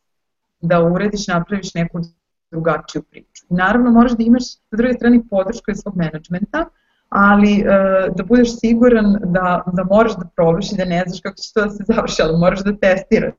da 0.62 0.84
urediš, 0.84 1.28
napraviš 1.28 1.74
neku 1.74 2.00
drugačiju 2.52 3.04
priču. 3.04 3.46
I 3.50 3.54
naravno 3.54 3.92
moraš 3.92 4.12
da 4.12 4.24
imaš 4.24 4.44
sa 4.44 4.76
druge 4.78 4.94
strane 4.94 5.22
podršku 5.30 5.72
iz 5.72 5.78
svog 5.78 5.98
menadžmenta, 5.98 6.66
ali 7.10 7.60
e, 7.60 7.66
da 8.16 8.24
budeš 8.24 8.60
siguran 8.60 9.18
da, 9.24 9.64
da 9.74 9.84
moraš 9.84 10.16
da 10.18 10.26
probaš 10.36 10.72
i 10.72 10.78
da 10.78 10.86
ne 10.86 11.04
znaš 11.08 11.22
kako 11.22 11.36
će 11.36 11.54
to 11.54 11.66
da 11.66 11.70
se 11.70 11.84
završi, 11.88 12.22
ali 12.22 12.40
moraš 12.40 12.64
da 12.64 12.78
testiraš. 12.78 13.34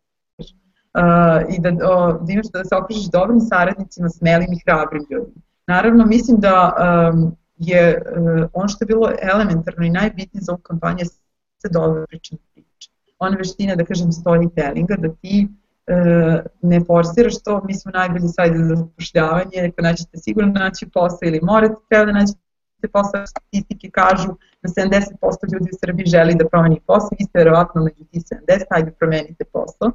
Uh, 0.94 1.54
i 1.54 1.61
da, 1.61 1.70
da 2.20 2.33
imaš 2.33 2.46
da 2.52 2.64
se 2.64 2.76
okružiš 2.76 3.11
dobrim 3.11 3.40
saradnicima, 3.40 4.09
smelim 4.09 4.52
i 4.52 4.61
hrabrim 4.66 5.07
ljudima. 5.11 5.42
Naravno, 5.66 6.07
mislim 6.07 6.37
da 6.40 6.76
um, 7.12 7.37
je 7.57 8.02
uh, 8.16 8.48
ono 8.52 8.68
što 8.68 8.85
je 8.85 8.87
bilo 8.87 9.12
elementarno 9.22 9.87
i 9.87 9.90
najbitnije 9.90 10.42
za 10.42 10.52
ovu 10.52 10.61
kampanju 10.62 11.04
se 11.62 11.68
dobro 11.70 12.04
pričam 12.09 12.38
priče. 12.54 12.90
Ona 13.18 13.37
veština, 13.37 13.76
da 13.76 13.85
kažem, 13.85 14.09
storytellinga, 14.12 14.96
da 14.98 15.09
ti 15.20 15.48
uh, 15.48 16.40
ne 16.62 16.80
forsiraš 16.87 17.42
to, 17.44 17.62
mi 17.64 17.74
smo 17.74 17.92
najbolji 17.94 18.28
sajt 18.28 18.52
za 18.57 18.74
zapošljavanje, 18.74 19.59
ako 19.68 19.83
naćete 19.83 20.18
sigurno 20.18 20.52
naći 20.52 20.90
posao 20.94 21.18
ili 21.22 21.40
morate 21.42 21.74
treba 21.88 22.04
da 22.04 22.12
naćete 22.12 22.88
posao, 22.92 23.26
statistike 23.26 23.90
kažu 23.90 24.28
da 24.62 24.68
70% 24.68 25.52
ljudi 25.52 25.70
u 25.72 25.78
Srbiji 25.80 26.07
želi 26.07 26.35
da 26.35 26.48
promeni 26.48 26.80
posao, 26.87 27.16
vi 27.18 27.24
ste 27.24 27.38
verovatno 27.38 27.85
među 27.85 28.04
ti 28.04 28.18
70, 28.18 28.64
ajde 28.70 28.90
promenite 28.90 29.44
posao, 29.52 29.90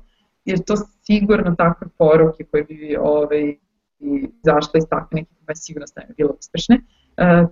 jer 0.51 0.63
to 0.65 0.75
sigurno 0.77 1.55
takve 1.55 1.87
poruke 1.97 2.43
koje 2.43 2.63
bi 2.63 2.95
ovaj, 2.99 3.55
zašle 4.43 4.77
iz 4.77 4.85
takve 4.89 5.15
neke 5.15 5.31
koje 5.45 5.55
sigurno 5.55 5.87
stavljaju 5.87 6.15
bilo 6.17 6.35
uspešne. 6.39 6.75
Uh, 6.77 7.49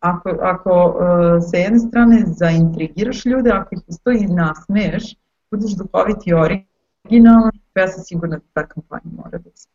ako, 0.00 0.28
ako 0.42 0.70
uh, 0.70 1.42
sa 1.50 1.56
jedne 1.56 1.78
strane 1.78 2.22
zaintrigiraš 2.26 3.26
ljude, 3.26 3.50
ako 3.50 3.74
ih 3.74 3.80
ustoji 3.86 4.18
i 4.18 4.34
nasmeješ, 4.34 5.14
budeš 5.50 5.72
duhoviti 5.76 6.30
i 6.30 6.34
originalan, 6.34 7.52
ja 7.74 7.88
sam 7.88 8.04
sigurna 8.04 8.36
da 8.36 8.44
ta 8.52 8.66
kampanja 8.66 9.10
mora 9.16 9.38
da 9.38 9.50
se 9.54 9.68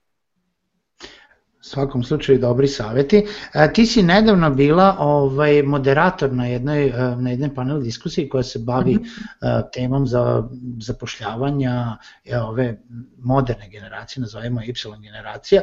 svakom 1.68 2.04
slučaju 2.04 2.40
dobri 2.40 2.68
saveti. 2.68 3.26
E, 3.54 3.74
ti 3.74 3.86
si 3.86 4.04
nedavno 4.04 4.50
bila 4.50 4.96
ovaj 5.00 5.64
moderator 5.64 6.34
na 6.34 6.46
jednoj, 6.46 6.88
e, 6.88 7.16
na 7.16 7.30
jednoj 7.30 7.56
panel 7.56 7.82
diskusiji 7.82 8.30
koja 8.30 8.44
se 8.44 8.60
bavi 8.60 8.96
mm 8.96 9.04
-hmm. 9.04 9.64
temom 9.74 10.08
za 10.08 10.44
zapošljavanja 10.80 11.98
ove 12.42 12.80
moderne 13.18 13.70
generacije, 13.70 14.22
nazovemo 14.22 14.62
Y 14.62 14.74
generacija, 15.02 15.62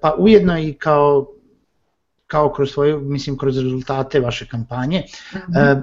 pa 0.00 0.14
ujedno 0.18 0.58
i 0.58 0.72
kao 0.72 1.26
kao 2.26 2.52
kroz 2.52 2.70
svoju, 2.70 3.00
mislim, 3.00 3.38
kroz 3.38 3.58
rezultate 3.58 4.20
vaše 4.20 4.46
kampanje. 4.46 5.04
Mm 5.32 5.36
-hmm. 5.36 5.82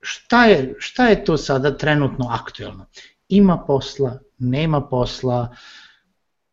šta, 0.00 0.44
je, 0.44 0.74
šta 0.78 1.06
je 1.08 1.24
to 1.24 1.36
sada 1.36 1.76
trenutno 1.76 2.28
aktuelno? 2.30 2.86
Ima 3.28 3.64
posla, 3.66 4.18
nema 4.38 4.80
posla, 4.80 5.48
uh, 5.50 5.81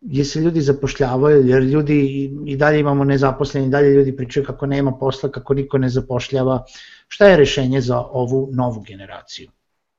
gdje 0.02 0.26
se 0.26 0.40
ljudi 0.40 0.62
zapošljavaju, 0.62 1.48
jer 1.48 1.64
ljudi 1.64 2.30
i 2.46 2.56
dalje 2.58 2.80
imamo 2.80 3.04
nezaposleni, 3.04 3.68
i 3.68 3.70
dalje 3.70 3.90
ljudi 3.94 4.16
pričaju 4.16 4.46
kako 4.46 4.66
nema 4.66 4.92
posla, 4.92 5.32
kako 5.32 5.54
niko 5.54 5.78
ne 5.78 5.90
zapošljava. 5.90 6.64
Šta 7.08 7.28
je 7.28 7.38
rešenje 7.38 7.82
za 7.82 8.00
ovu 8.00 8.50
novu 8.52 8.84
generaciju? 8.88 9.50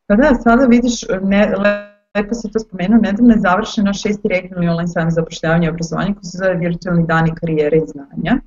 Pa 0.06 0.16
da, 0.16 0.34
sada 0.34 0.66
vidiš, 0.66 1.02
ne, 1.22 1.54
lepo 2.14 2.34
se 2.34 2.50
to 2.52 2.58
spomenuo, 2.58 3.00
nedavno 3.00 3.32
je 3.32 3.40
završeno 3.40 3.92
šesti 3.94 4.28
regionalni 4.28 4.68
online 4.68 4.88
sajam 4.88 5.10
zapošljavanja 5.10 5.66
i 5.66 5.70
obrazovanja 5.70 6.14
koji 6.14 6.24
se 6.24 6.38
zove 6.38 6.54
virtualni 6.54 7.06
dani 7.06 7.34
karijere 7.34 7.76
i 7.76 7.86
znanja. 7.86 8.40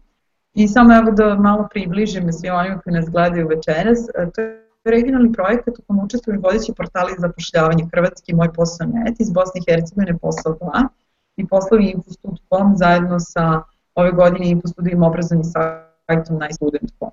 I 0.54 0.68
samo 0.68 0.96
evo 0.96 1.12
da 1.12 1.36
malo 1.36 1.68
približim 1.72 2.34
svi 2.34 2.50
onima 2.50 2.80
koji 2.80 2.94
nas 2.94 3.10
gledaju 3.10 3.48
večeras, 3.48 4.00
to 4.36 4.42
je 4.42 4.63
regionalni 4.86 5.34
projekat 5.34 5.80
u 5.80 5.82
kom 5.88 6.00
učestvuju 6.00 6.42
vodeći 6.42 6.74
portali 6.78 7.13
zapošljavanja 7.18 7.86
Hrvatski, 7.92 8.36
Moj 8.36 8.54
posao 8.54 8.88
net, 8.88 9.20
iz 9.20 9.32
Bosne 9.32 9.62
i 9.62 9.72
Hercegovine 9.72 10.18
posao 10.18 10.58
2, 10.62 10.88
i 11.36 11.48
poslovi 11.48 11.91
infostud.com 11.96 12.78
zajedno 12.78 13.19
sa 13.19 13.62
ove 13.96 14.12
godine 14.12 14.50
infostudijim 14.50 15.04
obrazovnim 15.04 15.43
sajtom 16.08 16.38
najstudent.com. 16.38 17.12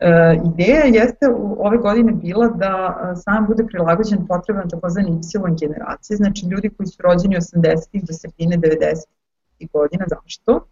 E, 0.00 0.40
ideja 0.54 0.84
jeste 0.84 1.28
u 1.28 1.56
ove 1.66 1.78
godine 1.78 2.12
bila 2.12 2.48
da 2.48 2.72
e, 3.12 3.16
sam 3.16 3.46
bude 3.46 3.66
prilagođen 3.66 4.26
potreban 4.26 4.68
takozvani 4.68 5.10
Y 5.10 5.56
generacije, 5.60 6.16
znači 6.16 6.46
ljudi 6.46 6.70
koji 6.70 6.86
su 6.86 7.02
rođeni 7.02 7.36
80. 7.36 8.06
do 8.06 8.12
sredine 8.12 8.56
90. 8.56 9.72
godina. 9.72 10.04
Zašto? 10.08 10.66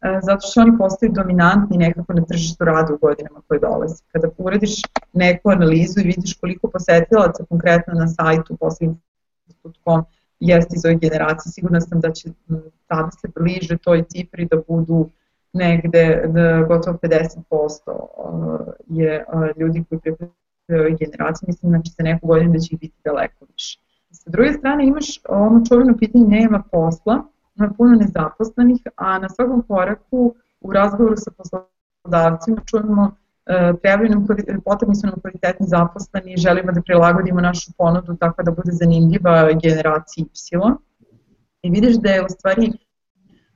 E, 0.00 0.20
zato 0.22 0.46
što 0.46 0.60
oni 0.60 0.78
postaju 0.78 1.12
dominantni 1.12 1.78
nekako 1.78 2.12
na 2.12 2.24
tržištu 2.24 2.64
rada 2.64 2.94
u 2.94 2.98
godinama 2.98 3.40
koje 3.48 3.60
dolaze. 3.60 3.94
Kada 4.12 4.28
uradiš 4.38 4.82
neku 5.12 5.50
analizu 5.50 6.00
i 6.00 6.02
vidiš 6.02 6.38
koliko 6.40 6.70
posetilaca 6.70 7.44
konkretno 7.48 7.94
na 7.94 8.08
sajtu 8.08 8.56
poslovim.com 8.56 10.04
jeste 10.40 10.74
iz 10.76 10.84
ove 10.84 10.94
generacije. 10.94 11.52
Sigurna 11.52 11.80
sam 11.80 12.00
da 12.00 12.12
će 12.12 12.28
tada 12.86 13.10
se 13.10 13.28
bliže 13.34 13.76
toj 13.78 14.04
cifri 14.04 14.48
da 14.50 14.56
budu 14.68 15.10
negde 15.52 16.24
da 16.26 16.62
gotovo 16.62 16.98
50% 17.02 18.76
je 18.86 19.24
ljudi 19.56 19.84
koji 19.88 20.00
pripadaju 20.00 20.32
ovoj 20.68 20.96
generaciji, 21.00 21.46
mislim 21.46 21.70
znači 21.70 21.90
za 21.98 22.02
neku 22.02 22.26
godinu 22.26 22.52
da 22.52 22.58
će 22.58 22.68
ih 22.74 22.80
biti 22.80 22.96
daleko 23.04 23.44
više. 23.52 23.80
Sa 24.10 24.30
druge 24.30 24.52
strane 24.52 24.86
imaš 24.86 25.20
ono 25.28 25.64
čovjeno 25.68 25.96
pitanje 25.98 26.26
nema 26.26 26.62
posla, 26.72 27.24
ima 27.56 27.72
puno 27.76 27.94
nezaposlenih, 27.94 28.80
a 28.96 29.18
na 29.18 29.28
svakom 29.28 29.62
koraku 29.68 30.34
u 30.60 30.72
razgovoru 30.72 31.16
sa 31.16 31.30
poslodavcima 31.30 32.60
čujemo 32.66 33.16
trebaju 33.82 34.10
nam, 34.10 34.26
potrebni 34.64 34.94
su 34.94 35.06
nam 35.06 35.20
kvalitetni 35.20 35.66
zaposleni 35.66 36.32
i 36.32 36.36
želimo 36.36 36.72
da 36.72 36.82
prilagodimo 36.82 37.40
našu 37.40 37.72
ponudu 37.78 38.16
tako 38.16 38.42
da 38.42 38.50
bude 38.50 38.72
zanimljiva 38.72 39.52
generaciji 39.62 40.24
Y. 40.24 40.76
I 41.62 41.70
vidiš 41.70 41.96
da 41.96 42.10
je 42.10 42.24
u 42.24 42.28
stvari 42.28 42.72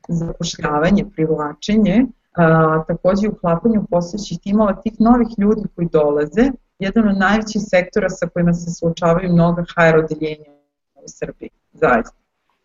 zapošljavanje, 0.08 1.04
privlačenje, 1.14 2.06
a, 2.36 2.84
takođe 2.88 3.28
uklapanje 3.28 3.78
u 3.78 3.86
postojećih 3.90 4.38
timova 4.42 4.72
tih 4.72 4.92
novih 4.98 5.28
ljudi 5.38 5.62
koji 5.74 5.88
dolaze, 5.92 6.50
jedan 6.78 7.08
od 7.08 7.18
najvećih 7.18 7.62
sektora 7.64 8.08
sa 8.08 8.28
kojima 8.28 8.52
se 8.52 8.70
suočavaju 8.70 9.32
mnoga 9.32 9.62
HR 9.62 9.96
odeljenja 9.98 10.52
u 10.94 11.04
Srbiji, 11.06 11.50
zaista. 11.72 12.16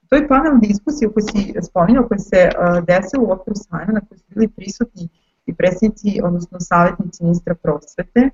To 0.09 0.15
je 0.15 0.27
panel 0.27 0.53
diskusije 0.61 1.11
koji 1.13 1.23
si 1.23 1.53
spominjao, 1.69 2.07
koji 2.07 2.19
se 2.19 2.49
desilo 2.87 3.23
u 3.23 3.31
okviru 3.31 3.55
sajma 3.55 3.93
na 3.93 3.99
kojoj 3.99 4.19
su 4.19 4.25
bili 4.29 4.47
prisutni 4.47 5.09
i 5.45 5.53
predsjednici, 5.53 6.21
odnosno 6.23 6.59
savjetnici 6.59 7.23
ministra 7.23 7.55
prosvete, 7.55 8.19
e, 8.19 8.29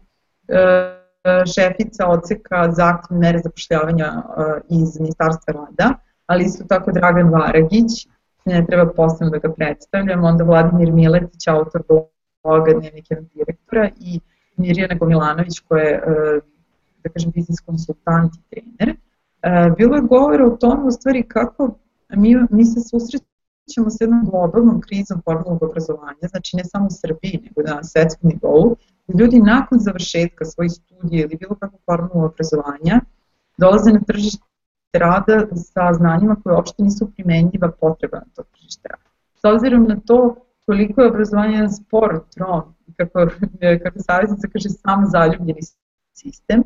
šefica 1.53 2.07
odseka 2.07 2.71
za 2.71 2.85
aktivne 2.85 3.19
mere 3.27 3.39
zapošljavanja 3.39 4.05
e, 4.05 4.61
iz 4.69 4.99
Ministarstva 4.99 5.53
rada, 5.53 5.93
ali 6.25 6.45
isto 6.45 6.63
tako 6.63 6.91
Dragan 6.91 7.29
Varagić, 7.29 8.07
ne 8.45 8.65
treba 8.65 8.93
posebno 8.93 9.29
da 9.29 9.37
ga 9.37 9.53
predstavljam, 9.53 10.23
onda 10.23 10.43
Vladimir 10.43 10.91
Miletić, 10.91 11.47
autor 11.47 11.83
bloga 12.43 12.71
Dnevnik 12.79 13.11
jednog 13.11 13.29
direktora 13.33 13.89
i 13.99 14.19
Mirjana 14.57 14.95
Gomilanović 14.95 15.59
koja 15.59 15.83
je, 15.83 15.93
e, 15.93 16.39
da 17.03 17.09
kažem, 17.09 17.31
biznis 17.31 17.59
konsultant 17.59 18.33
i 18.35 18.39
trener. 18.49 18.95
bilo 19.77 19.95
je 19.95 20.01
govora 20.01 20.45
o 20.45 20.49
tome 20.49 20.83
u 20.83 20.91
stvari 20.91 21.23
kako 21.23 21.75
mi, 22.09 22.35
mi 22.49 22.65
se 22.65 22.79
susrećemo 22.79 23.30
s 23.89 24.01
jednom 24.01 24.25
globalnom 24.25 24.81
krizom 24.81 25.21
formalnog 25.25 25.63
obrazovanja, 25.63 26.27
znači 26.29 26.57
ne 26.57 26.63
samo 26.63 26.85
u 26.85 26.95
Srbiji, 27.01 27.41
nego 27.43 27.69
na 27.69 27.83
svetskom 27.83 28.31
nivou, 28.33 28.75
ljudi 29.19 29.39
nakon 29.39 29.79
završetka 29.79 30.45
svojih 30.45 30.71
studija 30.71 31.25
ili 31.25 31.35
bilo 31.35 31.55
kakvog 31.55 31.81
formalnog 31.85 32.31
obrazovanja 32.31 33.01
dolaze 33.57 33.91
na 33.91 34.01
tržište 34.07 34.43
rada 34.93 35.47
sa 35.55 35.93
znanjima 35.93 36.35
koje 36.43 36.55
uopšte 36.55 36.83
nisu 36.83 37.11
primenljiva 37.15 37.71
potreba 37.81 38.17
na 38.17 38.25
to 38.35 38.43
tržište 38.43 38.89
rada. 38.89 39.09
S 39.35 39.43
obzirom 39.55 39.83
na 39.87 39.99
to 40.05 40.35
koliko 40.65 41.01
je 41.01 41.09
obrazovanje 41.09 41.53
jedan 41.53 41.71
spor, 41.71 42.23
tron, 42.35 42.63
kako, 42.97 43.27
kako 43.83 43.99
savjetnica 43.99 44.47
kaže, 44.47 44.69
sam 44.69 45.05
zaljubljeni 45.05 45.61
sistem, 46.13 46.63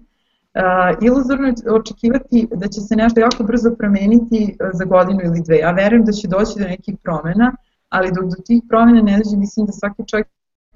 uh, 0.56 1.06
iluzorno 1.06 1.48
je 1.48 1.74
očekivati 1.74 2.48
da 2.56 2.68
će 2.68 2.82
se 2.82 2.96
nešto 2.96 3.20
jako 3.20 3.44
brzo 3.44 3.76
promeniti 3.78 4.58
za 4.74 4.86
godinu 4.86 5.20
ili 5.24 5.42
dve. 5.42 5.58
Ja 5.58 5.72
verujem 5.72 6.06
da 6.06 6.12
će 6.12 6.28
doći 6.28 6.60
do 6.60 6.66
nekih 6.68 6.96
promena, 7.04 7.56
ali 7.90 8.12
dok 8.12 8.26
do 8.26 8.44
tih 8.46 8.64
promena 8.70 9.02
ne 9.02 9.18
dođe, 9.18 9.38
mislim 9.38 9.66
da 9.66 9.72
svaki 9.72 10.04
čovjek 10.08 10.28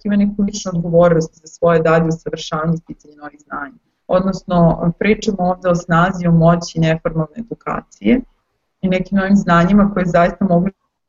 ima 0.03 0.15
neku 0.15 0.41
ličnu 0.43 0.71
odgovornost 0.75 1.41
za 1.41 1.47
svoje 1.47 1.79
dalje 1.79 2.07
usavršavanje 2.07 2.73
i 2.73 2.77
sticanje 2.77 3.15
novih 3.15 3.39
znanja. 3.39 3.73
Odnosno, 4.07 4.91
pričamo 4.99 5.37
ovde 5.39 5.69
o 5.69 5.75
snazi, 5.75 6.27
o 6.27 6.31
moći 6.31 6.79
neformalne 6.79 7.37
edukacije 7.37 8.21
i 8.81 8.89
nekim 8.89 9.17
novim 9.17 9.35
znanjima 9.35 9.91
koje 9.93 10.05
zaista 10.05 10.45
mogu 10.45 10.67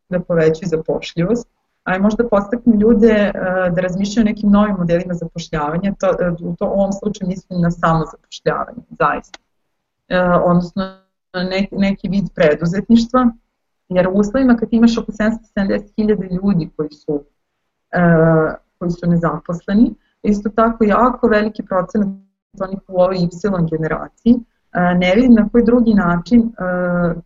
da 0.08 0.20
povećaju 0.20 0.68
zapošljivost, 0.68 1.48
a 1.90 1.98
možda 1.98 2.28
postaknu 2.28 2.74
ljude 2.80 3.12
e, 3.12 3.32
da 3.74 3.80
razmišljaju 3.80 4.24
o 4.24 4.30
nekim 4.30 4.50
novim 4.50 4.76
modelima 4.78 5.14
zapošljavanja, 5.14 5.94
to, 6.00 6.06
e, 6.06 6.30
u 6.40 6.56
to, 6.58 6.66
ovom 6.66 6.92
slučaju 6.92 7.28
mislim 7.28 7.60
na 7.60 7.70
samo 7.70 8.04
zapošljavanje, 8.12 8.82
zaista. 8.90 9.38
E, 10.08 10.20
odnosno, 10.22 10.82
neki, 11.50 11.76
neki 11.76 12.08
vid 12.08 12.24
preduzetništva, 12.34 13.30
jer 13.88 14.08
u 14.08 14.12
uslovima 14.12 14.56
kad 14.56 14.68
imaš 14.72 14.98
oko 14.98 15.12
770.000 15.12 16.42
ljudi 16.42 16.70
koji 16.76 16.90
su 16.90 17.24
koji 18.78 18.90
su 18.90 19.06
nezaposleni. 19.06 19.94
Isto 20.22 20.48
tako 20.48 20.84
jako 20.84 21.26
veliki 21.26 21.62
procenat 21.62 22.08
onih 22.60 22.78
u 22.88 23.00
ovoj 23.00 23.16
Y 23.16 23.70
generaciji. 23.70 24.34
E, 24.72 24.94
ne 24.94 25.14
vidim 25.14 25.34
na 25.34 25.48
koji 25.48 25.64
drugi 25.64 25.94
način 25.94 26.40
e, 26.40 26.52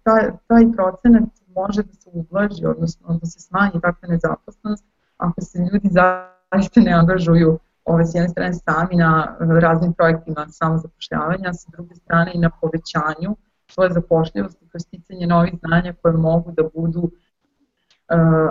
taj, 0.02 0.30
taj 0.46 0.64
procenat 0.76 1.22
može 1.54 1.82
da 1.82 1.92
se 1.92 2.10
ublaži, 2.12 2.66
odnosno 2.66 3.18
da 3.22 3.26
se 3.26 3.40
smanji 3.40 3.80
takva 3.82 4.08
nezaposlenost, 4.08 4.84
ako 5.16 5.40
se 5.40 5.58
ljudi 5.58 5.88
zaista 5.90 6.80
ne 6.80 6.92
angažuju 6.92 7.58
ove, 7.84 8.06
s 8.06 8.14
jedne 8.14 8.28
strane 8.28 8.54
sami 8.54 8.96
na 8.96 9.36
raznim 9.60 9.92
projektima 9.92 10.46
samozapošljavanja, 10.48 11.52
sa 11.52 11.70
druge 11.72 11.94
strane 11.94 12.30
i 12.34 12.38
na 12.38 12.50
povećanju 12.60 13.36
svoje 13.70 13.92
zapošljivosti 13.92 14.68
kroz 14.68 14.82
sticanje 14.82 15.26
novih 15.26 15.54
znanja 15.66 15.94
koje 16.02 16.14
mogu 16.14 16.52
da 16.52 16.62
budu 16.74 17.00
uh, 17.00 17.10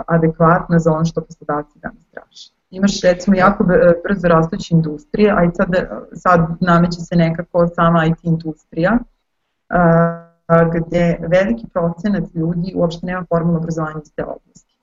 adekvatna 0.06 0.78
za 0.78 0.92
ono 0.92 1.04
što 1.04 1.20
poslodavci 1.20 1.78
danas 1.78 2.06
traže. 2.06 2.50
Imaš 2.70 3.00
recimo 3.00 3.36
jako 3.36 3.64
brzo 4.08 4.28
rastuće 4.28 4.74
industrije, 4.74 5.34
a 5.36 5.44
i 5.44 5.50
sad, 5.54 5.68
sad 6.12 6.40
nameće 6.60 7.00
se 7.00 7.16
nekako 7.16 7.68
sama 7.74 8.06
IT 8.06 8.24
industrija, 8.24 8.98
gde 10.48 11.18
veliki 11.28 11.66
procenat 11.72 12.34
ljudi 12.34 12.72
uopšte 12.74 13.06
nema 13.06 13.26
formalno 13.28 13.58
obrazovanje 13.58 14.00
iz 14.04 14.12
te 14.14 14.24
oblasti 14.24 14.74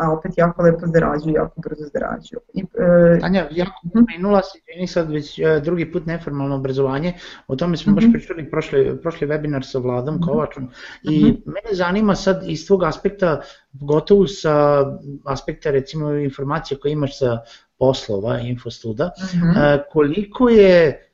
a 0.00 0.12
opet 0.12 0.32
jako 0.36 0.62
lepo 0.62 0.86
zarađuju, 0.86 1.34
jako 1.34 1.60
brzo 1.60 1.84
zarađuju. 1.92 2.40
I, 2.54 2.60
e, 2.60 3.18
Tanja, 3.20 3.48
jako 3.50 3.80
mhm. 3.84 3.98
pomenula 3.98 4.42
si, 4.42 4.62
čini 4.72 4.86
sad 4.86 5.10
već 5.10 5.38
e, 5.38 5.60
drugi 5.64 5.92
put 5.92 6.06
neformalno 6.06 6.56
obrazovanje, 6.56 7.14
o 7.48 7.56
tome 7.56 7.76
smo 7.76 7.92
mm 7.92 7.92
-hmm. 7.92 7.96
baš 7.96 8.04
mhm. 8.04 8.12
pričali 8.12 8.50
prošli, 8.50 8.98
prošli 9.02 9.26
webinar 9.26 9.62
sa 9.62 9.78
Vladom 9.78 10.14
mm 10.14 10.18
-hmm. 10.18 10.26
Kovačom 10.26 10.68
i 11.02 11.24
mm 11.24 11.28
-hmm. 11.28 11.42
mene 11.44 11.74
zanima 11.74 12.14
sad 12.14 12.42
iz 12.46 12.66
tvog 12.66 12.84
aspekta, 12.84 13.40
gotovo 13.72 14.26
sa 14.26 14.84
aspekta 15.24 15.70
recimo 15.70 16.12
informacije 16.12 16.78
koje 16.78 16.92
imaš 16.92 17.18
sa 17.18 17.38
poslova, 17.78 18.38
infostuda, 18.38 19.10
mm 19.18 19.38
-hmm. 19.38 19.80
koliko 19.92 20.48
je 20.48 21.09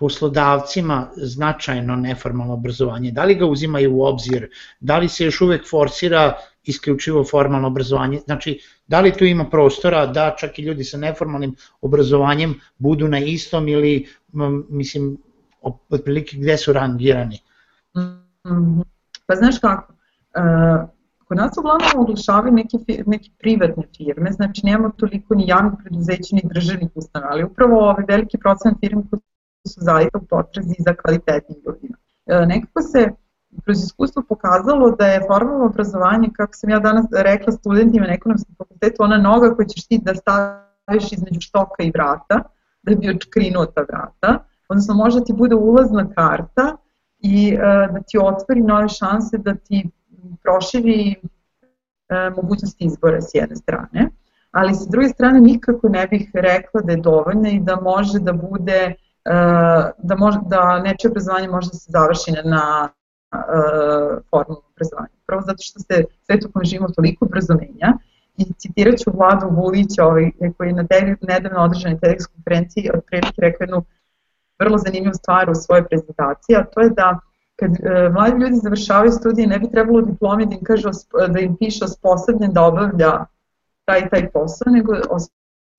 poslodavcima 0.00 1.08
značajno 1.16 1.96
neformalno 1.96 2.54
obrazovanje, 2.54 3.10
da 3.12 3.24
li 3.24 3.34
ga 3.34 3.46
uzimaju 3.46 3.96
u 3.96 4.04
obzir, 4.04 4.48
da 4.80 4.98
li 4.98 5.08
se 5.08 5.24
još 5.24 5.40
uvek 5.40 5.68
forsira 5.70 6.34
isključivo 6.64 7.24
formalno 7.24 7.68
obrazovanje, 7.68 8.20
znači 8.24 8.60
da 8.86 9.00
li 9.00 9.12
tu 9.12 9.24
ima 9.24 9.44
prostora 9.50 10.06
da 10.06 10.34
čak 10.38 10.58
i 10.58 10.62
ljudi 10.62 10.84
sa 10.84 10.98
neformalnim 10.98 11.54
obrazovanjem 11.80 12.54
budu 12.78 13.08
na 13.08 13.18
istom 13.18 13.68
ili 13.68 14.06
mislim 14.68 15.18
otprilike 15.90 16.36
gde 16.36 16.56
su 16.56 16.72
rangirani? 16.72 17.38
Mm 17.96 18.00
-hmm. 18.44 18.84
Pa 19.26 19.34
znaš 19.34 19.58
kako, 19.58 19.92
uh, 19.92 20.88
kod 21.28 21.36
nas 21.36 21.58
uglavnom 21.58 21.90
oglašavaju 21.96 22.52
neke, 22.54 22.76
neke 23.06 23.30
privatne 23.38 23.82
firme, 23.96 24.32
znači 24.32 24.60
nemamo 24.64 24.92
toliko 24.96 25.34
ni 25.34 25.46
javnih 25.46 25.72
preduzeća 25.82 26.36
ni 26.36 26.42
državnih 26.44 26.88
ustanova, 26.94 27.32
ali 27.32 27.44
upravo 27.44 27.80
ovaj 27.80 28.04
veliki 28.08 28.38
procent 28.38 28.78
firme 28.80 29.02
koji 29.10 29.20
su 29.68 29.80
zaista 29.80 30.18
u 30.18 30.26
potrazi 30.26 30.74
za 30.78 30.94
kvalitetnim 30.94 31.58
ljudima. 31.66 31.96
Uh, 32.26 32.48
nekako 32.48 32.82
se 32.82 33.10
kroz 33.64 33.84
iskustvo 33.84 34.22
pokazalo 34.28 34.90
da 34.90 35.06
je 35.06 35.26
formalno 35.26 35.64
obrazovanje, 35.64 36.28
kako 36.36 36.52
sam 36.54 36.70
ja 36.70 36.78
danas 36.78 37.06
rekla 37.12 37.52
studentima 37.52 38.06
na 38.06 38.12
ekonomskom 38.12 38.54
fakultetu, 38.58 39.02
ona 39.02 39.18
noga 39.18 39.54
koju 39.54 39.66
ćeš 39.66 39.86
ti 39.86 40.00
da 40.02 40.14
staviš 40.14 41.12
između 41.12 41.40
štoka 41.40 41.82
i 41.82 41.90
vrata, 41.94 42.42
da 42.82 42.94
bi 42.94 43.10
očkrinuo 43.10 43.66
ta 43.66 43.80
vrata, 43.80 44.44
odnosno 44.68 44.94
može 44.94 45.18
da 45.18 45.24
ti 45.24 45.32
bude 45.32 45.54
ulazna 45.54 46.10
karta 46.14 46.76
i 47.18 47.54
uh, 47.54 47.94
da 47.94 48.00
ti 48.06 48.18
otvori 48.18 48.60
nove 48.60 48.88
šanse, 48.88 49.38
da 49.38 49.54
ti 49.54 49.90
proširi 50.42 51.14
uh, 51.22 52.36
mogućnosti 52.36 52.84
izbora 52.84 53.20
s 53.20 53.30
jedne 53.34 53.56
strane, 53.56 54.10
ali 54.50 54.74
sa 54.74 54.90
druge 54.90 55.08
strane 55.08 55.40
nikako 55.40 55.88
ne 55.88 56.06
bih 56.06 56.30
rekla 56.34 56.80
da 56.80 56.92
je 56.92 57.00
dovoljna 57.00 57.48
i 57.48 57.60
da 57.60 57.80
može 57.80 58.18
da 58.18 58.32
bude 58.32 58.94
da, 59.98 60.16
može, 60.16 60.38
da 60.46 60.78
nečije 60.78 61.10
obrazovanje 61.10 61.48
može 61.48 61.68
da 61.72 61.76
se 61.76 61.90
završi 61.90 62.30
na 62.44 62.88
uh, 63.32 64.18
formalno 64.30 64.62
obrazovanje. 64.72 65.14
Prvo 65.26 65.40
zato 65.40 65.58
što 65.60 65.80
se 65.80 66.04
svet 66.26 66.44
u 66.44 66.52
kojem 66.52 66.64
živimo 66.64 66.88
toliko 66.88 67.24
obrazovanja 67.24 67.88
i 68.36 68.44
citirat 68.58 68.98
ću 68.98 69.10
Vladu 69.14 69.46
Vulića 69.50 70.04
ovaj, 70.04 70.30
koji 70.56 70.68
je 70.68 70.74
na 70.74 70.84
nedavno 71.20 71.60
održanoj 71.60 71.98
TEDx 71.98 72.26
konferenciji 72.34 72.90
od 72.94 73.00
prilike 73.06 73.40
rekao 73.40 73.64
jednu 73.64 73.84
vrlo 74.58 74.78
zanimljivu 74.78 75.14
stvar 75.14 75.50
u 75.50 75.54
svojoj 75.54 75.88
prezentaciji, 75.88 76.56
a 76.56 76.64
to 76.64 76.80
je 76.80 76.90
da 76.90 77.18
kad 77.56 77.70
uh, 77.70 78.12
mladi 78.14 78.40
ljudi 78.42 78.56
završavaju 78.56 79.12
studije 79.12 79.46
ne 79.46 79.58
bi 79.58 79.70
trebalo 79.70 80.00
diplomi 80.00 80.46
da 80.46 80.54
im, 80.54 80.64
kaže, 80.64 80.88
da 81.28 81.40
im 81.40 81.56
piše 81.56 81.84
osposobljen 81.84 82.52
da 82.52 82.62
obavlja 82.62 83.24
taj 83.84 84.08
taj 84.08 84.30
posao, 84.30 84.72
nego 84.72 84.92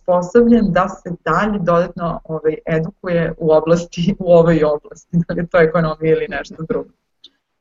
osposobljen 0.08 0.72
da 0.72 0.90
se 0.90 1.10
dalje 1.26 1.60
dodatno 1.60 2.20
ovaj, 2.24 2.56
edukuje 2.66 3.34
u 3.38 3.52
oblasti, 3.52 4.16
u 4.20 4.34
ovoj 4.34 4.64
oblasti, 4.64 5.18
da 5.28 5.34
li 5.34 5.40
je 5.40 5.48
to 5.48 5.58
ekonomija 5.58 6.16
ili 6.16 6.28
nešto 6.30 6.56
drugo. 6.70 6.90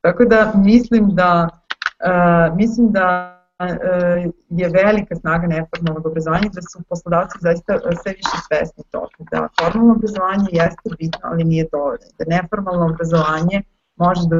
Tako 0.01 0.25
da 0.25 0.53
mislim 0.55 1.11
da, 1.15 1.49
uh, 1.51 2.57
mislim 2.57 2.93
da 2.93 3.37
uh, 3.59 4.33
je 4.49 4.69
velika 4.69 5.17
snaga 5.17 5.47
neformalnog 5.47 6.07
obrazovanja, 6.07 6.49
da 6.53 6.63
su 6.63 6.83
poslodavci 6.89 7.39
zaista 7.41 7.79
sve 8.03 8.13
više 8.13 8.37
svesni 8.49 8.85
toga, 8.91 9.17
da 9.31 9.49
formalno 9.61 9.93
obrazovanje 9.93 10.49
jeste 10.53 10.91
bitno, 10.99 11.21
ali 11.23 11.45
nije 11.45 11.67
dovoljno, 11.73 12.07
da 12.19 12.25
neformalno 12.37 12.85
obrazovanje 12.87 13.63
može 13.97 14.21
da 14.31 14.37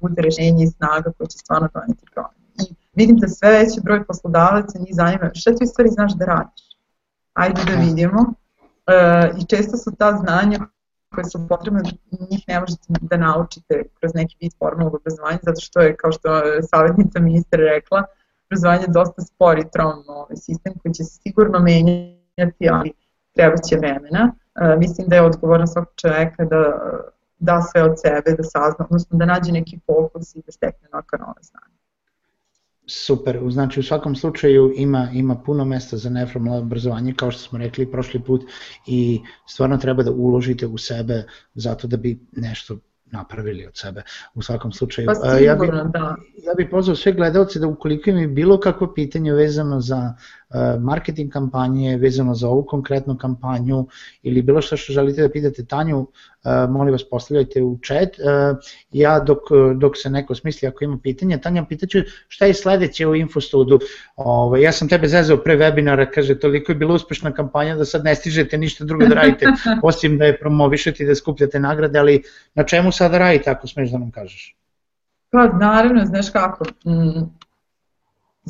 bude 0.00 0.22
rešenje 0.22 0.64
i 0.64 0.66
snaga 0.66 1.12
koja 1.18 1.26
će 1.26 1.38
stvarno 1.38 1.68
doneti 1.74 2.04
promene. 2.14 2.40
I 2.70 2.74
vidim 2.94 3.16
da 3.16 3.28
sve 3.28 3.50
veći 3.50 3.80
broj 3.84 4.04
poslodavaca 4.04 4.78
njih 4.78 4.94
zanima 4.94 5.30
šta 5.34 5.54
ti 5.54 5.64
u 5.64 5.66
stvari 5.66 5.88
znaš 5.88 6.12
da 6.14 6.24
radiš. 6.24 6.69
Ajde 7.32 7.62
da 7.66 7.80
vidimo. 7.80 8.20
Uh, 8.20 9.40
I 9.42 9.46
često 9.46 9.76
su 9.76 9.90
ta 9.98 10.16
znanja 10.16 10.58
koje 11.14 11.24
su 11.24 11.48
potrebne, 11.48 11.80
njih 12.30 12.44
ne 12.48 12.60
možete 12.60 12.82
da 13.00 13.16
naučite 13.16 13.82
kroz 14.00 14.14
neki 14.14 14.36
vid 14.40 14.52
formalnog 14.58 14.94
obrazovanja, 14.94 15.38
zato 15.42 15.60
što 15.60 15.80
je, 15.80 15.96
kao 15.96 16.12
što 16.12 16.36
je 16.36 16.62
savjetnica 16.62 17.20
ministra 17.20 17.58
rekla, 17.58 18.04
obrazovanje 18.46 18.82
je 18.82 18.92
dosta 18.92 19.22
spor 19.22 19.58
i 19.58 19.70
trom 19.72 20.04
ovaj 20.08 20.36
sistem 20.36 20.72
koji 20.82 20.94
će 20.94 21.04
se 21.04 21.18
sigurno 21.22 21.58
menjati, 21.58 22.68
ali 22.72 22.92
treba 23.34 23.56
će 23.56 23.76
vremena. 23.76 24.32
E, 24.54 24.76
mislim 24.76 25.08
da 25.08 25.16
je 25.16 25.22
odgovorno 25.22 25.66
svakog 25.66 25.94
čoveka 25.96 26.44
da 26.44 26.80
da 27.40 27.62
sve 27.62 27.82
od 27.82 27.94
sebe, 28.00 28.36
da 28.36 28.42
sazna, 28.42 28.84
odnosno 28.84 29.18
da 29.18 29.24
nađe 29.24 29.52
neki 29.52 29.78
fokus 29.86 30.34
i 30.34 30.42
da 30.46 30.52
stekne 30.52 30.88
neka 30.94 31.16
nova 31.16 31.40
znanja. 31.40 31.79
Super, 32.92 33.40
znači 33.50 33.80
u 33.80 33.82
svakom 33.82 34.16
slučaju 34.16 34.72
ima, 34.76 35.08
ima 35.12 35.34
puno 35.34 35.64
mesta 35.64 35.96
za 35.96 36.10
neformalno 36.10 36.60
obrazovanje, 36.60 37.14
kao 37.16 37.30
što 37.30 37.42
smo 37.42 37.58
rekli 37.58 37.90
prošli 37.90 38.20
put, 38.20 38.42
i 38.86 39.20
stvarno 39.46 39.76
treba 39.76 40.02
da 40.02 40.10
uložite 40.10 40.66
u 40.66 40.78
sebe 40.78 41.24
zato 41.54 41.88
da 41.88 41.96
bi 41.96 42.18
nešto 42.32 42.78
napravili 43.06 43.66
od 43.66 43.76
sebe 43.76 44.02
u 44.34 44.42
svakom 44.42 44.72
slučaju. 44.72 45.06
Pa 45.06 45.14
sigurno, 45.14 45.38
ja 45.38 45.54
bih, 45.54 45.70
da. 45.92 46.16
Ja 46.46 46.54
bih 46.56 46.68
pozvao 46.70 46.96
sve 46.96 47.12
gledalce 47.12 47.58
da 47.58 47.66
ukoliko 47.66 48.10
im 48.10 48.18
je 48.18 48.28
bilo 48.28 48.60
kakvo 48.60 48.94
pitanje 48.94 49.32
vezano 49.32 49.80
za 49.80 50.14
marketing 50.80 51.32
kampanje 51.32 51.96
vezano 51.96 52.34
za 52.34 52.48
ovu 52.48 52.64
konkretnu 52.66 53.16
kampanju 53.18 53.86
ili 54.22 54.42
bilo 54.42 54.62
što 54.62 54.76
što 54.76 54.92
želite 54.92 55.22
da 55.22 55.28
pitate 55.28 55.64
Tanju, 55.64 56.06
molim 56.68 56.92
vas 56.92 57.04
postavljajte 57.10 57.62
u 57.62 57.78
chat. 57.86 58.08
Ja 58.92 59.20
dok, 59.20 59.38
dok 59.76 59.96
se 59.96 60.10
neko 60.10 60.34
smisli 60.34 60.68
ako 60.68 60.84
ima 60.84 60.98
pitanja, 61.02 61.38
Tanja 61.38 61.64
pitaću 61.64 61.98
šta 62.28 62.46
je 62.46 62.54
sledeće 62.54 63.06
u 63.06 63.14
Infostudu. 63.16 63.78
Ovo, 64.16 64.42
ovaj, 64.42 64.62
ja 64.62 64.72
sam 64.72 64.88
tebe 64.88 65.08
zezao 65.08 65.36
pre 65.36 65.56
webinara, 65.56 66.06
kaže 66.14 66.38
toliko 66.38 66.72
je 66.72 66.76
bila 66.76 66.94
uspešna 66.94 67.32
kampanja 67.32 67.76
da 67.76 67.84
sad 67.84 68.04
ne 68.04 68.14
stižete 68.14 68.58
ništa 68.58 68.84
drugo 68.84 69.06
da 69.06 69.14
radite, 69.14 69.46
osim 69.82 70.18
da 70.18 70.24
je 70.24 70.38
promovišete 70.38 71.04
i 71.04 71.06
da 71.06 71.14
skupljate 71.14 71.60
nagrade, 71.60 71.98
ali 71.98 72.22
na 72.54 72.64
čemu 72.64 72.92
sada 72.92 73.18
radite 73.18 73.50
ako 73.50 73.66
smeš 73.66 73.90
da 73.90 73.98
nam 73.98 74.10
kažeš? 74.10 74.56
Pa 75.30 75.46
naravno, 75.46 76.04
znaš 76.04 76.30
kako, 76.30 76.64
mm, 76.64 77.40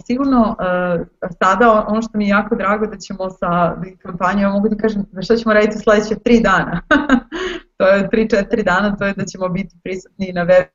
sigurno 0.06 0.40
uh, 0.40 1.06
sada 1.42 1.84
ono 1.88 2.02
što 2.02 2.18
mi 2.18 2.24
je 2.24 2.28
jako 2.28 2.56
drago 2.56 2.86
da 2.86 2.96
ćemo 2.96 3.30
sa 3.30 3.76
kampanjom, 4.02 4.52
mogu 4.52 4.68
da 4.68 4.76
kažem 4.76 5.04
da 5.12 5.22
što 5.22 5.36
ćemo 5.36 5.54
raditi 5.54 5.76
u 5.76 5.80
sledeće 5.80 6.14
tri 6.24 6.40
dana, 6.40 6.80
to 7.78 7.86
je 7.86 8.08
3-4 8.08 8.64
dana, 8.64 8.96
to 8.96 9.06
je 9.06 9.14
da 9.14 9.24
ćemo 9.24 9.48
biti 9.48 9.76
prisutni 9.82 10.32
na 10.32 10.42
web 10.42 10.66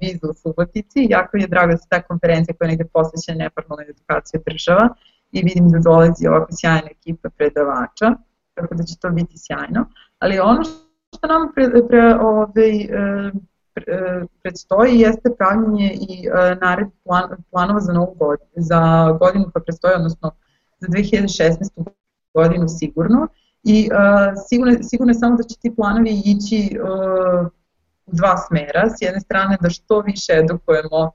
vizu 0.00 0.26
u 0.30 0.34
Subotici, 0.34 1.06
jako 1.10 1.36
je 1.36 1.46
drago 1.46 1.72
da 1.72 1.78
se 1.78 1.86
ta 1.90 2.02
konferencija 2.02 2.54
koja 2.58 2.66
je 2.66 2.70
negde 2.70 2.84
posvećena 2.92 3.44
neformalnoj 3.44 3.86
edukaciji 3.90 4.40
država 4.46 4.88
i 5.32 5.42
vidim 5.42 5.68
da 5.70 5.78
dolazi 5.78 6.26
ovako 6.26 6.48
sjajna 6.60 6.88
ekipa 6.90 7.28
predavača, 7.30 8.08
tako 8.54 8.74
da 8.74 8.82
će 8.82 8.94
to 9.00 9.10
biti 9.10 9.34
sjajno, 9.36 9.86
ali 10.18 10.38
ono 10.38 10.62
što 11.16 11.26
nam 11.26 11.52
pre, 11.54 11.66
pre, 11.88 12.14
ovaj, 12.20 12.70
E, 12.80 13.32
predstoji 14.42 15.00
jeste 15.00 15.30
pravljenje 15.38 15.92
i 15.92 16.26
e, 16.26 16.56
nared 16.60 16.88
plan, 17.04 17.30
planova 17.50 17.80
za 17.80 17.92
novu 17.92 18.14
godinu, 18.14 18.50
za 18.56 19.12
godinu 19.20 19.50
koja 19.52 19.62
predstoji, 19.62 19.94
odnosno 19.94 20.30
za 20.80 20.88
2016. 20.88 21.90
godinu 22.34 22.68
sigurno. 22.68 23.28
I 23.62 23.88
uh, 23.92 24.42
sigurno, 24.48 24.78
sigurno 24.82 25.10
je 25.10 25.14
samo 25.14 25.36
da 25.36 25.42
će 25.42 25.56
ti 25.62 25.74
planovi 25.76 26.22
ići 26.24 26.78
u 28.06 28.16
dva 28.16 28.36
smera. 28.36 28.90
S 28.90 29.02
jedne 29.02 29.20
strane 29.20 29.56
da 29.60 29.70
što 29.70 30.00
više 30.00 30.32
edukujemo 30.32 31.10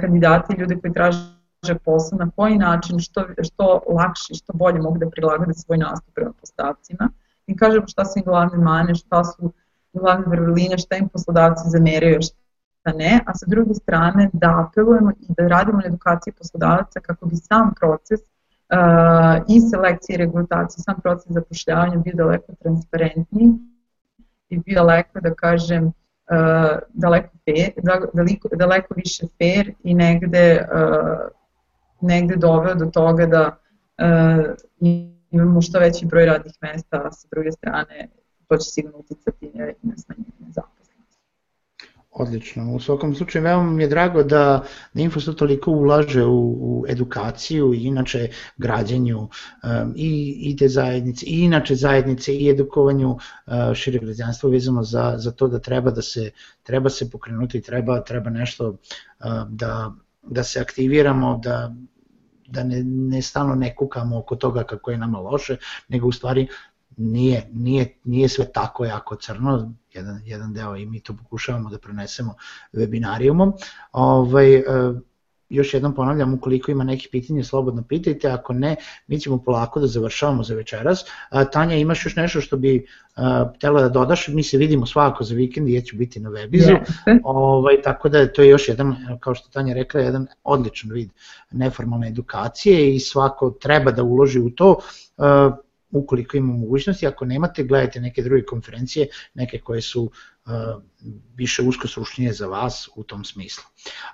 kandidati 0.00 0.54
i 0.54 0.60
ljude 0.60 0.76
koji 0.80 0.92
traže 0.92 1.78
posao, 1.84 2.18
na 2.18 2.30
koji 2.36 2.58
način, 2.58 2.98
što, 2.98 3.24
što 3.42 3.82
lakše, 3.88 4.34
što 4.34 4.52
bolje 4.52 4.80
mogu 4.80 4.98
da 4.98 5.10
prilagode 5.10 5.54
svoj 5.54 5.78
nastup 5.78 6.14
prema 6.14 6.32
postavcima. 6.40 7.08
I 7.46 7.56
kažemo 7.56 7.88
šta 7.88 8.04
su 8.04 8.18
im 8.18 8.24
glavne 8.24 8.58
mane, 8.58 8.94
šta 8.94 9.24
su 9.24 9.52
glavne 9.92 10.26
vrline, 10.26 10.78
šta 10.78 10.96
im 10.96 11.08
poslodavci 11.08 11.62
zameraju, 11.66 12.20
šta 12.22 12.92
ne, 12.96 13.20
a 13.26 13.34
sa 13.34 13.46
druge 13.48 13.74
strane 13.74 14.30
da 14.32 14.66
apelujemo 14.68 15.10
i 15.10 15.26
da 15.28 15.48
radimo 15.48 15.78
na 15.78 15.86
edukaciji 15.86 16.32
poslodavaca 16.38 17.00
kako 17.00 17.26
bi 17.26 17.36
sam 17.36 17.74
proces 17.80 18.20
uh, 18.20 19.44
i 19.48 19.60
selekcije 19.60 20.14
i 20.14 20.18
regrutacije, 20.18 20.82
sam 20.82 21.00
proces 21.02 21.32
zapošljavanja 21.32 21.96
bio 21.96 22.14
daleko 22.16 22.52
transparentniji 22.62 23.48
i 24.48 24.58
bio 24.58 24.74
daleko, 24.74 25.20
da 25.20 25.34
kažem, 25.34 25.84
uh, 25.84 26.78
daleko, 26.88 27.28
fair, 27.44 27.72
daleko, 28.14 28.48
daleko 28.52 28.94
više 28.96 29.26
fair 29.38 29.74
i 29.82 29.94
negde, 29.94 30.66
uh, 30.72 31.18
negde 32.00 32.36
doveo 32.36 32.74
do 32.74 32.86
toga 32.86 33.26
da 33.26 33.44
uh, 33.48 34.44
imamo 35.30 35.62
što 35.62 35.78
veći 35.78 36.06
broj 36.06 36.26
radnih 36.26 36.52
mesta, 36.60 37.02
a 37.04 37.12
sa 37.12 37.28
druge 37.30 37.52
strane 37.52 38.08
to 38.50 38.56
će 38.56 38.70
sigurno 38.70 38.98
uticati 38.98 39.46
i 39.46 39.58
na 39.82 39.96
smanjenje 39.96 40.32
zaposlenosti. 40.48 40.80
Odlično. 42.10 42.74
U 42.74 42.80
svakom 42.80 43.14
slučaju 43.14 43.44
veoma 43.44 43.70
mi 43.70 43.82
je 43.82 43.88
drago 43.88 44.22
da, 44.22 44.64
da 44.94 45.02
Infostat 45.02 45.36
toliko 45.36 45.70
ulaže 45.70 46.24
u, 46.24 46.56
u 46.60 46.84
edukaciju 46.88 47.74
i 47.74 47.82
inače 47.82 48.28
građenju 48.56 49.18
um, 49.18 49.92
i, 49.96 50.36
i 50.40 50.56
te 50.56 50.68
zajednice, 50.68 51.26
i 51.26 51.40
inače 51.40 51.74
zajednice 51.74 52.34
i 52.34 52.48
edukovanju 52.50 53.10
uh, 53.10 53.74
šire 53.74 53.98
građanstva 53.98 54.50
vezano 54.50 54.82
za, 54.82 55.14
za 55.18 55.30
to 55.32 55.48
da 55.48 55.58
treba 55.58 55.90
da 55.90 56.02
se, 56.02 56.30
treba 56.62 56.90
se 56.90 57.10
pokrenuti, 57.10 57.62
treba, 57.62 58.00
treba 58.04 58.30
nešto 58.30 58.68
uh, 58.68 58.76
da, 59.48 59.92
da 60.22 60.44
se 60.44 60.60
aktiviramo, 60.60 61.40
da, 61.42 61.74
da 62.46 62.64
ne, 62.64 62.82
ne 62.84 63.22
stano 63.22 63.54
ne 63.54 63.74
kukamo 63.76 64.18
oko 64.18 64.36
toga 64.36 64.64
kako 64.64 64.90
je 64.90 64.98
nama 64.98 65.18
loše, 65.18 65.56
nego 65.88 66.08
u 66.08 66.12
stvari 66.12 66.48
nije, 67.00 67.48
nije, 67.52 67.94
nije 68.04 68.28
sve 68.28 68.52
tako 68.52 68.84
jako 68.84 69.16
crno, 69.16 69.72
jedan, 69.92 70.22
jedan 70.24 70.52
deo 70.52 70.76
i 70.76 70.86
mi 70.86 71.00
to 71.00 71.16
pokušavamo 71.16 71.70
da 71.70 71.78
prenesemo 71.78 72.34
webinarijumom. 72.72 73.52
Ovaj, 73.92 74.54
e, 74.54 74.62
još 75.50 75.74
jednom 75.74 75.94
ponavljam, 75.94 76.34
ukoliko 76.34 76.70
ima 76.70 76.84
neki 76.84 77.08
pitanje, 77.10 77.44
slobodno 77.44 77.82
pitajte, 77.88 78.28
ako 78.28 78.52
ne, 78.52 78.76
mi 79.06 79.20
ćemo 79.20 79.42
polako 79.42 79.80
da 79.80 79.86
završavamo 79.86 80.42
za 80.42 80.54
večeras. 80.54 81.04
Tanja, 81.52 81.76
imaš 81.76 82.06
još 82.06 82.16
nešto 82.16 82.40
što 82.40 82.56
bi 82.56 82.86
uh, 83.16 83.22
htela 83.56 83.82
da 83.82 83.88
dodaš? 83.88 84.28
Mi 84.28 84.42
se 84.42 84.58
vidimo 84.58 84.86
svako 84.86 85.24
za 85.24 85.34
vikend 85.34 85.68
i 85.68 85.74
ja 85.74 85.80
ću 85.80 85.96
biti 85.96 86.20
na 86.20 86.30
webizu, 86.30 86.76
yes. 87.06 87.20
ovaj, 87.24 87.82
tako 87.82 88.08
da 88.08 88.32
to 88.32 88.42
je 88.42 88.48
još 88.48 88.68
jedan, 88.68 88.96
kao 89.20 89.34
što 89.34 89.48
Tanja 89.48 89.74
rekla, 89.74 90.00
jedan 90.00 90.26
odličan 90.44 90.90
vid 90.92 91.10
neformalne 91.50 92.08
edukacije 92.08 92.94
i 92.94 93.00
svako 93.00 93.50
treba 93.50 93.90
da 93.90 94.02
uloži 94.02 94.40
u 94.40 94.50
to. 94.50 94.76
Ukoliko 95.90 96.36
ima 96.36 96.52
mogućnosti, 96.52 97.06
ako 97.06 97.24
nemate, 97.24 97.64
gledajte 97.64 98.00
neke 98.00 98.22
druge 98.22 98.44
konferencije, 98.44 99.08
neke 99.34 99.58
koje 99.58 99.80
su 99.82 100.02
uh, 100.02 100.52
više 101.34 101.62
usko 101.62 101.88
stručnije 101.88 102.32
za 102.32 102.46
vas 102.46 102.88
u 102.96 103.02
tom 103.02 103.24
smislu. 103.24 103.64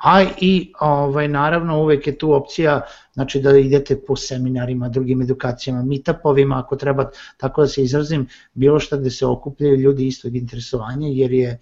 A 0.00 0.24
i 0.40 0.72
ovaj, 0.80 1.28
naravno 1.28 1.82
uvek 1.82 2.06
je 2.06 2.18
tu 2.18 2.32
opcija 2.32 2.80
znači 3.12 3.40
da 3.40 3.58
idete 3.58 4.00
po 4.06 4.16
seminarima, 4.16 4.88
drugim 4.88 5.22
edukacijama, 5.22 5.82
meetupovima, 5.82 6.58
ako 6.58 6.76
treba 6.76 7.10
tako 7.36 7.60
da 7.60 7.68
se 7.68 7.82
izrazim, 7.82 8.28
bilo 8.54 8.80
šta 8.80 8.96
gde 8.96 9.10
se 9.10 9.26
okupljaju 9.26 9.76
ljudi 9.76 10.06
istog 10.06 10.36
interesovanja, 10.36 11.08
jer 11.08 11.32
je 11.32 11.58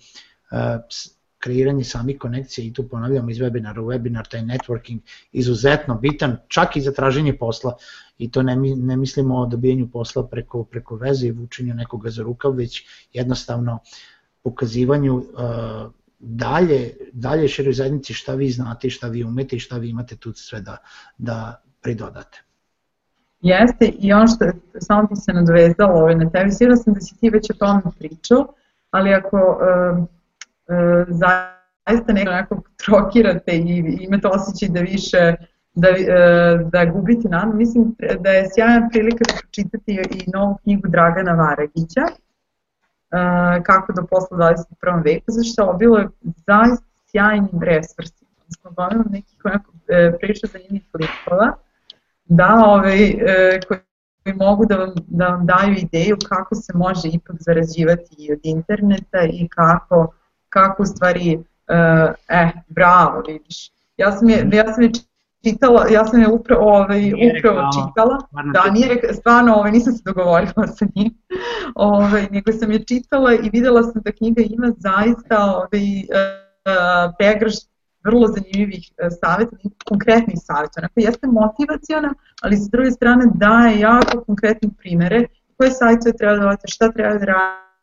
uh, 0.51 0.59
kreiranje 1.45 1.85
samih 1.85 2.19
konekcija 2.19 2.65
i 2.65 2.73
tu 2.73 2.87
ponavljamo 2.89 3.31
iz 3.31 3.39
webinara 3.39 3.81
u 3.81 3.91
webinar, 3.91 4.29
taj 4.31 4.41
networking 4.41 4.99
izuzetno 5.33 5.95
bitan, 5.95 6.37
čak 6.49 6.77
i 6.77 6.81
za 6.81 6.93
traženje 6.93 7.37
posla 7.39 7.75
i 8.19 8.31
to 8.31 8.43
ne, 8.43 8.57
ne 8.57 8.97
mislimo 8.97 9.37
o 9.41 9.47
dobijenju 9.47 9.89
posla 9.93 10.25
preko, 10.27 10.65
preko 10.65 10.97
veze 10.97 11.27
i 11.27 11.33
vučenju 11.33 11.75
nekoga 11.75 12.11
za 12.11 12.23
rukav, 12.23 12.57
već 12.57 12.85
jednostavno 13.13 13.79
pokazivanju 14.43 15.17
uh, 15.17 15.93
dalje, 16.19 16.91
dalje 17.13 17.49
široj 17.49 17.73
zajednici 17.73 18.15
šta 18.15 18.35
vi 18.35 18.49
znate, 18.51 18.91
šta 18.91 19.09
vi 19.09 19.25
umete 19.25 19.57
i 19.57 19.61
šta 19.61 19.79
vi 19.79 19.91
imate 19.91 20.17
tu 20.17 20.33
sve 20.33 20.61
da, 20.61 20.77
da 21.19 21.63
pridodate. 21.83 22.43
Jeste 23.41 23.93
i 23.99 24.13
ono 24.13 24.27
što 24.27 24.45
samo 24.81 25.09
bi 25.09 25.17
se 25.17 25.33
nadvezalo 25.33 26.01
ovaj, 26.01 26.15
na 26.15 26.31
tebi, 26.31 26.53
sigurno 26.53 26.77
sam 26.77 26.95
da 26.95 27.01
si 27.01 27.19
ti 27.21 27.31
već 27.31 27.51
o 27.51 27.55
tome 27.59 27.83
pričao, 27.99 28.47
ali 28.91 29.15
ako 29.15 29.59
zaista 31.09 32.13
nekog 32.13 32.69
trokirate 32.85 33.53
i 33.53 33.97
imate 34.01 34.29
osjećaj 34.29 34.69
da 34.69 34.81
više 34.81 35.35
da, 35.75 35.89
e, 35.89 36.59
da 36.73 36.85
gubiti 36.85 37.29
nadu. 37.29 37.57
Mislim 37.57 37.97
da 38.21 38.31
je 38.31 38.49
sjajna 38.55 38.89
prilika 38.93 39.25
da 39.29 39.39
pročitati 39.41 39.93
i 40.11 40.31
novu 40.35 40.59
knjigu 40.63 40.89
Dragana 40.89 41.33
Varagića, 41.33 42.01
e, 42.01 42.17
kako 43.63 43.93
do 43.93 44.07
posla 44.11 44.39
21. 44.83 45.05
veku, 45.05 45.25
zašto 45.27 45.71
je 45.71 45.79
bilo 45.79 45.99
je 45.99 46.09
zaista 46.47 46.87
sjajnim 47.11 47.63
resvrsi. 47.63 48.25
Smo 48.61 48.71
gledali 48.71 49.05
nekih 49.11 49.39
onako 49.45 49.73
e, 49.89 50.13
priča 50.21 50.47
zanimljivih 50.47 50.91
likova, 50.95 51.53
da 52.25 52.63
ovaj, 52.67 52.99
koji 53.69 54.35
mogu 54.35 54.67
da 54.67 54.77
vam, 54.77 54.93
da 55.07 55.29
vam 55.29 55.47
daju 55.47 55.75
ideju 55.77 56.17
kako 56.29 56.55
se 56.55 56.73
može 56.75 57.09
ipak 57.13 57.37
zarađivati 57.41 58.33
od 58.33 58.41
interneta 58.43 59.23
i 59.33 59.49
kako, 59.49 60.15
kako 60.55 60.83
u 60.83 60.87
stvari, 60.87 61.45
eh, 62.29 62.51
bravo, 62.69 63.23
vidiš. 63.27 63.71
Ja 63.97 64.13
sam 64.13 64.29
je, 64.29 64.49
ja 64.53 64.73
sam 64.73 64.83
je 64.83 64.91
čitala, 65.45 65.87
ja 65.91 66.05
sam 66.05 66.21
je 66.21 66.29
upravo, 66.29 66.63
ovaj, 66.63 67.13
upravo 67.29 67.71
čitala, 67.77 68.19
da 68.53 68.71
nije 68.71 69.15
stvarno 69.15 69.55
ovaj, 69.55 69.73
nisam 69.73 69.93
se 69.93 70.03
dogovorila 70.05 70.67
sa 70.67 70.87
njim, 70.95 71.11
ovaj, 71.93 72.29
nego 72.31 72.53
sam 72.53 72.73
je 72.73 72.85
čitala 72.85 73.35
i 73.35 73.51
videla 73.53 73.83
sam 73.83 74.03
da 74.05 74.13
knjiga 74.13 74.43
ima 74.51 74.73
zaista 74.77 75.37
ovaj, 75.45 75.87
uh, 76.01 77.15
pregraž 77.19 77.55
vrlo 78.05 78.27
zanimljivih 78.29 78.91
uh, 78.91 79.09
savjeta, 79.21 79.57
konkretnih 79.85 80.37
savjeta. 80.45 80.81
Onako 80.81 81.01
jeste 81.01 81.27
motivacijona, 81.27 82.15
ali 82.43 82.57
sa 82.57 82.69
druge 82.73 82.91
strane 82.91 83.25
daje 83.35 83.81
jako 83.81 84.25
konkretne 84.27 84.69
primere 84.79 85.27
koje 85.57 85.71
savjete 85.71 86.13
treba 86.19 86.37
da 86.37 86.45
radite, 86.45 86.69
šta 86.69 86.93
treba 86.93 87.15
da 87.19 87.27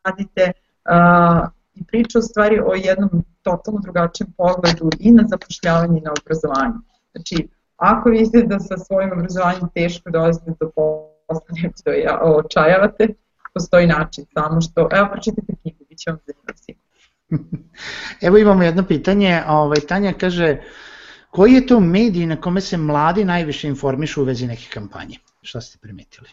radite 0.05 0.51
uh, 0.89 1.47
i 1.82 1.86
priča 1.88 2.19
u 2.19 2.21
stvari 2.21 2.59
o 2.65 2.73
jednom 2.73 3.09
totalno 3.41 3.79
drugačijem 3.84 4.34
pogledu 4.38 4.89
i 4.99 5.11
na 5.11 5.23
zapošljavanje 5.27 5.99
i 5.99 6.01
na 6.01 6.11
obrazovanje. 6.21 6.73
Znači, 7.11 7.47
ako 7.77 8.09
vidite 8.09 8.41
da 8.41 8.59
sa 8.59 8.77
svojim 8.77 9.11
obrazovanjem 9.11 9.69
teško 9.75 10.11
dolazite 10.11 10.51
do 10.59 10.71
posla, 10.75 11.55
da 11.86 11.91
ja, 11.91 12.19
očajavate, 12.21 13.07
postoji 13.53 13.88
način, 13.88 14.25
samo 14.34 14.61
što, 14.61 14.89
evo 14.91 15.07
pročitajte 15.11 15.53
knjigu, 15.61 15.84
bit 15.89 15.97
će 15.97 16.11
vam 16.11 16.19
zanimljivo. 16.25 16.82
Evo 18.27 18.38
imamo 18.38 18.63
jedno 18.63 18.84
pitanje, 18.88 19.43
ovaj, 19.47 19.79
Tanja 19.88 20.13
kaže, 20.13 20.57
Koji 21.32 21.53
je 21.53 21.67
to 21.67 21.79
medij 21.79 22.25
na 22.25 22.36
kome 22.41 22.61
se 22.61 22.77
mladi 22.77 23.23
najviše 23.25 23.67
informišu 23.67 24.21
u 24.21 24.25
vezi 24.25 24.47
neke 24.47 24.67
kampanje? 24.73 25.17
Šta 25.41 25.61
ste 25.61 25.77
primetili? 25.77 26.29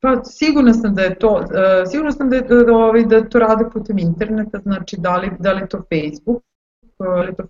Pa 0.00 0.24
sigurno 0.24 0.72
sam 0.72 0.94
da 0.94 1.02
je 1.02 1.18
to, 1.18 1.34
uh, 1.34 1.90
sigurno 1.90 2.12
sam 2.12 2.30
da, 2.30 2.36
je, 2.36 2.42
da, 2.42 2.62
da, 2.64 2.72
ovaj, 2.72 3.04
da 3.04 3.28
to 3.28 3.38
rade 3.38 3.64
putem 3.72 3.98
interneta, 3.98 4.58
znači 4.58 4.96
da 4.98 5.16
li, 5.16 5.30
da 5.38 5.52
li 5.52 5.60
je 5.60 5.68
to 5.68 5.78
Facebook, 5.78 6.42
uh, 6.98 7.36
to, 7.36 7.44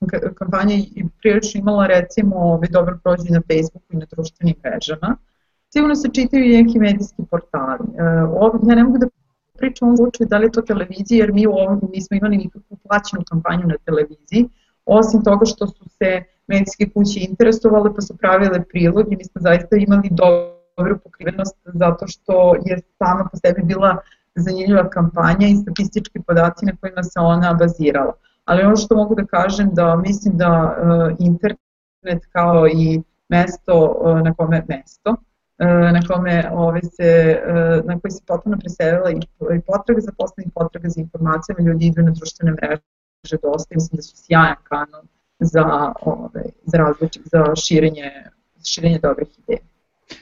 uh, 0.00 0.34
kampanja 0.34 0.74
i 0.74 1.04
prilično 1.22 1.60
imala 1.60 1.86
recimo 1.86 2.36
ovaj, 2.36 2.68
dobro 2.68 2.98
prođe 3.04 3.30
na 3.30 3.40
Facebooku 3.40 3.86
i 3.92 3.96
na 3.96 4.06
društvenim 4.10 4.54
mrežama. 4.64 5.16
Sigurno 5.72 5.94
se 5.94 6.08
čitaju 6.08 6.44
i 6.44 6.62
neki 6.62 6.78
medijski 6.78 7.22
portali. 7.30 7.80
Uh, 7.80 8.30
ovdje, 8.40 8.60
ja 8.70 8.74
ne 8.74 8.84
mogu 8.84 8.98
da 8.98 9.06
pričam 9.58 9.92
u 9.92 9.96
slučaju 9.96 10.28
da 10.28 10.38
li 10.38 10.46
je 10.46 10.52
to 10.52 10.62
televizija, 10.62 11.24
jer 11.24 11.32
mi 11.32 11.46
u 11.46 11.52
ovom 11.52 11.80
nismo 11.92 12.16
imali 12.16 12.36
nikakvu 12.36 12.76
plaćenu 12.88 13.22
kampanju 13.28 13.66
na 13.66 13.76
televiziji, 13.84 14.48
osim 14.86 15.24
toga 15.24 15.46
što 15.46 15.66
su 15.66 15.84
se 15.88 16.22
medijske 16.46 16.90
kuće 16.90 17.20
interesovale 17.20 17.94
pa 17.94 18.00
su 18.00 18.16
pravile 18.16 18.64
prilog 18.64 19.12
i 19.12 19.16
mi 19.16 19.24
smo 19.24 19.40
zaista 19.40 19.76
imali 19.76 20.08
dobru 20.76 20.98
pokrivenost 20.98 21.56
zato 21.64 22.06
što 22.06 22.54
je 22.64 22.78
sama 22.98 23.28
po 23.32 23.36
sebi 23.36 23.62
bila 23.62 23.96
zanimljiva 24.34 24.90
kampanja 24.90 25.46
i 25.48 25.56
statistički 25.56 26.22
podaci 26.26 26.66
na 26.66 26.72
kojima 26.80 27.02
se 27.02 27.20
ona 27.20 27.54
bazirala. 27.54 28.12
Ali 28.44 28.64
ono 28.64 28.76
što 28.76 28.96
mogu 28.96 29.14
da 29.14 29.24
kažem 29.24 29.70
da 29.72 29.96
mislim 29.96 30.36
da 30.36 30.50
uh, 30.50 31.16
internet 31.18 32.26
kao 32.32 32.66
i 32.66 33.02
mesto 33.28 33.96
uh, 34.00 34.20
na 34.20 34.34
kome 34.34 34.64
mesto 34.68 35.16
E, 35.58 35.66
na 35.92 36.00
kome 36.08 36.50
ove 36.52 36.80
se, 36.82 37.10
e, 37.46 37.82
na 37.84 38.00
koji 38.00 38.10
se 38.10 38.22
potpuno 38.26 38.56
preselila 38.58 39.10
i, 39.10 39.20
i 39.56 39.60
potraga 39.66 40.00
za 40.00 40.12
poslovnim 40.18 40.50
potraga 40.54 40.88
za 40.88 41.00
informacijama, 41.00 41.62
ljudi 41.62 41.86
idu 41.86 42.02
na 42.02 42.10
društvene 42.10 42.52
mreže 42.52 43.36
dosta 43.42 43.74
i 43.74 43.76
mislim 43.76 43.96
da 43.96 44.02
su 44.02 44.16
sjajan 44.16 44.56
kanal 44.62 45.02
za, 45.38 45.92
ove, 46.00 46.44
za, 46.64 46.78
različit, 46.78 47.22
za 47.32 47.54
širenje, 47.56 48.10
širenje 48.64 48.98
dobrih 48.98 49.28
ideja. 49.38 49.73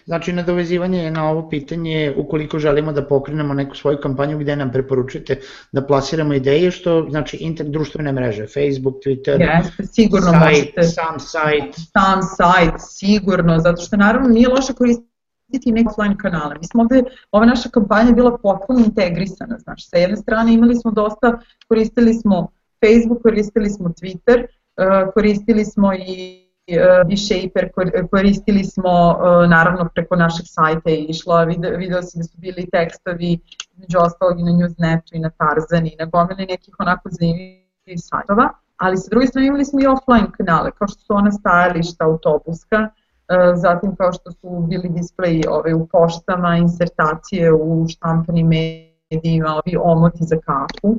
Znači, 0.04 0.32
nadovezivanje 0.32 1.10
na 1.10 1.30
ovo 1.30 1.48
pitanje, 1.48 2.14
ukoliko 2.16 2.58
želimo 2.58 2.92
da 2.92 3.06
pokrenemo 3.06 3.54
neku 3.54 3.76
svoju 3.76 3.98
kampanju, 4.02 4.38
gde 4.38 4.56
nam 4.56 4.72
preporučujete 4.72 5.40
da 5.72 5.86
plasiramo 5.86 6.34
ideje, 6.34 6.70
što 6.70 7.06
znači 7.10 7.36
inter, 7.36 7.66
društvene 7.66 8.12
mreže, 8.12 8.46
Facebook, 8.46 8.94
Twitter, 8.94 9.40
Jeste, 9.40 9.86
sigurno 9.86 10.30
sajt, 10.30 10.42
možete, 10.42 10.82
sam 10.82 11.20
sajt. 11.20 11.74
Sam 11.74 12.20
sajt, 12.36 12.74
sigurno, 12.78 13.58
zato 13.58 13.82
što 13.82 13.96
naravno 13.96 14.28
nije 14.28 14.48
loše 14.48 14.72
koristiti 14.72 15.12
koristiti 15.52 15.72
neke 15.72 15.88
offline 15.88 16.16
kanale. 16.18 16.54
Mi 16.60 16.66
smo 16.66 16.82
ovde, 16.82 17.02
ova 17.30 17.46
naša 17.46 17.68
kampanja 17.68 18.08
je 18.08 18.14
bila 18.14 18.38
potpuno 18.38 18.78
integrisana, 18.78 19.58
znaš, 19.58 19.88
sa 19.88 19.96
jedne 19.96 20.16
strane 20.16 20.54
imali 20.54 20.76
smo 20.76 20.90
dosta, 20.90 21.38
koristili 21.68 22.14
smo 22.14 22.48
Facebook, 22.80 23.22
koristili 23.22 23.70
smo 23.70 23.88
Twitter, 23.88 24.38
uh, 24.44 25.12
koristili 25.14 25.64
smo 25.64 25.94
i 25.94 26.41
uh, 26.68 27.12
i 27.12 27.16
Shaper, 27.16 27.70
koristili 28.10 28.64
smo 28.64 29.10
uh, 29.10 29.50
naravno 29.50 29.88
preko 29.94 30.16
našeg 30.16 30.46
sajta 30.48 30.90
je 30.90 31.04
išla, 31.04 31.44
video, 31.44 31.76
video 31.76 32.02
si 32.02 32.18
da 32.18 32.24
su 32.24 32.38
bili 32.38 32.68
tekstovi 32.72 33.38
među 33.76 33.98
ostalog 33.98 34.40
i 34.40 34.42
na 34.42 34.52
Newsnetu 34.52 35.12
i 35.12 35.18
na 35.18 35.30
Tarzan 35.30 35.86
i 35.86 35.96
na 35.98 36.04
gomili 36.04 36.46
nekih 36.46 36.74
onako 36.78 37.08
zanimljivih 37.10 37.98
sajtova, 37.98 38.48
ali 38.76 38.96
sa 38.96 39.08
druge 39.10 39.26
strane 39.26 39.46
imali 39.46 39.64
smo 39.64 39.80
i 39.80 39.86
offline 39.86 40.28
kanale, 40.36 40.70
kao 40.78 40.88
što 40.88 41.00
su 41.00 41.14
ona 41.14 41.32
stajališta 41.32 42.04
autobuska, 42.04 42.88
E, 43.28 43.56
zatim 43.56 43.96
kao 43.96 44.12
što 44.12 44.32
su 44.32 44.66
bili 44.68 44.88
displeji 44.88 45.42
ove, 45.48 45.74
u 45.74 45.86
poštama, 45.86 46.56
insertacije 46.56 47.52
u 47.52 47.86
štampanim 47.88 48.50
medijima, 49.10 49.48
ovi 49.48 49.76
omoti 49.82 50.24
za 50.24 50.36
kafu 50.36 50.98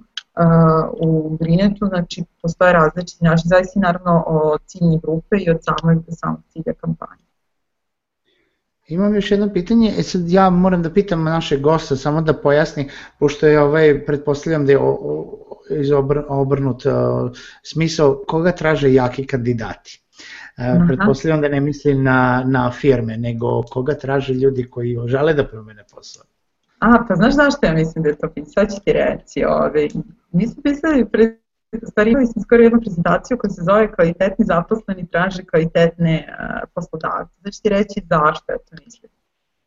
u 1.00 1.38
Grinetu, 1.40 1.86
znači 1.86 2.24
postoje 2.42 2.74
različiti 2.74 3.24
način, 3.24 3.44
zavisno 3.46 3.82
naravno 3.82 4.24
od 4.28 4.62
ciljne 4.66 5.00
grupe 5.04 5.36
i 5.38 5.50
od 5.50 5.58
samog, 5.64 6.04
samog 6.10 6.40
cilja 6.50 6.74
kampanje. 6.82 7.24
Imam 8.88 9.16
još 9.16 9.32
jedno 9.32 9.54
pitanje, 9.54 9.94
e 9.98 10.04
sad 10.04 10.22
ja 10.30 10.50
moram 10.50 10.84
da 10.84 10.90
pitam 10.90 11.24
našeg 11.24 11.62
gosta 11.62 11.96
samo 11.96 12.22
da 12.22 12.34
pojasni, 12.34 12.90
pošto 13.20 13.48
je 13.48 13.62
ovaj, 13.62 14.06
pretpostavljam 14.06 14.66
da 14.66 14.72
je 14.72 14.80
izobrnut 15.80 16.86
uh, 16.86 16.94
smisao 17.64 18.24
koga 18.28 18.52
traže 18.52 18.94
jaki 18.94 19.28
kandidati. 19.28 20.00
Aha. 20.58 20.86
Pretpostavljam 20.88 21.42
da 21.42 21.48
ne 21.48 21.60
misli 21.60 21.96
na, 21.96 22.44
na 22.46 22.72
firme, 22.72 23.18
nego 23.18 23.62
koga 23.62 23.94
traže 23.94 24.34
ljudi 24.34 24.70
koji 24.70 24.98
žele 25.08 25.34
da 25.34 25.48
promene 25.48 25.84
posao. 25.96 26.24
A, 26.84 27.06
pa 27.08 27.16
znaš 27.16 27.34
zašto 27.34 27.66
ja 27.66 27.74
mislim 27.74 28.04
da 28.04 28.10
je 28.10 28.16
to 28.16 28.28
pitanje? 28.28 28.54
Sad 28.54 28.74
ću 28.74 28.82
ti 28.86 28.94
reći, 28.94 29.46
ove, 29.48 29.88
mi 30.32 30.48
smo 30.48 30.64
pisali, 30.64 31.06
pre, 31.06 31.38
stvari 31.90 32.12
imali 32.12 32.28
smo 32.28 32.42
skoro 32.42 32.64
jednu 32.64 32.82
prezentaciju 32.82 33.38
koja 33.38 33.52
se 33.52 33.62
zove 33.62 33.92
kvalitetni 33.92 34.46
zaposleni 34.46 35.08
traže 35.08 35.44
kvalitetne 35.46 36.28
uh, 36.28 36.70
poslodavce. 36.76 37.34
Znači 37.42 37.64
ti 37.64 37.70
reći 37.70 38.02
zašto 38.10 38.52
ja 38.52 38.58
to 38.58 38.76
mislim. 38.86 39.12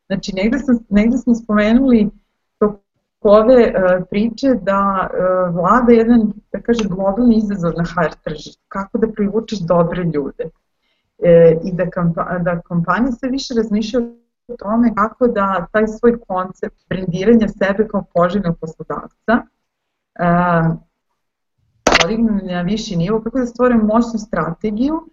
Znači 0.06 0.32
negde, 0.34 0.58
sam, 0.58 0.78
negde 0.88 1.16
smo 1.16 1.34
spomenuli 1.34 2.10
to 2.58 2.80
ove 3.20 3.62
uh, 3.66 4.04
priče 4.10 4.48
da 4.62 5.08
uh, 5.08 5.54
vlada 5.54 5.92
jedan, 5.92 6.32
da 6.52 6.60
kaže, 6.60 6.84
globalni 6.88 7.36
izazov 7.36 7.72
na 7.76 7.84
HR 7.84 8.14
tržištu. 8.24 8.62
Kako 8.68 8.98
da 8.98 9.12
privučeš 9.12 9.58
dobre 9.58 10.04
ljude 10.04 10.44
e, 11.18 11.56
i 11.64 11.72
da, 11.72 11.90
kampa, 11.90 12.38
da 12.38 12.60
kompanije 12.60 13.12
sve 13.12 13.28
više 13.28 13.54
razmišljaju 13.56 14.26
o 14.49 14.57
tome 14.57 14.94
kako 14.94 15.26
da 15.26 15.66
taj 15.72 15.86
svoj 15.86 16.20
koncept 16.28 16.88
brendiranja 16.88 17.49
sebe 17.49 17.88
kao 17.88 18.05
poželjnog 18.14 18.59
poslodavca 18.61 19.42
e, 20.14 20.26
podignu 22.03 22.40
na 22.42 22.62
viši 22.62 22.97
nivo, 22.97 23.20
kako 23.20 23.38
da 23.38 23.47
stvore 23.47 23.74
moćnu 23.74 24.18
strategiju 24.18 25.09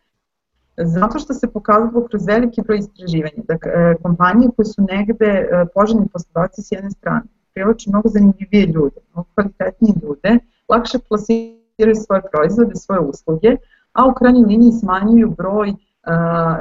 Zato 0.77 1.19
što 1.19 1.34
se 1.34 1.51
pokazalo 1.51 2.07
kroz 2.07 2.27
veliki 2.27 2.61
broj 2.61 2.77
istraživanja 2.77 3.43
da 3.47 3.53
e, 3.53 3.95
kompanije 4.03 4.49
koje 4.55 4.65
su 4.65 4.81
negde 4.81 5.25
e, 5.25 5.65
poželjni 5.73 6.07
poslodavci 6.13 6.61
s 6.61 6.71
jedne 6.71 6.91
strane 6.91 7.21
privlače 7.53 7.89
mnogo 7.89 8.09
zanimljivije 8.09 8.65
ljude, 8.65 8.95
mnogo 9.13 9.29
kvalitetnije 9.34 9.93
ljude, 10.03 10.39
lakše 10.69 10.99
plasiraju 11.09 11.95
svoje 12.05 12.21
proizvode, 12.31 12.75
svoje 12.75 12.99
usluge, 12.99 13.57
a 13.93 14.05
u 14.05 14.13
krajnjoj 14.13 14.45
liniji 14.45 14.71
smanjuju 14.71 15.29
broj 15.38 15.73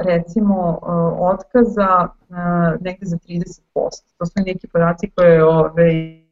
recimo 0.05 0.79
otkaza 1.19 2.09
negde 2.81 3.07
za 3.07 3.17
30%. 3.17 3.61
To 4.19 4.27
su 4.27 4.33
neki 4.47 4.69
podaci 4.69 5.11
koje 5.11 5.35
je 5.35 5.45
ovaj, 5.45 6.23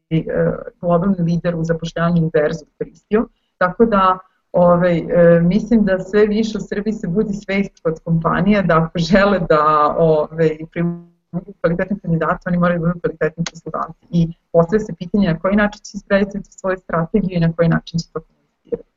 globalni 0.80 1.16
lider 1.18 1.54
u 1.54 1.64
zapošljavanju 1.64 2.16
Inverzu 2.16 2.64
koristio, 2.78 3.26
tako 3.58 3.84
da 3.84 4.18
Ovaj, 4.52 4.98
e, 4.98 5.40
mislim 5.40 5.84
da 5.84 5.98
sve 5.98 6.26
više 6.26 6.58
u 6.58 6.61
Srbiji 6.61 6.92
se 6.92 7.08
budi 7.08 7.32
svest 7.32 7.82
kod 7.82 8.00
kompanija 8.04 8.62
da 8.62 8.78
ako 8.78 8.98
žele 8.98 9.38
da 9.48 9.94
ovaj, 9.98 10.58
privuku 10.70 11.52
kvalitetne 11.61 11.98
kandidate, 12.02 12.42
oni 12.46 12.58
moraju 12.58 12.80
da 12.80 12.86
budu 12.86 13.00
kvalitetni 13.00 13.44
poslodavci. 13.50 14.06
I 14.11 14.32
postavlja 14.52 14.84
se 14.84 14.94
pitanje 14.98 15.32
na 15.32 15.38
koji 15.38 15.56
način 15.56 15.80
će 15.82 15.90
isprediti 15.94 16.38
svoju 16.42 16.76
strategiju 16.76 17.36
i 17.36 17.40
na 17.40 17.52
koji 17.52 17.68
način 17.68 17.98
će 17.98 18.06
to 18.12 18.20
komunicirati. 18.20 18.90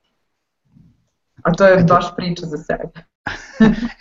A 1.44 1.52
to 1.54 1.66
je 1.66 1.84
baš 1.84 2.16
priča 2.16 2.46
za 2.46 2.58
sebe. 2.58 3.13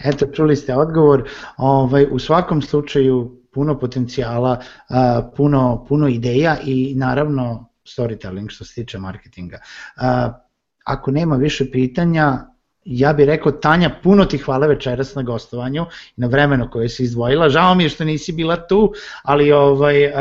Eto, 0.04 0.26
čuli 0.26 0.56
ste 0.56 0.76
odgovor. 0.76 1.28
Ovaj, 1.56 2.06
u 2.10 2.18
svakom 2.18 2.62
slučaju 2.62 3.42
puno 3.52 3.78
potencijala, 3.78 4.60
puno, 5.36 5.84
puno 5.88 6.08
ideja 6.08 6.56
i 6.64 6.94
naravno 6.96 7.68
storytelling 7.84 8.50
što 8.50 8.64
se 8.64 8.74
tiče 8.74 8.98
marketinga. 8.98 9.58
Ako 10.84 11.10
nema 11.10 11.36
više 11.36 11.70
pitanja, 11.70 12.38
ja 12.84 13.12
bih 13.12 13.26
rekao 13.26 13.52
Tanja, 13.52 13.90
puno 14.02 14.24
ti 14.24 14.38
hvala 14.38 14.66
večeras 14.66 15.14
na 15.14 15.22
gostovanju 15.22 15.86
i 16.16 16.20
na 16.20 16.26
vremenu 16.26 16.68
koje 16.70 16.88
si 16.88 17.02
izdvojila. 17.02 17.48
Žao 17.48 17.74
mi 17.74 17.82
je 17.82 17.88
što 17.88 18.04
nisi 18.04 18.32
bila 18.32 18.66
tu, 18.66 18.92
ali 19.22 19.52
ovaj, 19.52 20.06
uh, 20.06 20.12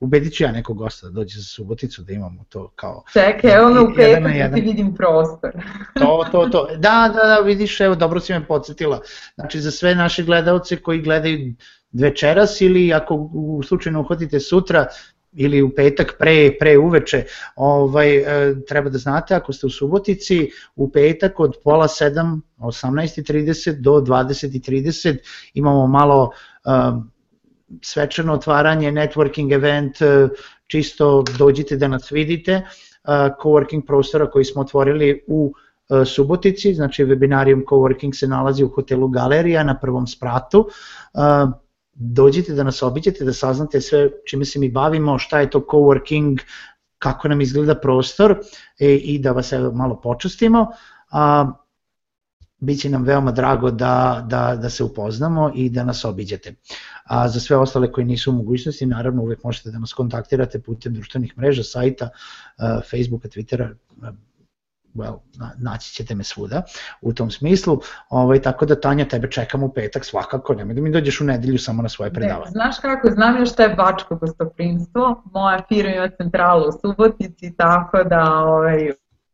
ubedit 0.00 0.34
ću 0.34 0.44
ja 0.44 0.52
nekog 0.52 0.76
gosta 0.76 1.06
da 1.06 1.12
dođe 1.12 1.38
za 1.38 1.44
Suboticu 1.44 2.02
da 2.02 2.12
imamo 2.12 2.44
to 2.48 2.72
kao... 2.76 3.04
Čekaj, 3.12 3.54
evo 3.56 3.68
me 3.68 3.80
u 3.80 3.94
petak 3.96 4.22
da 4.22 4.54
ti 4.54 4.60
vidim 4.60 4.94
prostor. 4.94 5.52
to, 5.98 6.24
to, 6.32 6.48
to. 6.48 6.68
Da, 6.76 7.12
da, 7.14 7.28
da, 7.28 7.40
vidiš, 7.44 7.80
evo, 7.80 7.94
dobro 7.94 8.20
si 8.20 8.32
me 8.32 8.46
podsjetila. 8.46 9.00
Znači, 9.34 9.60
za 9.60 9.70
sve 9.70 9.94
naše 9.94 10.22
gledalce 10.22 10.76
koji 10.76 11.02
gledaju 11.02 11.54
večeras 11.92 12.60
ili 12.60 12.92
ako 12.92 13.14
u 13.32 13.62
slučajno 13.62 14.00
uhvatite 14.00 14.40
sutra, 14.40 14.86
ili 15.32 15.62
u 15.62 15.74
petak 15.74 16.16
pre, 16.18 16.56
pre 16.60 16.78
uveče, 16.78 17.24
ovaj, 17.56 18.16
e, 18.16 18.54
treba 18.68 18.90
da 18.90 18.98
znate, 18.98 19.34
ako 19.34 19.52
ste 19.52 19.66
u 19.66 19.70
Subotici, 19.70 20.50
u 20.76 20.92
petak 20.92 21.40
od 21.40 21.54
pola 21.64 21.88
7, 21.88 22.40
18.30 22.58 23.80
do 23.80 23.90
20.30 23.90 25.16
imamo 25.54 25.86
malo 25.86 26.30
um, 26.64 27.10
svečano 27.82 28.32
otvaranje, 28.32 28.92
networking 28.92 29.54
event, 29.54 30.02
e, 30.02 30.28
čisto 30.66 31.24
dođite 31.38 31.76
da 31.76 31.88
nas 31.88 32.12
vidite, 32.12 32.52
e, 32.52 32.64
coworking 33.42 33.86
prostora 33.86 34.30
koji 34.30 34.44
smo 34.44 34.62
otvorili 34.62 35.24
u 35.26 35.52
e, 35.90 36.04
Subotici, 36.04 36.74
znači 36.74 37.04
webinarium 37.04 37.64
coworking 37.64 38.12
se 38.12 38.28
nalazi 38.28 38.64
u 38.64 38.68
hotelu 38.68 39.08
Galerija 39.08 39.62
na 39.62 39.78
prvom 39.78 40.06
spratu, 40.06 40.68
dođite 41.94 42.52
da 42.52 42.62
nas 42.62 42.82
obiđete, 42.82 43.24
da 43.24 43.32
saznate 43.32 43.80
sve 43.80 44.10
čime 44.26 44.44
se 44.44 44.58
mi 44.58 44.70
bavimo, 44.70 45.18
šta 45.18 45.40
je 45.40 45.50
to 45.50 45.60
coworking, 45.60 46.38
kako 46.98 47.28
nam 47.28 47.40
izgleda 47.40 47.74
prostor 47.74 48.38
i 48.78 49.18
da 49.18 49.32
vas 49.32 49.52
evo 49.52 49.72
malo 49.72 50.00
počastimo. 50.00 50.66
Biće 52.58 52.90
nam 52.90 53.04
veoma 53.04 53.32
drago 53.32 53.70
da, 53.70 54.26
da, 54.28 54.56
da 54.62 54.70
se 54.70 54.84
upoznamo 54.84 55.52
i 55.54 55.70
da 55.70 55.84
nas 55.84 56.04
obiđete. 56.04 56.54
A 57.08 57.28
za 57.28 57.40
sve 57.40 57.56
ostale 57.56 57.92
koji 57.92 58.06
nisu 58.06 58.30
u 58.30 58.34
mogućnosti, 58.34 58.86
naravno 58.86 59.22
uvek 59.22 59.44
možete 59.44 59.70
da 59.70 59.78
nas 59.78 59.92
kontaktirate 59.92 60.60
putem 60.60 60.94
društvenih 60.94 61.38
mreža, 61.38 61.62
sajta, 61.62 62.08
Facebooka, 62.90 63.28
Twittera, 63.28 63.74
well, 64.94 65.18
naći 65.58 65.92
ćete 65.92 66.14
me 66.14 66.24
svuda 66.24 66.62
u 67.00 67.12
tom 67.12 67.30
smislu, 67.30 67.80
ovaj, 68.08 68.42
tako 68.42 68.66
da 68.66 68.80
Tanja 68.80 69.08
tebe 69.08 69.30
čekam 69.30 69.62
u 69.62 69.72
petak 69.72 70.04
svakako, 70.04 70.54
nemoj 70.54 70.74
da 70.74 70.80
mi 70.80 70.90
dođeš 70.90 71.20
u 71.20 71.24
nedelju 71.24 71.58
samo 71.58 71.82
na 71.82 71.88
svoje 71.88 72.12
predavanje. 72.12 72.44
Ne, 72.44 72.50
znaš 72.50 72.78
kako, 72.78 73.10
znam 73.10 73.38
još 73.38 73.52
šta 73.52 73.62
je 73.62 73.74
Bačko 73.74 74.16
gostoprinstvo, 74.16 75.22
moja 75.32 75.62
firma 75.68 75.90
ima 75.90 76.08
centralu 76.08 76.68
u 76.68 76.72
Subotici, 76.72 77.54
tako 77.56 78.04
da 78.04 78.22
ovaj, 78.44 78.90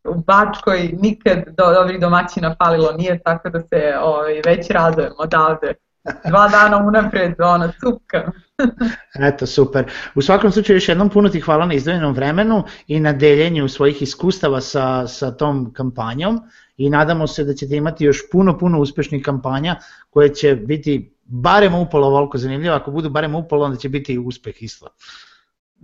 u 0.08 0.14
Bačkoj 0.14 0.94
nikad 1.00 1.38
do, 1.46 1.72
dobrih 1.74 2.00
domaćina 2.00 2.54
falilo 2.58 2.92
nije, 2.92 3.18
tako 3.18 3.50
da 3.50 3.60
se 3.60 3.94
ovaj, 4.02 4.40
već 4.46 4.70
radujem 4.70 5.12
odavde. 5.18 5.74
Dva 6.05 6.48
dana 6.48 6.86
unapred, 6.86 7.34
ona, 7.40 7.72
cupka. 7.80 8.32
Eto, 9.28 9.46
super. 9.46 9.90
U 10.14 10.22
svakom 10.22 10.52
slučaju 10.52 10.76
još 10.76 10.88
jednom 10.88 11.09
puno 11.11 11.28
ti 11.28 11.40
hvala 11.40 11.66
na 11.66 11.74
izdvojenom 11.74 12.14
vremenu 12.14 12.64
i 12.86 13.00
na 13.00 13.12
deljenju 13.12 13.68
svojih 13.68 14.02
iskustava 14.02 14.61
sa, 14.61 15.07
sa 15.07 15.30
tom 15.36 15.72
kampanjom 15.72 16.40
i 16.76 16.90
nadamo 16.90 17.26
se 17.26 17.44
da 17.44 17.55
ćete 17.55 17.76
imati 17.76 18.05
još 18.05 18.30
puno, 18.32 18.59
puno 18.59 18.80
uspešnih 18.80 19.24
kampanja 19.24 19.76
koje 20.11 20.34
će 20.34 20.55
biti 20.55 21.14
barem 21.24 21.74
upolo 21.74 22.07
ovoliko 22.07 22.38
zanimljivo, 22.38 22.74
ako 22.74 22.90
budu 22.90 23.11
barem 23.11 23.34
upolo 23.34 23.64
onda 23.64 23.76
će 23.76 23.88
biti 23.88 24.18
uspeh 24.18 24.62
isto. 24.62 24.86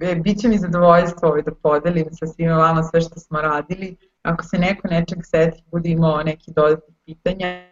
E, 0.01 0.15
Biće 0.15 0.49
mi 0.49 0.59
zadovoljstvo 0.59 1.29
ovaj 1.29 1.43
da 1.43 1.55
podelim 1.55 2.07
sa 2.11 2.27
svima 2.27 2.55
vama 2.55 2.83
sve 2.83 3.01
što 3.01 3.21
smo 3.21 3.41
radili. 3.41 3.97
Ako 4.23 4.45
se 4.45 4.59
neko 4.59 4.89
nečeg 4.89 5.19
seti, 5.23 5.63
bude 5.71 5.89
imao 5.89 6.23
neki 6.23 6.53
dodatni 6.57 6.95
pitanja, 7.05 7.71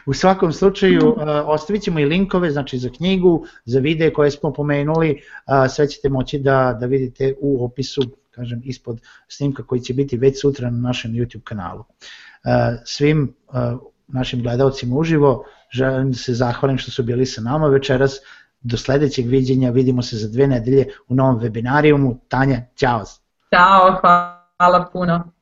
u 0.05 0.13
svakom 0.13 0.53
slučaju 0.53 1.09
uh, 1.09 1.23
ostavit 1.45 1.81
ćemo 1.81 1.99
i 1.99 2.05
linkove 2.05 2.51
znači 2.51 2.77
za 2.77 2.89
knjigu, 2.89 3.45
za 3.65 3.79
videe 3.79 4.13
koje 4.13 4.31
smo 4.31 4.53
pomenuli, 4.53 5.21
sve 5.69 5.87
ćete 5.87 6.09
moći 6.09 6.39
da, 6.39 6.77
da 6.79 6.85
vidite 6.85 7.35
u 7.39 7.65
opisu 7.65 8.01
kažem, 8.39 8.61
ispod 8.63 9.01
snimka 9.27 9.63
koji 9.63 9.81
će 9.81 9.93
biti 9.93 10.17
već 10.17 10.41
sutra 10.41 10.69
na 10.69 10.77
našem 10.77 11.11
YouTube 11.11 11.43
kanalu. 11.43 11.79
Uh, 11.79 12.79
svim 12.85 13.33
našim 14.07 14.43
gledalcima 14.43 14.95
uživo 14.95 15.45
želim 15.71 16.11
da 16.11 16.17
se 16.17 16.33
zahvalim 16.33 16.77
što 16.77 16.91
su 16.91 17.03
bili 17.03 17.25
sa 17.25 17.41
nama 17.41 17.67
večeras, 17.67 18.19
do 18.61 18.77
sledećeg 18.77 19.27
viđenja, 19.27 19.71
vidimo 19.71 20.01
se 20.01 20.17
za 20.17 20.27
dve 20.27 20.47
nedelje 20.47 20.85
u 21.07 21.15
novom 21.15 21.39
webinarijumu. 21.39 22.17
Tanja, 22.27 22.61
ćao! 22.75 23.03
Ćao, 23.53 23.99
hvala 24.57 24.89
puno! 24.93 25.38